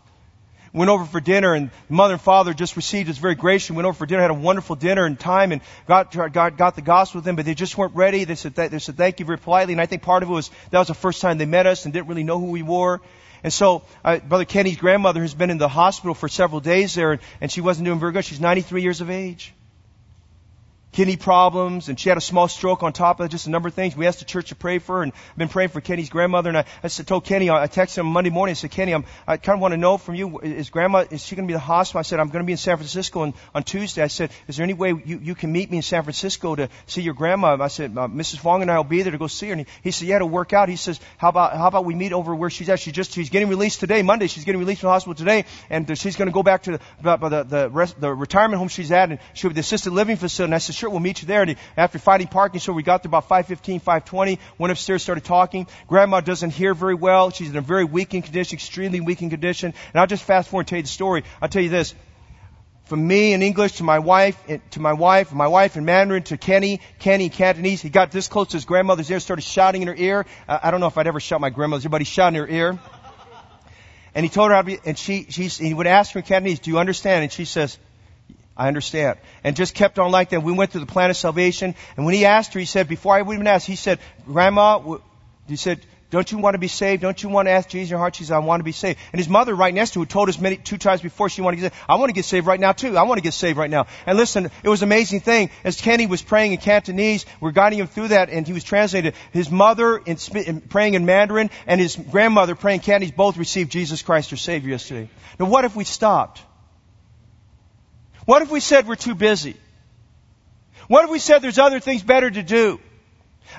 Went 0.72 0.88
over 0.88 1.04
for 1.04 1.20
dinner 1.20 1.54
and 1.54 1.70
mother 1.88 2.14
and 2.14 2.22
father 2.22 2.54
just 2.54 2.76
received 2.76 3.10
us 3.10 3.18
very 3.18 3.34
gracious. 3.34 3.70
Went 3.70 3.86
over 3.86 3.96
for 3.96 4.06
dinner, 4.06 4.22
had 4.22 4.30
a 4.30 4.34
wonderful 4.34 4.76
dinner 4.76 5.04
and 5.04 5.18
time 5.18 5.50
and 5.50 5.62
got, 5.86 6.12
got, 6.32 6.56
got 6.56 6.76
the 6.76 6.82
gospel 6.82 7.18
with 7.18 7.24
them, 7.24 7.34
but 7.34 7.44
they 7.44 7.54
just 7.54 7.76
weren't 7.76 7.94
ready. 7.96 8.24
They 8.24 8.36
said, 8.36 8.54
they 8.54 8.78
said 8.78 8.96
thank 8.96 9.18
you 9.18 9.26
very 9.26 9.38
politely. 9.38 9.74
And 9.74 9.80
I 9.80 9.86
think 9.86 10.02
part 10.02 10.22
of 10.22 10.28
it 10.28 10.32
was 10.32 10.50
that 10.70 10.78
was 10.78 10.88
the 10.88 10.94
first 10.94 11.20
time 11.20 11.38
they 11.38 11.46
met 11.46 11.66
us 11.66 11.84
and 11.84 11.92
didn't 11.92 12.06
really 12.06 12.22
know 12.22 12.38
who 12.38 12.50
we 12.50 12.62
were. 12.62 13.00
And 13.42 13.52
so, 13.52 13.82
uh, 14.04 14.18
Brother 14.18 14.44
Kenny's 14.44 14.76
grandmother 14.76 15.22
has 15.22 15.34
been 15.34 15.50
in 15.50 15.58
the 15.58 15.68
hospital 15.68 16.14
for 16.14 16.28
several 16.28 16.60
days 16.60 16.94
there 16.94 17.12
and, 17.12 17.20
and 17.40 17.50
she 17.50 17.62
wasn't 17.62 17.86
doing 17.86 17.98
very 17.98 18.12
good. 18.12 18.24
She's 18.24 18.40
93 18.40 18.82
years 18.82 19.00
of 19.00 19.10
age 19.10 19.54
kidney 20.93 21.16
problems, 21.16 21.88
and 21.88 21.99
she 21.99 22.09
had 22.09 22.18
a 22.18 22.20
small 22.20 22.49
stroke 22.49 22.82
on 22.82 22.93
top 22.93 23.20
of 23.20 23.26
it, 23.26 23.28
just 23.28 23.47
a 23.47 23.51
number 23.51 23.68
of 23.68 23.74
things. 23.74 23.97
We 23.97 24.07
asked 24.07 24.18
the 24.18 24.24
church 24.24 24.49
to 24.49 24.55
pray 24.55 24.78
for 24.78 24.99
her, 24.99 25.03
and 25.03 25.12
I've 25.30 25.36
been 25.36 25.49
praying 25.49 25.68
for 25.68 25.80
Kenny's 25.80 26.11
grandmother. 26.11 26.49
And 26.49 26.59
I, 26.59 26.64
I 26.82 26.88
said, 26.88 27.07
told 27.07 27.24
Kenny, 27.24 27.49
I 27.49 27.66
texted 27.68 27.99
him 27.99 28.07
Monday 28.07 28.30
morning. 28.30 28.53
I 28.53 28.55
said, 28.55 28.70
Kenny, 28.70 28.93
I'm, 28.93 29.05
I 29.26 29.36
kind 29.36 29.57
of 29.57 29.61
want 29.61 29.72
to 29.72 29.78
know 29.78 29.99
from 29.99 30.16
you, 30.16 30.41
is 30.41 30.70
grandma, 30.70 31.05
is 31.11 31.24
she 31.24 31.36
going 31.36 31.47
to 31.47 31.51
be 31.51 31.55
in 31.55 31.61
the 31.61 31.64
hospital? 31.64 32.01
I 32.01 32.03
said, 32.03 32.18
I'm 32.18 32.28
going 32.28 32.43
to 32.43 32.47
be 32.47 32.53
in 32.53 32.59
San 32.59 32.76
Francisco 32.76 33.20
on, 33.20 33.34
on 33.55 33.62
Tuesday. 33.62 34.03
I 34.03 34.09
said, 34.09 34.30
is 34.49 34.57
there 34.57 34.64
any 34.64 34.74
way 34.74 34.91
you, 35.05 35.20
you 35.22 35.34
can 35.34 35.53
meet 35.53 35.70
me 35.70 35.76
in 35.76 35.82
San 35.82 36.03
Francisco 36.03 36.57
to 36.57 36.68
see 36.86 37.03
your 37.03 37.14
grandma? 37.14 37.57
I 37.61 37.68
said, 37.68 37.97
uh, 37.97 38.09
Mrs. 38.09 38.38
Fong 38.38 38.62
and 38.62 38.70
I 38.70 38.76
will 38.76 38.84
be 38.84 39.03
there 39.03 39.12
to 39.12 39.18
go 39.18 39.28
see 39.28 39.47
her. 39.47 39.53
And 39.53 39.61
he, 39.62 39.66
he 39.84 39.91
said, 39.93 40.09
yeah, 40.09 40.18
to 40.18 40.26
work 40.26 40.53
out. 40.53 40.68
He 40.68 40.76
says, 40.76 41.01
how 41.18 41.28
about, 41.28 41.57
how 41.57 41.68
about 41.68 41.84
we 41.84 41.95
meet 41.95 42.12
over 42.12 42.34
where 42.34 42.51
she's 42.51 42.68
at? 42.68 42.80
She 42.80 42.91
just, 42.91 43.12
she's 43.12 43.30
getting 43.30 43.49
released 43.49 43.80
today, 43.80 44.03
Monday. 44.03 44.26
She's 44.26 44.45
getting 44.45 44.61
released 44.61 44.80
from 44.80 44.88
the 44.88 44.93
hospital 44.93 45.14
today, 45.14 45.45
and 45.68 45.97
she's 45.97 46.16
going 46.16 46.28
to 46.28 46.32
go 46.32 46.43
back 46.43 46.64
to 46.64 46.72
the, 46.72 46.80
the, 47.03 47.16
the, 47.16 47.43
the, 47.45 47.70
rest, 47.70 48.01
the 48.01 48.12
retirement 48.12 48.59
home 48.59 48.68
she's 48.68 48.91
at, 48.91 49.11
and 49.11 49.18
she'll 49.34 49.51
be 49.51 49.55
the 49.55 49.61
assisted 49.61 49.93
living 49.93 50.16
facility. 50.16 50.49
And 50.49 50.55
I 50.55 50.59
said, 50.59 50.74
sure, 50.81 50.91
we'll 50.91 51.01
meet 51.01 51.22
you 51.22 51.28
there. 51.28 51.43
And 51.43 51.57
after 51.76 51.99
finding 51.99 52.28
parking, 52.28 52.61
so 52.61 52.72
we 52.72 52.83
got 52.83 53.03
there 53.03 53.11
about 53.11 53.28
5:15, 53.28 53.81
5:20. 53.81 54.39
Went 54.59 54.72
upstairs, 54.72 55.03
started 55.03 55.24
talking. 55.24 55.66
Grandma 55.87 56.20
doesn't 56.20 56.51
hear 56.51 56.74
very 56.74 56.95
well. 56.95 57.31
She's 57.31 57.51
in 57.51 57.57
a 57.57 57.61
very 57.61 57.85
weakened 57.85 58.24
condition, 58.24 58.57
extremely 58.57 59.01
weakened 59.01 59.31
condition. 59.31 59.74
And 59.93 60.01
I'll 60.01 60.07
just 60.07 60.24
fast 60.24 60.49
forward 60.49 60.62
and 60.62 60.68
tell 60.68 60.78
you 60.78 60.83
the 60.83 60.89
story. 60.89 61.24
I'll 61.41 61.49
tell 61.49 61.62
you 61.62 61.68
this. 61.68 61.95
From 62.85 63.07
me 63.07 63.35
in 63.35 63.43
English 63.43 63.72
to 63.76 63.85
my 63.85 64.01
wife, 64.01 64.37
eh, 64.49 64.59
to 64.72 64.81
my 64.81 64.95
wife, 64.95 65.33
my 65.33 65.47
wife 65.47 65.76
in 65.76 65.85
Mandarin 65.85 66.24
to 66.24 66.37
Kenny, 66.37 66.81
Kenny 66.99 67.26
in 67.26 67.31
Cantonese. 67.31 67.81
He 67.81 67.89
got 67.89 68.11
this 68.11 68.26
close 68.26 68.49
to 68.49 68.57
his 68.57 68.64
grandmother's 68.64 69.09
ear, 69.11 69.20
started 69.20 69.43
shouting 69.43 69.83
in 69.83 69.89
her 69.89 69.95
ear. 69.95 70.26
I 70.49 70.72
don't 70.72 70.81
know 70.81 70.89
if 70.89 70.99
I'd 70.99 71.07
ever 71.07 71.20
shout 71.20 71.41
my 71.41 71.51
grandmother's 71.51 71.85
ear, 71.85 71.91
but 71.91 72.01
he 72.01 72.05
shouted 72.05 72.39
in 72.39 72.43
her 72.43 72.51
ear. 72.51 72.78
And 74.12 74.24
he 74.26 74.28
told 74.28 74.51
her 74.51 74.57
how 74.57 74.62
to 74.62 74.66
be, 74.66 74.78
and 74.85 74.99
she, 74.99 75.26
she, 75.28 75.47
he 75.47 75.72
would 75.72 75.87
ask 75.87 76.12
her 76.14 76.20
in 76.20 76.26
Cantonese, 76.26 76.59
do 76.59 76.70
you 76.70 76.78
understand? 76.78 77.22
And 77.22 77.33
she 77.33 77.45
says, 77.45 77.78
I 78.61 78.68
understand. 78.68 79.18
And 79.42 79.56
just 79.56 79.74
kept 79.74 79.98
on 79.98 80.11
like 80.11 80.30
that. 80.30 80.42
We 80.42 80.52
went 80.52 80.70
through 80.70 80.82
the 80.82 80.92
plan 80.92 81.08
of 81.08 81.16
salvation. 81.16 81.74
And 81.96 82.04
when 82.04 82.14
he 82.14 82.26
asked 82.26 82.52
her, 82.52 82.61
he 82.61 82.66
said, 82.66 82.88
before 82.88 83.14
I 83.14 83.22
even 83.22 83.46
asked, 83.46 83.66
he 83.66 83.74
said, 83.74 84.00
Grandma, 84.26 84.98
he 85.48 85.56
said, 85.56 85.80
don't 86.11 86.30
you 86.30 86.36
want 86.36 86.56
to 86.56 86.58
be 86.58 86.68
saved? 86.68 87.00
Don't 87.00 87.22
you 87.22 87.30
want 87.30 87.46
to 87.48 87.52
ask 87.52 87.70
Jesus 87.70 87.88
in 87.88 87.92
your 87.92 88.00
heart? 88.00 88.16
She 88.16 88.24
said, 88.24 88.34
I 88.34 88.40
want 88.40 88.61
to 88.61 88.64
be 88.64 88.72
saved. 88.72 88.98
And 89.12 89.18
his 89.18 89.30
mother 89.30 89.54
right 89.54 89.72
next 89.72 89.92
to 89.92 90.00
him 90.00 90.06
told 90.06 90.28
us 90.28 90.38
many, 90.38 90.58
two 90.58 90.76
times 90.76 91.00
before 91.00 91.30
she 91.30 91.40
wanted 91.40 91.56
to 91.56 91.62
get 91.62 91.72
saved, 91.72 91.84
I 91.88 91.94
want 91.94 92.11
to 92.11 92.12
get 92.12 92.26
saved 92.26 92.46
right 92.46 92.61
now 92.61 92.72
too. 92.72 92.98
I 92.98 93.04
want 93.04 93.16
to 93.16 93.22
get 93.22 93.32
saved 93.32 93.56
right 93.56 93.70
now. 93.70 93.86
And 94.04 94.18
listen, 94.18 94.50
it 94.62 94.68
was 94.68 94.82
an 94.82 94.88
amazing 94.88 95.20
thing. 95.20 95.48
As 95.64 95.80
Kenny 95.80 96.06
was 96.06 96.20
praying 96.20 96.52
in 96.52 96.58
Cantonese, 96.58 97.24
we're 97.40 97.52
guiding 97.52 97.78
him 97.78 97.86
through 97.86 98.08
that 98.08 98.28
and 98.28 98.46
he 98.46 98.52
was 98.52 98.64
translated. 98.64 99.14
His 99.32 99.50
mother 99.50 99.96
in, 99.96 100.18
in, 100.34 100.61
praying 100.61 100.94
in 100.94 101.06
Mandarin 101.06 101.48
and 101.66 101.80
his 101.80 101.96
grandmother 101.96 102.54
praying 102.56 102.80
Cantonese 102.80 103.12
both 103.12 103.38
received 103.38 103.72
Jesus 103.72 104.02
Christ, 104.02 104.28
their 104.28 104.36
Savior 104.36 104.68
yesterday. 104.68 105.08
Now 105.38 105.46
what 105.46 105.64
if 105.64 105.74
we 105.74 105.84
stopped? 105.84 106.42
What 108.31 108.43
if 108.43 108.51
we 108.53 108.61
said 108.61 108.87
we're 108.87 108.95
too 108.95 109.16
busy? 109.16 109.57
What 110.87 111.03
if 111.03 111.11
we 111.11 111.18
said 111.18 111.43
there's 111.43 111.59
other 111.59 111.81
things 111.81 112.05
better 112.05 112.31
to 112.31 112.45
do? 112.45 112.78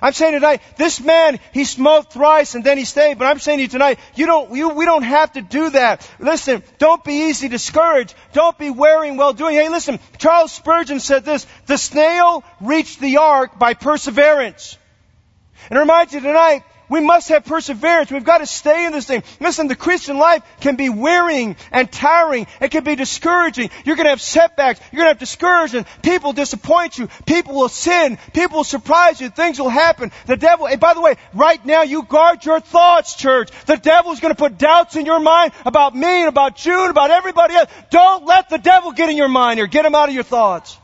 I'm 0.02 0.14
saying 0.14 0.32
tonight, 0.32 0.62
this 0.78 1.02
man, 1.02 1.42
he 1.54 1.66
smoked 1.66 2.14
thrice 2.14 2.56
and 2.56 2.64
then 2.64 2.78
he 2.78 2.86
stayed, 2.86 3.20
but 3.20 3.26
I'm 3.26 3.40
saying 3.40 3.58
to 3.58 3.64
you 3.64 3.68
tonight, 3.68 4.00
you 4.16 4.28
don't, 4.28 4.56
you, 4.56 4.70
we 4.70 4.86
don't 4.86 5.04
have 5.04 5.34
to 5.34 5.42
do 5.42 5.72
that. 5.72 6.10
Listen, 6.20 6.64
don't 6.78 7.04
be 7.04 7.28
easy 7.28 7.50
discouraged. 7.50 8.16
Don't 8.32 8.58
be 8.58 8.70
wearing 8.70 9.18
well 9.18 9.34
doing. 9.34 9.56
Hey, 9.56 9.68
listen, 9.68 10.00
Charles 10.18 10.54
Spurgeon 10.54 11.02
said 11.02 11.26
this, 11.26 11.46
the 11.66 11.78
snail 11.78 12.42
reached 12.62 13.02
the 13.02 13.18
ark 13.18 13.60
by 13.60 13.74
perseverance. 13.74 14.78
And 15.70 15.78
I 15.78 15.82
remind 15.82 16.14
you 16.14 16.22
tonight, 16.22 16.64
We 16.92 17.00
must 17.00 17.30
have 17.30 17.46
perseverance. 17.46 18.12
We've 18.12 18.26
got 18.26 18.40
to 18.40 18.46
stay 18.46 18.86
in 18.86 18.92
this 18.92 19.06
thing. 19.06 19.24
Listen, 19.40 19.70
the 19.70 19.78
Christian 19.78 20.18
life 20.18 20.44
can 20.60 20.76
be 20.76 20.90
wearying 20.90 21.56
and 21.72 21.90
tiring. 21.90 22.48
It 22.60 22.70
can 22.70 22.84
be 22.84 22.98
discouraging. 22.98 23.70
You're 23.86 23.96
going 23.96 24.08
to 24.08 24.10
have 24.10 24.22
setbacks. 24.22 24.82
You're 24.92 24.98
going 24.98 25.06
to 25.06 25.12
have 25.12 25.20
discouragement. 25.20 25.88
People 26.04 26.34
disappoint 26.34 26.98
you. 26.98 27.08
People 27.26 27.56
will 27.56 27.70
sin. 27.70 28.18
People 28.34 28.58
will 28.58 28.64
surprise 28.66 29.22
you. 29.22 29.30
Things 29.30 29.58
will 29.58 29.70
happen. 29.70 30.12
The 30.26 30.36
devil, 30.36 30.68
and 30.68 30.82
by 30.82 30.94
the 30.94 31.00
way, 31.00 31.16
right 31.34 31.66
now 31.66 31.84
you 31.84 32.04
guard 32.04 32.44
your 32.44 32.60
thoughts, 32.60 33.16
church. 33.16 33.52
The 33.68 33.78
devil 33.78 34.12
is 34.12 34.20
going 34.20 34.34
to 34.34 34.38
put 34.38 34.58
doubts 34.58 34.98
in 34.98 35.06
your 35.06 35.22
mind 35.22 35.54
about 35.66 35.96
me 35.96 36.08
and 36.10 36.28
about 36.28 36.58
June, 36.58 36.90
about 36.90 37.10
everybody 37.10 37.56
else. 37.56 37.70
Don't 37.90 38.26
let 38.26 38.50
the 38.50 38.58
devil 38.58 38.92
get 38.92 39.10
in 39.10 39.16
your 39.16 39.30
mind 39.30 39.62
or 39.62 39.68
get 39.68 39.86
him 39.86 39.96
out 39.96 40.10
of 40.10 40.16
your 40.16 40.26
thoughts. 40.26 40.78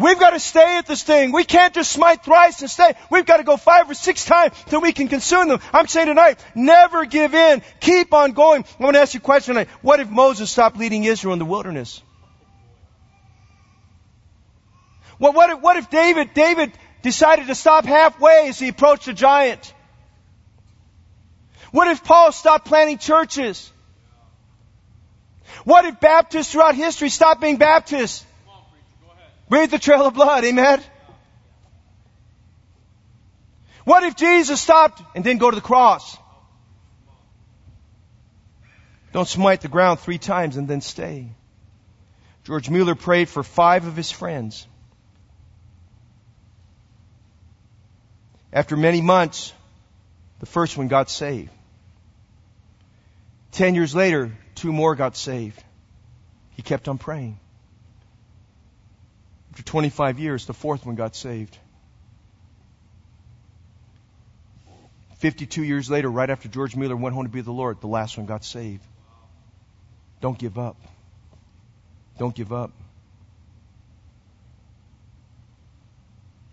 We've 0.00 0.18
got 0.18 0.30
to 0.30 0.40
stay 0.40 0.78
at 0.78 0.86
this 0.86 1.02
thing. 1.02 1.32
We 1.32 1.44
can't 1.44 1.74
just 1.74 1.90
smite 1.90 2.24
thrice 2.24 2.60
and 2.60 2.70
stay. 2.70 2.94
We've 3.10 3.26
got 3.26 3.38
to 3.38 3.42
go 3.42 3.56
five 3.56 3.90
or 3.90 3.94
six 3.94 4.24
times 4.24 4.54
till 4.66 4.80
we 4.80 4.92
can 4.92 5.08
consume 5.08 5.48
them. 5.48 5.60
I'm 5.72 5.86
saying 5.88 6.06
tonight, 6.06 6.38
never 6.54 7.04
give 7.04 7.34
in. 7.34 7.62
Keep 7.80 8.14
on 8.14 8.32
going. 8.32 8.64
I 8.78 8.82
want 8.82 8.94
to 8.94 9.00
ask 9.00 9.14
you 9.14 9.18
a 9.18 9.22
question 9.22 9.54
tonight. 9.54 9.68
What 9.82 10.00
if 10.00 10.08
Moses 10.08 10.50
stopped 10.50 10.76
leading 10.76 11.04
Israel 11.04 11.32
in 11.32 11.38
the 11.38 11.44
wilderness? 11.44 12.02
Well, 15.18 15.32
what 15.32 15.50
if, 15.50 15.60
what 15.60 15.76
if 15.76 15.90
David, 15.90 16.32
David 16.32 16.72
decided 17.02 17.48
to 17.48 17.54
stop 17.54 17.84
halfway 17.84 18.48
as 18.48 18.58
he 18.58 18.68
approached 18.68 19.08
a 19.08 19.14
giant? 19.14 19.74
What 21.72 21.88
if 21.88 22.04
Paul 22.04 22.30
stopped 22.30 22.66
planting 22.66 22.98
churches? 22.98 23.70
What 25.64 25.86
if 25.86 25.98
Baptists 25.98 26.52
throughout 26.52 26.76
history 26.76 27.08
stopped 27.08 27.40
being 27.40 27.56
Baptists? 27.56 28.24
Breathe 29.48 29.70
the 29.70 29.78
trail 29.78 30.06
of 30.06 30.14
blood, 30.14 30.44
amen? 30.44 30.82
What 33.84 34.02
if 34.02 34.16
Jesus 34.16 34.60
stopped 34.60 35.02
and 35.14 35.24
didn't 35.24 35.40
go 35.40 35.50
to 35.50 35.54
the 35.54 35.62
cross? 35.62 36.16
Don't 39.12 39.26
smite 39.26 39.62
the 39.62 39.68
ground 39.68 40.00
three 40.00 40.18
times 40.18 40.58
and 40.58 40.68
then 40.68 40.82
stay. 40.82 41.30
George 42.44 42.68
Mueller 42.68 42.94
prayed 42.94 43.28
for 43.28 43.42
five 43.42 43.86
of 43.86 43.96
his 43.96 44.10
friends. 44.10 44.66
After 48.52 48.76
many 48.76 49.00
months, 49.00 49.52
the 50.40 50.46
first 50.46 50.76
one 50.76 50.88
got 50.88 51.10
saved. 51.10 51.50
Ten 53.52 53.74
years 53.74 53.94
later, 53.94 54.32
two 54.54 54.72
more 54.72 54.94
got 54.94 55.16
saved. 55.16 55.62
He 56.56 56.62
kept 56.62 56.88
on 56.88 56.98
praying. 56.98 57.38
After 59.58 59.72
25 59.72 60.20
years, 60.20 60.46
the 60.46 60.54
fourth 60.54 60.86
one 60.86 60.94
got 60.94 61.16
saved. 61.16 61.58
52 65.16 65.64
years 65.64 65.90
later, 65.90 66.08
right 66.08 66.30
after 66.30 66.48
George 66.48 66.76
Mueller 66.76 66.94
went 66.94 67.12
home 67.12 67.24
to 67.24 67.28
be 67.28 67.40
the 67.40 67.50
Lord, 67.50 67.80
the 67.80 67.88
last 67.88 68.16
one 68.16 68.26
got 68.26 68.44
saved. 68.44 68.84
Don't 70.20 70.38
give 70.38 70.58
up. 70.58 70.76
Don't 72.18 72.36
give 72.36 72.52
up. 72.52 72.70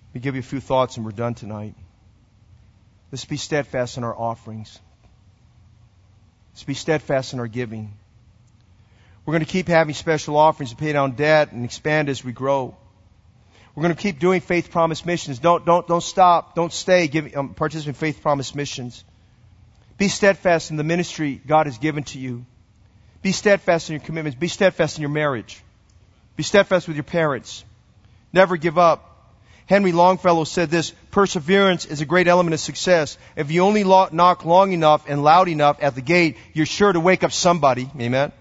Let 0.08 0.16
me 0.16 0.22
give 0.22 0.34
you 0.34 0.40
a 0.40 0.44
few 0.44 0.60
thoughts 0.60 0.98
and 0.98 1.06
we're 1.06 1.12
done 1.12 1.36
tonight. 1.36 1.76
Let's 3.12 3.26
be 3.26 3.38
steadfast 3.38 3.98
in 3.98 4.04
our 4.04 4.18
offerings. 4.18 4.80
Let's 6.54 6.64
be 6.64 6.74
steadfast 6.74 7.34
in 7.34 7.40
our 7.40 7.48
giving. 7.48 7.94
We're 9.28 9.34
going 9.34 9.46
to 9.46 9.52
keep 9.52 9.68
having 9.68 9.94
special 9.94 10.38
offerings 10.38 10.72
to 10.72 10.76
pay 10.76 10.92
down 10.92 11.12
debt 11.12 11.52
and 11.52 11.66
expand 11.66 12.10
as 12.10 12.24
we 12.26 12.32
grow. 12.32 12.76
We're 13.76 13.84
going 13.84 13.96
to 13.96 14.02
keep 14.02 14.20
doing 14.20 14.40
faith 14.40 14.72
promise 14.72 15.06
missions. 15.06 15.40
Don't, 15.40 15.66
don't, 15.66 15.86
don't 15.86 16.04
stop. 16.04 16.56
Don't 16.56 16.72
stay. 16.72 17.10
Give, 17.10 17.36
um, 17.36 17.54
participate 17.54 17.90
in 17.90 17.94
faith 17.94 18.22
promise 18.22 18.56
missions. 18.56 19.04
Be 19.98 20.08
steadfast 20.08 20.72
in 20.72 20.78
the 20.78 20.84
ministry 20.84 21.42
God 21.46 21.66
has 21.66 21.78
given 21.78 22.04
to 22.06 22.20
you. 22.20 22.46
Be 23.22 23.34
steadfast 23.34 23.90
in 23.90 23.96
your 23.96 24.04
commitments. 24.04 24.40
Be 24.40 24.48
steadfast 24.48 24.98
in 24.98 25.02
your 25.02 25.10
marriage. 25.10 25.62
Be 26.38 26.44
steadfast 26.44 26.88
with 26.88 26.96
your 26.96 27.04
parents. 27.04 27.66
Never 28.32 28.56
give 28.56 28.78
up. 28.78 29.12
Henry 29.68 29.92
Longfellow 29.92 30.44
said 30.44 30.70
this, 30.70 30.92
perseverance 31.12 31.86
is 31.86 32.00
a 32.00 32.06
great 32.06 32.28
element 32.28 32.54
of 32.54 32.60
success. 32.60 33.18
If 33.36 33.52
you 33.52 33.62
only 33.62 33.84
knock 33.84 34.46
long 34.46 34.74
enough 34.74 35.06
and 35.10 35.24
loud 35.24 35.50
enough 35.50 35.78
at 35.82 35.96
the 35.96 36.02
gate, 36.02 36.38
you're 36.54 36.68
sure 36.68 36.94
to 36.94 37.00
wake 37.00 37.24
up 37.24 37.32
somebody. 37.32 37.90
Amen. 38.00 38.32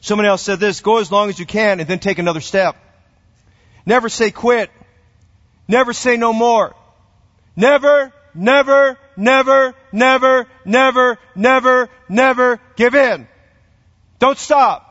Someone 0.00 0.26
else 0.26 0.42
said 0.42 0.60
this, 0.60 0.80
go 0.80 0.98
as 0.98 1.10
long 1.10 1.30
as 1.30 1.38
you 1.38 1.46
can 1.46 1.80
and 1.80 1.88
then 1.88 1.98
take 1.98 2.18
another 2.18 2.40
step. 2.40 2.76
Never 3.86 4.08
say 4.08 4.32
quit. 4.32 4.70
Never 5.68 5.92
say 5.92 6.16
no 6.16 6.32
more. 6.32 6.74
Never, 7.54 8.12
never, 8.34 8.98
never, 9.16 9.74
never, 9.92 10.46
never, 10.64 11.18
never, 11.34 11.88
never 12.08 12.60
give 12.74 12.94
in. 12.94 13.28
Don't 14.18 14.38
stop. 14.38 14.82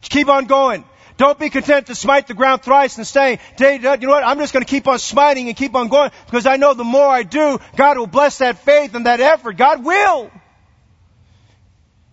keep 0.00 0.28
on 0.28 0.46
going. 0.46 0.84
Don't 1.18 1.38
be 1.38 1.50
content 1.50 1.88
to 1.88 1.96
smite 1.96 2.28
the 2.28 2.34
ground 2.34 2.62
thrice 2.62 2.96
and 2.96 3.06
say, 3.06 3.40
you 3.58 3.78
know 3.80 3.96
what, 4.08 4.24
I'm 4.24 4.38
just 4.38 4.52
going 4.52 4.64
to 4.64 4.70
keep 4.70 4.86
on 4.86 5.00
smiting 5.00 5.48
and 5.48 5.56
keep 5.56 5.74
on 5.74 5.88
going 5.88 6.12
because 6.26 6.46
I 6.46 6.56
know 6.56 6.74
the 6.74 6.84
more 6.84 7.08
I 7.08 7.24
do, 7.24 7.58
God 7.76 7.98
will 7.98 8.06
bless 8.06 8.38
that 8.38 8.58
faith 8.58 8.94
and 8.94 9.06
that 9.06 9.20
effort. 9.20 9.56
God 9.56 9.84
will. 9.84 10.30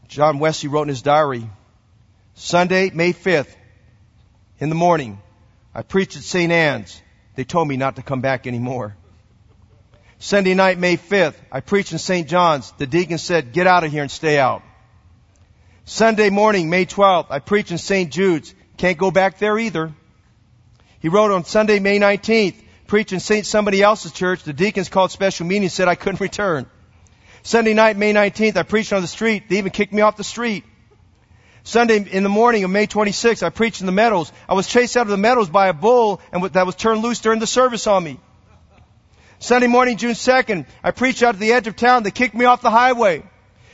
John 0.08 0.40
Wesley 0.40 0.70
wrote 0.70 0.84
in 0.84 0.90
his 0.90 1.04
diary, 1.04 1.48
Sunday, 2.34 2.90
May 2.90 3.14
5th, 3.14 3.54
in 4.60 4.70
the 4.70 4.76
morning, 4.76 5.22
I 5.76 5.82
preached 5.82 6.16
at 6.16 6.24
St. 6.24 6.52
Anne's. 6.52 7.02
They 7.36 7.44
told 7.44 7.68
me 7.68 7.76
not 7.76 7.98
to 7.98 8.02
come 8.02 8.22
back 8.22 8.48
anymore. 8.48 8.96
Sunday 10.20 10.54
night, 10.54 10.80
May 10.80 10.96
5th, 10.96 11.36
I 11.52 11.60
preached 11.60 11.92
in 11.92 12.00
St. 12.00 12.30
John's. 12.30 12.72
The 12.78 12.88
deacon 12.88 13.18
said, 13.18 13.52
get 13.52 13.68
out 13.68 13.84
of 13.84 13.92
here 13.92 14.02
and 14.02 14.10
stay 14.10 14.40
out. 14.40 14.64
Sunday 15.84 16.30
morning, 16.30 16.70
May 16.70 16.86
12th, 16.86 17.28
I 17.30 17.40
preached 17.40 17.72
in 17.72 17.78
St. 17.78 18.10
Jude's. 18.10 18.56
Can't 18.78 18.98
go 18.98 19.12
back 19.12 19.38
there 19.38 19.60
either. 19.60 19.94
He 21.02 21.10
wrote 21.10 21.32
on 21.32 21.44
Sunday, 21.44 21.80
May 21.80 22.00
19th, 22.00 22.56
preaching 22.88 23.20
St. 23.20 23.46
somebody 23.46 23.84
else's 23.84 24.14
church. 24.14 24.44
The 24.44 24.54
deacons 24.54 24.88
called 24.88 25.12
special 25.12 25.46
meeting 25.46 25.64
and 25.64 25.72
said 25.72 25.90
I 25.90 25.96
couldn't 25.96 26.22
return. 26.22 26.68
Sunday 27.44 27.74
night, 27.74 27.98
May 27.98 28.14
19th, 28.14 28.56
I 28.56 28.64
preached 28.64 28.94
on 28.94 29.02
the 29.02 29.08
street. 29.08 29.50
They 29.50 29.58
even 29.58 29.72
kicked 29.72 29.94
me 29.94 30.02
off 30.02 30.16
the 30.16 30.24
street. 30.24 30.64
Sunday 31.66 31.97
in 31.97 32.22
the 32.22 32.30
morning 32.30 32.63
of 32.63 32.70
May 32.70 32.86
26th, 32.86 33.41
I 33.41 33.49
preached 33.49 33.80
in 33.80 33.88
the 33.88 33.91
meadows. 33.91 34.32
I 34.47 34.53
was 34.53 34.68
chased 34.68 34.95
out 34.95 35.07
of 35.07 35.09
the 35.09 35.18
meadows 35.18 35.49
by 35.49 35.68
a 35.68 35.74
bull 35.74 36.22
and 36.32 36.43
that 36.43 36.68
was 36.68 36.76
turned 36.76 37.01
loose 37.01 37.22
during 37.22 37.39
the 37.39 37.47
service 37.47 37.88
on 37.88 38.03
me. 38.03 38.20
Sunday 39.39 39.66
morning, 39.66 39.97
June 39.97 40.11
2nd, 40.11 40.68
I 40.84 40.91
preached 40.91 41.24
out 41.24 41.34
at 41.34 41.39
the 41.39 41.53
edge 41.53 41.66
of 41.66 41.76
town. 41.76 42.03
They 42.03 42.11
kicked 42.11 42.36
me 42.36 42.45
off 42.45 42.61
the 42.61 42.70
highway. 42.70 43.24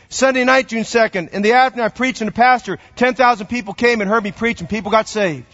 Sunday 0.08 0.46
night, 0.46 0.70
June 0.70 0.84
2nd, 0.84 1.32
in 1.32 1.42
the 1.42 1.52
afternoon, 1.52 1.86
I 1.86 1.90
preached 1.90 2.22
in 2.22 2.28
the 2.28 2.32
pastor. 2.32 2.80
10,000 2.96 3.48
people 3.48 3.74
came 3.74 4.00
and 4.00 4.10
heard 4.10 4.24
me 4.24 4.32
preach 4.32 4.62
and 4.62 4.70
people 4.70 4.90
got 4.90 5.10
saved. 5.10 5.54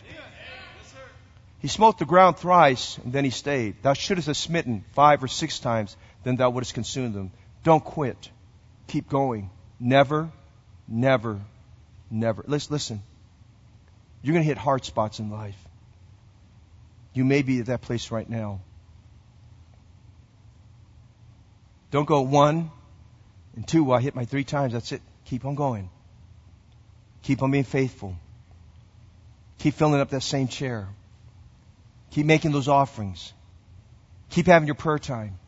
He 1.58 1.68
smote 1.68 1.98
the 1.98 2.06
ground 2.06 2.38
thrice 2.38 3.00
and 3.00 3.12
then 3.12 3.26
he 3.26 3.32
stayed. 3.32 3.82
Thou 3.82 3.94
shouldst 3.94 4.28
have 4.28 4.38
smitten 4.38 4.86
five 4.94 5.24
or 5.24 5.28
six 5.28 5.58
times, 5.58 5.98
then 6.24 6.36
thou 6.36 6.52
wouldst 6.52 6.76
consume 6.76 7.14
them. 7.14 7.32
Don't 7.64 7.84
quit. 7.84 8.30
Keep 8.88 9.10
going. 9.10 9.50
Never, 9.80 10.30
never, 10.88 11.40
Never. 12.10 12.44
Listen, 12.48 12.74
listen. 12.74 13.04
You're 14.22 14.34
going 14.34 14.44
to 14.44 14.48
hit 14.48 14.58
hard 14.58 14.86
spots 14.86 15.20
in 15.20 15.30
life. 15.30 15.58
You 17.14 17.26
may 17.26 17.42
be 17.42 17.60
at 17.60 17.68
that 17.68 17.82
place 17.82 18.12
right 18.12 18.30
now. 18.30 18.62
Don't 21.92 22.06
go 22.06 22.22
one 22.22 22.70
and 23.56 23.68
two. 23.68 23.84
Well, 23.84 23.98
I 23.98 24.02
hit 24.02 24.16
my 24.16 24.26
three 24.26 24.44
times. 24.44 24.74
That's 24.74 24.92
it. 24.92 25.02
Keep 25.26 25.46
on 25.46 25.56
going. 25.56 25.90
Keep 27.24 27.42
on 27.42 27.52
being 27.52 27.64
faithful. 27.64 28.16
Keep 29.60 29.74
filling 29.74 30.00
up 30.00 30.10
that 30.10 30.24
same 30.24 30.48
chair. 30.48 30.88
Keep 32.12 32.26
making 32.26 32.52
those 32.52 32.68
offerings. 32.68 33.34
Keep 34.30 34.48
having 34.48 34.68
your 34.68 34.76
prayer 34.76 35.00
time. 35.00 35.40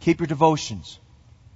Keep 0.00 0.20
your 0.20 0.26
devotions. 0.26 0.98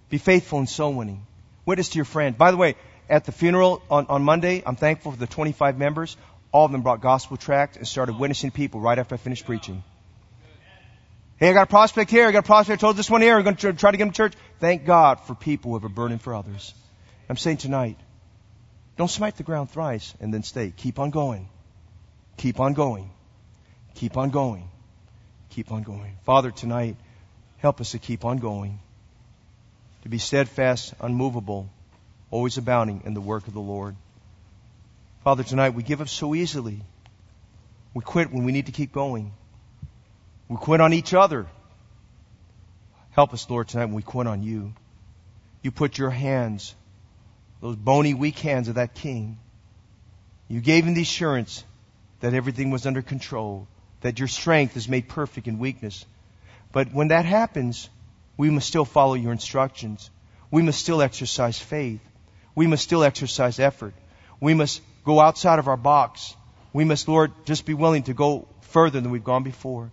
Be 0.09 0.19
faithful 0.19 0.61
in 0.61 0.67
soul 0.67 0.95
winning. 0.95 1.27
Witness 1.65 1.91
to 1.91 1.97
your 1.97 2.05
friend. 2.05 2.39
By 2.39 2.53
the 2.53 2.57
way, 2.57 2.77
at 3.09 3.25
the 3.25 3.33
funeral 3.33 3.83
on, 3.91 4.07
on 4.07 4.23
Monday, 4.25 4.63
I'm 4.67 4.77
thankful 4.77 5.13
for 5.13 5.19
the 5.19 5.27
25 5.27 5.79
members. 5.79 6.17
All 6.53 6.65
of 6.65 6.73
them 6.73 6.83
brought 6.83 7.01
gospel 7.01 7.37
tracts 7.37 7.77
and 7.77 7.87
started 7.87 8.19
witnessing 8.19 8.51
people 8.51 8.81
right 8.81 8.99
after 8.99 9.15
I 9.15 9.19
finished 9.19 9.47
preaching. 9.47 9.83
Hey, 11.37 11.51
I 11.51 11.53
got 11.53 11.65
a 11.65 11.67
prospect 11.67 12.11
here. 12.11 12.27
I 12.27 12.33
got 12.33 12.41
a 12.41 12.43
prospect. 12.43 12.81
I 12.81 12.87
told 12.87 12.97
this 12.97 13.11
one 13.11 13.21
here. 13.21 13.37
I'm 13.37 13.45
going 13.45 13.57
to 13.57 13.73
try 13.75 13.91
to 13.91 13.97
get 13.97 14.05
him 14.05 14.11
to 14.11 14.17
church. 14.17 14.33
Thank 14.59 14.87
God 14.87 15.21
for 15.21 15.35
people 15.35 15.71
who 15.71 15.77
have 15.77 15.85
a 15.85 15.95
burden 15.95 16.19
for 16.19 16.35
others. 16.35 16.73
I'm 17.29 17.37
saying 17.37 17.59
tonight, 17.59 17.99
don't 18.97 19.11
smite 19.11 19.37
the 19.37 19.43
ground 19.43 19.71
thrice 19.71 20.15
and 20.21 20.33
then 20.33 20.43
stay. 20.43 20.73
Keep 20.75 20.99
on 20.99 21.11
going. 21.11 21.49
Keep 22.39 22.59
on 22.61 22.73
going. 22.73 23.11
Keep 23.95 24.17
on 24.17 24.31
going. 24.31 24.69
Keep 25.51 25.73
on 25.73 25.83
going. 25.83 26.17
Father, 26.25 26.51
tonight, 26.51 26.97
help 27.59 27.81
us 27.81 27.93
to 27.93 27.99
keep 27.99 28.25
on 28.25 28.39
going. 28.39 28.81
To 30.03 30.09
be 30.09 30.19
steadfast, 30.19 30.95
unmovable, 31.01 31.69
always 32.31 32.59
abounding 32.59 33.03
in 33.05 33.15
the 33.15 33.21
work 33.21 33.47
of 33.47 33.55
the 33.55 33.61
Lord. 33.61 33.97
Father, 35.25 35.43
tonight 35.43 35.71
we 35.71 35.83
give 35.83 36.01
up 36.01 36.09
so 36.09 36.35
easily. 36.35 36.83
We 37.95 38.03
quit 38.03 38.33
when 38.33 38.45
we 38.45 38.53
need 38.53 38.67
to 38.67 38.73
keep 38.73 38.93
going. 38.93 39.33
We 40.49 40.57
quit 40.57 40.81
on 40.81 40.93
each 40.93 41.15
other. 41.15 41.47
Help 43.11 43.33
us, 43.33 43.49
Lord, 43.49 43.69
tonight 43.69 43.87
when 43.87 43.95
we 43.95 44.03
quit 44.03 44.27
on 44.27 44.43
you. 44.43 44.75
You 45.63 45.71
put 45.71 45.99
your 45.99 46.11
hands, 46.11 46.75
those 47.61 47.77
bony, 47.77 48.15
weak 48.15 48.39
hands 48.39 48.69
of 48.69 48.75
that 48.75 48.95
king. 48.95 49.39
You 50.49 50.61
gave 50.61 50.85
him 50.85 50.95
the 50.95 51.03
assurance 51.03 51.65
that 52.21 52.35
everything 52.35 52.71
was 52.71 52.87
under 52.87 53.03
control, 53.03 53.67
that 54.03 54.19
your 54.19 54.29
strength 54.29 54.77
is 54.77 54.89
made 54.89 55.09
perfect 55.09 55.49
in 55.49 55.59
weakness. 55.59 56.05
But 56.73 56.93
when 56.93 57.09
that 57.09 57.25
happens, 57.25 57.89
we 58.37 58.51
must 58.51 58.69
still 58.69 58.85
follow 58.85 59.15
your 59.15 59.33
instructions. 59.33 60.11
We 60.51 60.63
must 60.63 60.79
still 60.79 61.03
exercise 61.03 61.59
faith. 61.59 62.01
We 62.57 62.67
must 62.67 62.83
still 62.83 63.05
exercise 63.05 63.61
effort. 63.61 63.95
We 64.41 64.55
must 64.55 64.83
go 65.05 65.21
outside 65.21 65.61
of 65.61 65.69
our 65.69 65.77
box. 65.77 66.35
We 66.73 66.85
must, 66.85 67.07
Lord, 67.07 67.33
just 67.45 67.65
be 67.65 67.75
willing 67.75 68.03
to 68.05 68.15
go 68.15 68.49
further 68.63 69.01
than 69.01 69.13
we've 69.13 69.23
gone 69.23 69.45
before. 69.45 69.93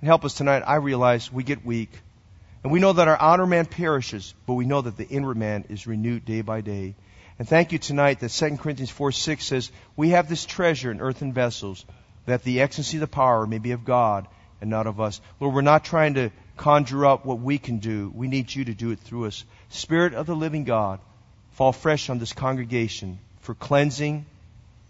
And 0.00 0.08
help 0.08 0.24
us 0.24 0.34
tonight. 0.34 0.62
I 0.66 0.76
realize 0.76 1.30
we 1.30 1.42
get 1.42 1.66
weak. 1.66 1.90
And 2.62 2.72
we 2.72 2.80
know 2.80 2.92
that 2.92 3.08
our 3.08 3.20
outer 3.20 3.46
man 3.46 3.66
perishes, 3.66 4.34
but 4.46 4.54
we 4.54 4.64
know 4.64 4.80
that 4.80 4.96
the 4.96 5.06
inward 5.06 5.36
man 5.36 5.64
is 5.68 5.86
renewed 5.86 6.24
day 6.24 6.40
by 6.40 6.62
day. 6.62 6.96
And 7.38 7.48
thank 7.48 7.72
you 7.72 7.78
tonight 7.78 8.20
that 8.20 8.30
2 8.30 8.56
Corinthians 8.56 8.90
4 8.90 9.12
6 9.12 9.44
says, 9.44 9.70
We 9.94 10.10
have 10.10 10.28
this 10.28 10.46
treasure 10.46 10.90
in 10.90 11.00
earthen 11.00 11.32
vessels, 11.32 11.84
that 12.24 12.44
the 12.44 12.60
excellency 12.60 12.96
of 12.96 13.02
the 13.02 13.08
power 13.08 13.46
may 13.46 13.58
be 13.58 13.72
of 13.72 13.84
God 13.84 14.26
and 14.60 14.70
not 14.70 14.86
of 14.86 15.00
us. 15.00 15.20
Lord, 15.38 15.54
we're 15.54 15.60
not 15.60 15.84
trying 15.84 16.14
to 16.14 16.30
conjure 16.56 17.04
up 17.04 17.26
what 17.26 17.40
we 17.40 17.58
can 17.58 17.78
do. 17.78 18.10
We 18.14 18.26
need 18.26 18.54
you 18.54 18.64
to 18.64 18.74
do 18.74 18.90
it 18.90 19.00
through 19.00 19.26
us. 19.26 19.44
Spirit 19.68 20.14
of 20.14 20.26
the 20.26 20.36
living 20.36 20.64
God, 20.64 21.00
fall 21.56 21.72
fresh 21.72 22.10
on 22.10 22.18
this 22.18 22.34
congregation 22.34 23.18
for 23.40 23.54
cleansing, 23.54 24.26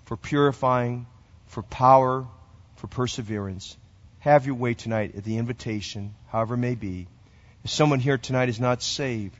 for 0.04 0.16
purifying, 0.16 1.06
for 1.46 1.62
power, 1.62 2.26
for 2.74 2.88
perseverance. 2.88 3.76
Have 4.18 4.46
your 4.46 4.56
way 4.56 4.74
tonight 4.74 5.14
at 5.16 5.22
the 5.22 5.38
invitation, 5.38 6.12
however 6.26 6.54
it 6.54 6.58
may 6.58 6.74
be. 6.74 7.06
If 7.62 7.70
someone 7.70 8.00
here 8.00 8.18
tonight 8.18 8.48
is 8.48 8.58
not 8.58 8.82
saved, 8.82 9.36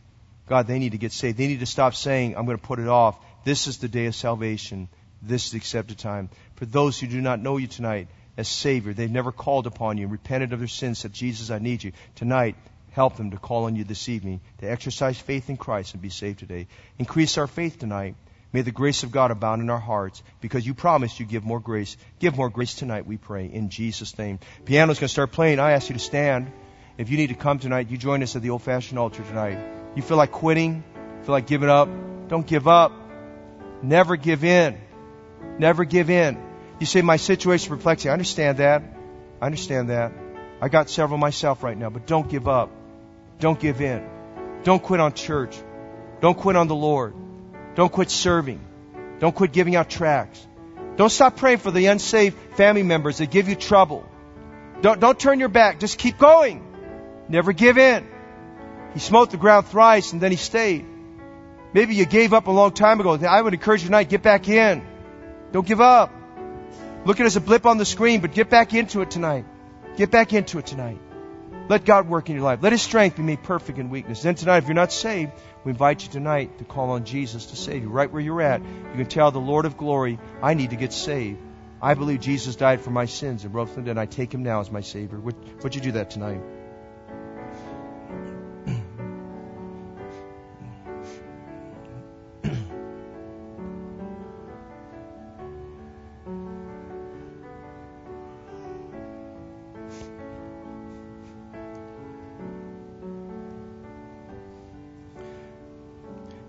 God, 0.49 0.69
they 0.69 0.79
need 0.79 0.93
to 0.93 0.99
get 0.99 1.11
saved. 1.11 1.37
They 1.37 1.49
need 1.49 1.61
to 1.61 1.67
stop 1.67 1.97
saying, 1.97 2.37
I'm 2.37 2.47
going 2.47 2.59
to 2.59 2.63
put 2.63 2.79
it 2.79 2.87
off. 2.87 3.19
This 3.45 3.67
is 3.67 3.79
the 3.79 3.89
day 3.89 4.07
of 4.07 4.15
salvation. 4.15 4.89
This 5.21 5.47
is 5.47 5.51
the 5.51 5.59
accepted 5.59 5.99
time. 5.99 6.31
For 6.55 6.67
those 6.67 7.01
who 7.01 7.09
do 7.09 7.21
not 7.21 7.41
know 7.41 7.57
you 7.57 7.67
tonight 7.67 8.07
as 8.37 8.47
Savior, 8.47 8.93
they've 8.93 9.11
never 9.11 9.33
called 9.33 9.67
upon 9.67 9.99
you, 9.99 10.07
repented 10.07 10.53
of 10.53 10.61
their 10.61 10.69
sins, 10.69 11.01
said, 11.01 11.13
Jesus, 11.13 11.51
I 11.51 11.59
need 11.59 11.83
you. 11.83 11.91
Tonight, 12.15 12.55
help 12.97 13.19
them 13.19 13.31
to 13.31 13.37
call 13.37 13.65
on 13.65 13.77
you 13.77 13.85
this 13.85 14.09
evening, 14.09 14.41
to 14.59 14.67
exercise 14.67 15.19
faith 15.19 15.51
in 15.51 15.59
Christ 15.59 15.93
and 15.93 16.03
be 16.03 16.09
saved 16.09 16.39
today. 16.39 16.67
Increase 16.99 17.37
our 17.37 17.47
faith 17.47 17.79
tonight. 17.79 18.15
May 18.55 18.63
the 18.63 18.71
grace 18.71 19.03
of 19.03 19.13
God 19.13 19.31
abound 19.31 19.61
in 19.61 19.69
our 19.69 19.79
hearts 19.79 20.23
because 20.41 20.67
you 20.67 20.73
promised 20.73 21.21
you 21.21 21.27
give 21.27 21.45
more 21.45 21.61
grace. 21.61 21.99
Give 22.21 22.35
more 22.35 22.49
grace 22.49 22.75
tonight, 22.75 23.07
we 23.07 23.19
pray, 23.19 23.53
in 23.53 23.69
Jesus' 23.69 24.17
name. 24.17 24.39
Piano's 24.65 24.99
going 24.99 25.09
to 25.09 25.13
start 25.13 25.31
playing. 25.33 25.61
I 25.61 25.73
ask 25.73 25.91
you 25.91 25.93
to 25.93 26.01
stand. 26.01 26.51
If 26.97 27.11
you 27.11 27.19
need 27.19 27.27
to 27.27 27.35
come 27.35 27.59
tonight, 27.59 27.91
you 27.91 27.99
join 27.99 28.23
us 28.23 28.35
at 28.35 28.41
the 28.41 28.49
old 28.49 28.63
fashioned 28.63 28.99
altar 28.99 29.23
tonight. 29.23 29.59
You 29.95 30.01
feel 30.01 30.17
like 30.17 30.33
quitting, 30.33 30.83
feel 31.25 31.33
like 31.33 31.47
giving 31.47 31.69
up, 31.69 31.91
don't 32.29 32.47
give 32.47 32.67
up. 32.67 32.93
Never 33.83 34.17
give 34.17 34.43
in. 34.43 34.81
Never 35.59 35.85
give 35.85 36.09
in. 36.09 36.39
You 36.81 36.87
say, 36.87 37.03
my 37.03 37.19
situation 37.19 37.77
perplexing. 37.77 38.09
I 38.09 38.15
understand 38.15 38.57
that. 38.57 38.83
I 39.43 39.45
understand 39.45 39.91
that. 39.91 40.13
I 40.63 40.71
got 40.71 40.89
several 40.89 41.19
myself 41.19 41.63
right 41.63 41.77
now, 41.77 41.91
but 41.91 42.07
don't 42.07 42.27
give 42.27 42.49
up. 42.49 42.71
Don't 43.39 43.59
give 43.59 43.81
in. 43.81 44.09
Don't 44.63 44.83
quit 44.83 45.01
on 45.01 45.13
church. 45.13 45.57
Don't 46.21 46.37
quit 46.37 46.57
on 46.57 46.69
the 46.69 46.75
Lord. 46.75 47.15
Don't 47.75 47.93
quit 47.93 48.11
serving. 48.11 48.61
Don't 49.19 49.35
quit 49.35 49.53
giving 49.53 49.77
out 49.77 49.89
tracts. 49.91 50.47
Don't 50.97 51.11
stop 51.11 51.37
praying 51.37 51.59
for 51.59 51.71
the 51.71 51.87
unsaved 51.87 52.37
family 52.57 52.83
members 52.83 53.19
that 53.19 53.31
give 53.31 53.49
you 53.49 53.55
trouble. 53.55 54.05
Don't, 54.81 54.99
don't 54.99 55.19
turn 55.19 55.41
your 55.41 55.51
back. 55.51 55.79
Just 55.79 55.99
keep 55.99 56.19
going. 56.19 56.63
Never 57.29 57.53
give 57.53 57.77
in. 57.77 58.07
He 58.95 59.01
smote 59.01 59.31
the 59.31 59.37
ground 59.37 59.67
thrice 59.67 60.13
and 60.13 60.21
then 60.23 60.31
he 60.31 60.39
stayed. 60.39 60.87
Maybe 61.75 61.95
you 61.95 62.07
gave 62.07 62.33
up 62.33 62.47
a 62.47 62.51
long 62.51 62.73
time 62.73 63.01
ago. 63.01 63.15
I 63.15 63.41
would 63.43 63.53
encourage 63.53 63.83
you 63.83 63.89
tonight, 63.89 64.09
get 64.09 64.23
back 64.23 64.49
in. 64.49 64.87
Don't 65.53 65.67
give 65.67 65.81
up. 65.81 66.13
Look 67.05 67.21
at 67.21 67.25
it 67.25 67.27
as 67.27 67.37
a 67.37 67.41
blip 67.41 67.67
on 67.67 67.77
the 67.77 67.85
screen, 67.85 68.21
but 68.21 68.33
get 68.33 68.49
back 68.49 68.73
into 68.73 69.03
it 69.03 69.11
tonight. 69.11 69.45
Get 69.97 70.11
back 70.11 70.33
into 70.33 70.59
it 70.59 70.67
tonight. 70.67 70.99
Let 71.69 71.85
God 71.85 72.09
work 72.09 72.29
in 72.29 72.37
your 72.37 72.45
life. 72.45 72.61
Let 72.63 72.73
His 72.73 72.83
strength 72.83 73.17
be 73.17 73.23
made 73.23 73.43
perfect 73.43 73.79
in 73.79 73.91
weakness. 73.91 74.23
Then 74.23 74.37
tonight, 74.37 74.59
if 74.59 74.67
you're 74.67 74.75
not 74.75 74.93
saved, 74.93 75.33
we 75.65 75.71
invite 75.71 76.05
you 76.05 76.11
tonight 76.11 76.59
to 76.59 76.65
call 76.65 76.91
on 76.91 77.05
Jesus 77.05 77.47
to 77.47 77.57
save 77.57 77.83
you. 77.83 77.89
Right 77.89 78.11
where 78.11 78.23
you're 78.23 78.41
at, 78.41 78.61
you 78.63 78.95
can 78.95 79.07
tell 79.07 79.33
the 79.33 79.41
Lord 79.41 79.67
of 79.67 79.77
glory, 79.77 80.19
I 80.43 80.55
need 80.55 80.71
to 80.71 80.77
get 80.77 80.93
saved. 80.93 81.41
I 81.83 81.95
believe 81.95 82.21
Jesus 82.21 82.57
died 82.57 82.81
for 82.81 82.91
my 82.91 83.07
sins 83.07 83.45
and 83.45 83.53
rose 83.53 83.71
from 83.71 83.85
the 83.85 83.91
dead. 83.91 83.99
I 83.99 84.07
take 84.07 84.33
Him 84.33 84.45
now 84.45 84.61
as 84.61 84.71
my 84.71 84.81
Savior. 84.81 85.19
Would, 85.19 85.63
would 85.65 85.75
you 85.75 85.81
do 85.81 85.93
that 85.93 86.11
tonight? 86.11 86.41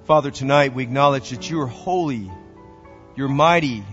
Father, 0.07 0.31
tonight 0.31 0.73
we 0.73 0.83
acknowledge 0.83 1.31
that 1.31 1.49
you 1.49 1.59
are 1.59 1.67
holy, 1.67 2.31
you're 3.17 3.27
mighty, 3.27 3.83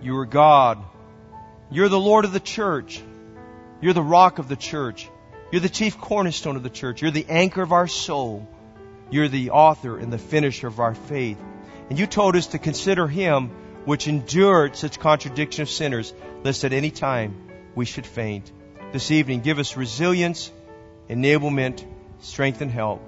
you 0.00 0.16
are 0.16 0.24
God. 0.24 0.82
You're 1.70 1.90
the 1.90 2.00
Lord 2.00 2.24
of 2.24 2.32
the 2.32 2.40
church. 2.40 3.02
You're 3.82 3.92
the 3.92 4.02
rock 4.02 4.38
of 4.38 4.48
the 4.48 4.56
church. 4.56 5.10
You're 5.50 5.60
the 5.60 5.68
chief 5.68 5.98
cornerstone 5.98 6.56
of 6.56 6.62
the 6.62 6.70
church. 6.70 7.02
You're 7.02 7.10
the 7.10 7.26
anchor 7.28 7.60
of 7.60 7.72
our 7.72 7.86
soul. 7.86 8.48
You're 9.10 9.28
the 9.28 9.50
author 9.50 9.98
and 9.98 10.10
the 10.10 10.16
finisher 10.16 10.68
of 10.68 10.80
our 10.80 10.94
faith. 10.94 11.36
And 11.90 11.98
you 11.98 12.06
told 12.06 12.34
us 12.34 12.46
to 12.48 12.58
consider 12.58 13.06
him 13.06 13.50
which 13.84 14.08
endured 14.08 14.74
such 14.74 14.98
contradiction 14.98 15.60
of 15.60 15.68
sinners, 15.68 16.14
lest 16.44 16.64
at 16.64 16.72
any 16.72 16.90
time 16.90 17.36
we 17.74 17.84
should 17.84 18.06
faint. 18.06 18.50
This 18.92 19.10
evening, 19.10 19.42
give 19.42 19.58
us 19.58 19.76
resilience, 19.76 20.50
enablement, 21.10 21.84
strength, 22.20 22.62
and 22.62 22.70
help. 22.70 23.06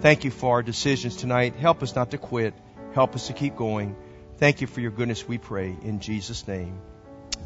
Thank 0.00 0.24
you 0.24 0.30
for 0.30 0.52
our 0.52 0.62
decisions 0.62 1.16
tonight. 1.16 1.56
Help 1.56 1.82
us 1.82 1.94
not 1.94 2.10
to 2.10 2.18
quit. 2.18 2.54
Help 2.92 3.14
us 3.14 3.28
to 3.28 3.32
keep 3.32 3.56
going. 3.56 3.96
Thank 4.38 4.60
you 4.60 4.66
for 4.66 4.80
your 4.80 4.90
goodness, 4.90 5.26
we 5.26 5.38
pray. 5.38 5.76
In 5.82 6.00
Jesus' 6.00 6.46
name. 6.46 6.78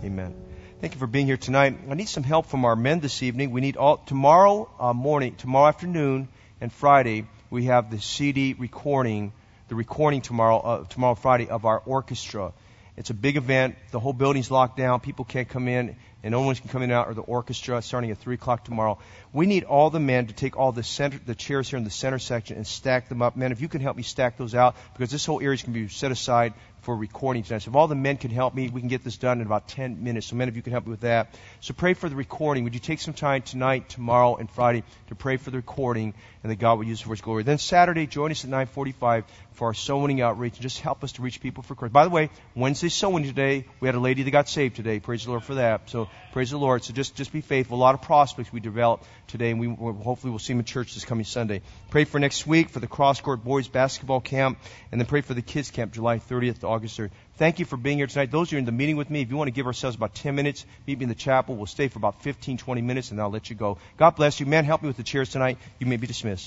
Amen. 0.02 0.34
Thank 0.80 0.94
you 0.94 1.00
for 1.00 1.06
being 1.06 1.26
here 1.26 1.36
tonight. 1.36 1.78
I 1.90 1.94
need 1.94 2.08
some 2.08 2.22
help 2.22 2.46
from 2.46 2.64
our 2.64 2.76
men 2.76 3.00
this 3.00 3.22
evening. 3.22 3.50
We 3.50 3.60
need 3.60 3.76
all, 3.76 3.96
tomorrow 3.96 4.70
uh, 4.78 4.92
morning, 4.92 5.34
tomorrow 5.34 5.68
afternoon, 5.68 6.28
and 6.60 6.72
Friday, 6.72 7.26
we 7.50 7.64
have 7.64 7.90
the 7.90 8.00
CD 8.00 8.54
recording, 8.58 9.32
the 9.68 9.74
recording 9.74 10.20
tomorrow, 10.20 10.58
uh, 10.58 10.84
tomorrow 10.84 11.14
Friday 11.14 11.48
of 11.48 11.64
our 11.64 11.80
orchestra. 11.84 12.52
It's 12.98 13.10
a 13.10 13.14
big 13.14 13.36
event. 13.36 13.76
The 13.92 14.00
whole 14.00 14.12
building's 14.12 14.50
locked 14.50 14.76
down. 14.76 14.98
People 14.98 15.24
can't 15.24 15.48
come 15.48 15.68
in 15.68 15.96
and 16.24 16.32
no 16.32 16.40
one 16.42 16.56
can 16.56 16.68
come 16.68 16.82
in 16.82 16.90
and 16.90 16.98
out, 16.98 17.06
or 17.06 17.14
the 17.14 17.22
orchestra 17.22 17.80
starting 17.80 18.10
at 18.10 18.18
3 18.18 18.34
o'clock 18.34 18.64
tomorrow. 18.64 18.98
We 19.32 19.46
need 19.46 19.62
all 19.62 19.88
the 19.88 20.00
men 20.00 20.26
to 20.26 20.34
take 20.34 20.56
all 20.56 20.72
the 20.72 20.82
center, 20.82 21.20
the 21.24 21.36
chairs 21.36 21.70
here 21.70 21.76
in 21.76 21.84
the 21.84 21.90
center 21.90 22.18
section 22.18 22.56
and 22.56 22.66
stack 22.66 23.08
them 23.08 23.22
up. 23.22 23.36
Men, 23.36 23.52
if 23.52 23.60
you 23.60 23.68
can 23.68 23.80
help 23.80 23.96
me 23.96 24.02
stack 24.02 24.36
those 24.36 24.52
out, 24.52 24.74
because 24.94 25.12
this 25.12 25.24
whole 25.24 25.40
area 25.40 25.54
is 25.54 25.62
going 25.62 25.74
to 25.74 25.80
be 25.80 25.88
set 25.88 26.10
aside 26.10 26.54
for 26.88 26.96
recording 26.96 27.42
tonight. 27.42 27.58
So 27.58 27.68
if 27.68 27.76
all 27.76 27.86
the 27.86 27.94
men 27.94 28.16
can 28.16 28.30
help 28.30 28.54
me, 28.54 28.70
we 28.70 28.80
can 28.80 28.88
get 28.88 29.04
this 29.04 29.18
done 29.18 29.42
in 29.42 29.46
about 29.46 29.68
10 29.68 30.02
minutes. 30.02 30.28
So 30.28 30.36
men, 30.36 30.48
if 30.48 30.56
you 30.56 30.62
can 30.62 30.72
help 30.72 30.86
me 30.86 30.90
with 30.90 31.02
that. 31.02 31.34
So 31.60 31.74
pray 31.74 31.92
for 31.92 32.08
the 32.08 32.16
recording. 32.16 32.64
Would 32.64 32.72
you 32.72 32.80
take 32.80 32.98
some 32.98 33.12
time 33.12 33.42
tonight, 33.42 33.90
tomorrow, 33.90 34.36
and 34.36 34.50
Friday 34.50 34.84
to 35.08 35.14
pray 35.14 35.36
for 35.36 35.50
the 35.50 35.58
recording 35.58 36.14
and 36.42 36.50
that 36.50 36.56
God 36.56 36.78
will 36.78 36.86
use 36.86 37.00
it 37.00 37.04
for 37.04 37.10
His 37.10 37.20
glory. 37.20 37.42
Then 37.42 37.58
Saturday, 37.58 38.06
join 38.06 38.30
us 38.30 38.44
at 38.44 38.50
945 38.50 39.24
for 39.52 39.66
our 39.68 39.74
soul 39.74 40.02
winning 40.02 40.20
outreach 40.20 40.54
and 40.54 40.62
just 40.62 40.78
help 40.80 41.02
us 41.02 41.12
to 41.12 41.22
reach 41.22 41.40
people 41.40 41.62
for 41.62 41.74
Christ. 41.74 41.92
By 41.92 42.04
the 42.04 42.10
way, 42.10 42.30
Wednesday 42.54 42.88
soul 42.88 43.12
winning 43.12 43.28
today, 43.28 43.66
we 43.80 43.88
had 43.88 43.96
a 43.96 44.00
lady 44.00 44.22
that 44.22 44.30
got 44.30 44.48
saved 44.48 44.76
today. 44.76 45.00
Praise 45.00 45.24
the 45.24 45.30
Lord 45.30 45.42
for 45.42 45.56
that. 45.56 45.90
So 45.90 46.08
praise 46.32 46.50
the 46.50 46.58
Lord. 46.58 46.84
So 46.84 46.94
just, 46.94 47.16
just 47.16 47.32
be 47.32 47.40
faithful. 47.40 47.76
A 47.76 47.80
lot 47.80 47.94
of 47.94 48.02
prospects 48.02 48.52
we 48.52 48.60
developed 48.60 49.04
today 49.26 49.50
and 49.50 49.58
we 49.58 49.66
hopefully 49.68 50.30
we'll 50.30 50.38
see 50.38 50.52
them 50.52 50.60
in 50.60 50.64
church 50.64 50.94
this 50.94 51.04
coming 51.04 51.24
Sunday. 51.24 51.62
Pray 51.90 52.04
for 52.04 52.20
next 52.20 52.46
week 52.46 52.70
for 52.70 52.78
the 52.78 52.86
cross 52.86 53.20
court 53.20 53.42
boys 53.42 53.66
basketball 53.66 54.20
camp 54.20 54.58
and 54.92 55.00
then 55.00 55.06
pray 55.06 55.22
for 55.22 55.34
the 55.34 55.42
kids 55.42 55.70
camp 55.70 55.92
July 55.92 56.18
30th 56.18 56.60
to 56.60 56.66
August 56.78 56.96
3rd. 56.96 57.10
Thank 57.38 57.58
you 57.58 57.64
for 57.64 57.76
being 57.76 57.98
here 57.98 58.06
tonight. 58.06 58.30
Those 58.30 58.50
who 58.50 58.56
are 58.56 58.60
in 58.60 58.64
the 58.64 58.70
meeting 58.70 58.96
with 58.96 59.10
me, 59.10 59.20
if 59.20 59.30
you 59.30 59.36
want 59.36 59.48
to 59.48 59.52
give 59.52 59.66
ourselves 59.66 59.96
about 59.96 60.14
10 60.14 60.36
minutes, 60.36 60.64
meet 60.86 60.96
me 60.96 61.02
in 61.02 61.08
the 61.08 61.16
chapel. 61.16 61.56
We'll 61.56 61.66
stay 61.66 61.88
for 61.88 61.98
about 61.98 62.22
15, 62.22 62.56
20 62.56 62.82
minutes 62.82 63.10
and 63.10 63.18
then 63.18 63.24
I'll 63.24 63.32
let 63.32 63.50
you 63.50 63.56
go. 63.56 63.78
God 63.96 64.10
bless 64.14 64.38
you. 64.38 64.46
Man, 64.46 64.64
help 64.64 64.82
me 64.82 64.86
with 64.86 64.96
the 64.96 65.02
chairs 65.02 65.30
tonight. 65.30 65.58
You 65.80 65.86
may 65.86 65.96
be 65.96 66.06
dismissed. 66.06 66.46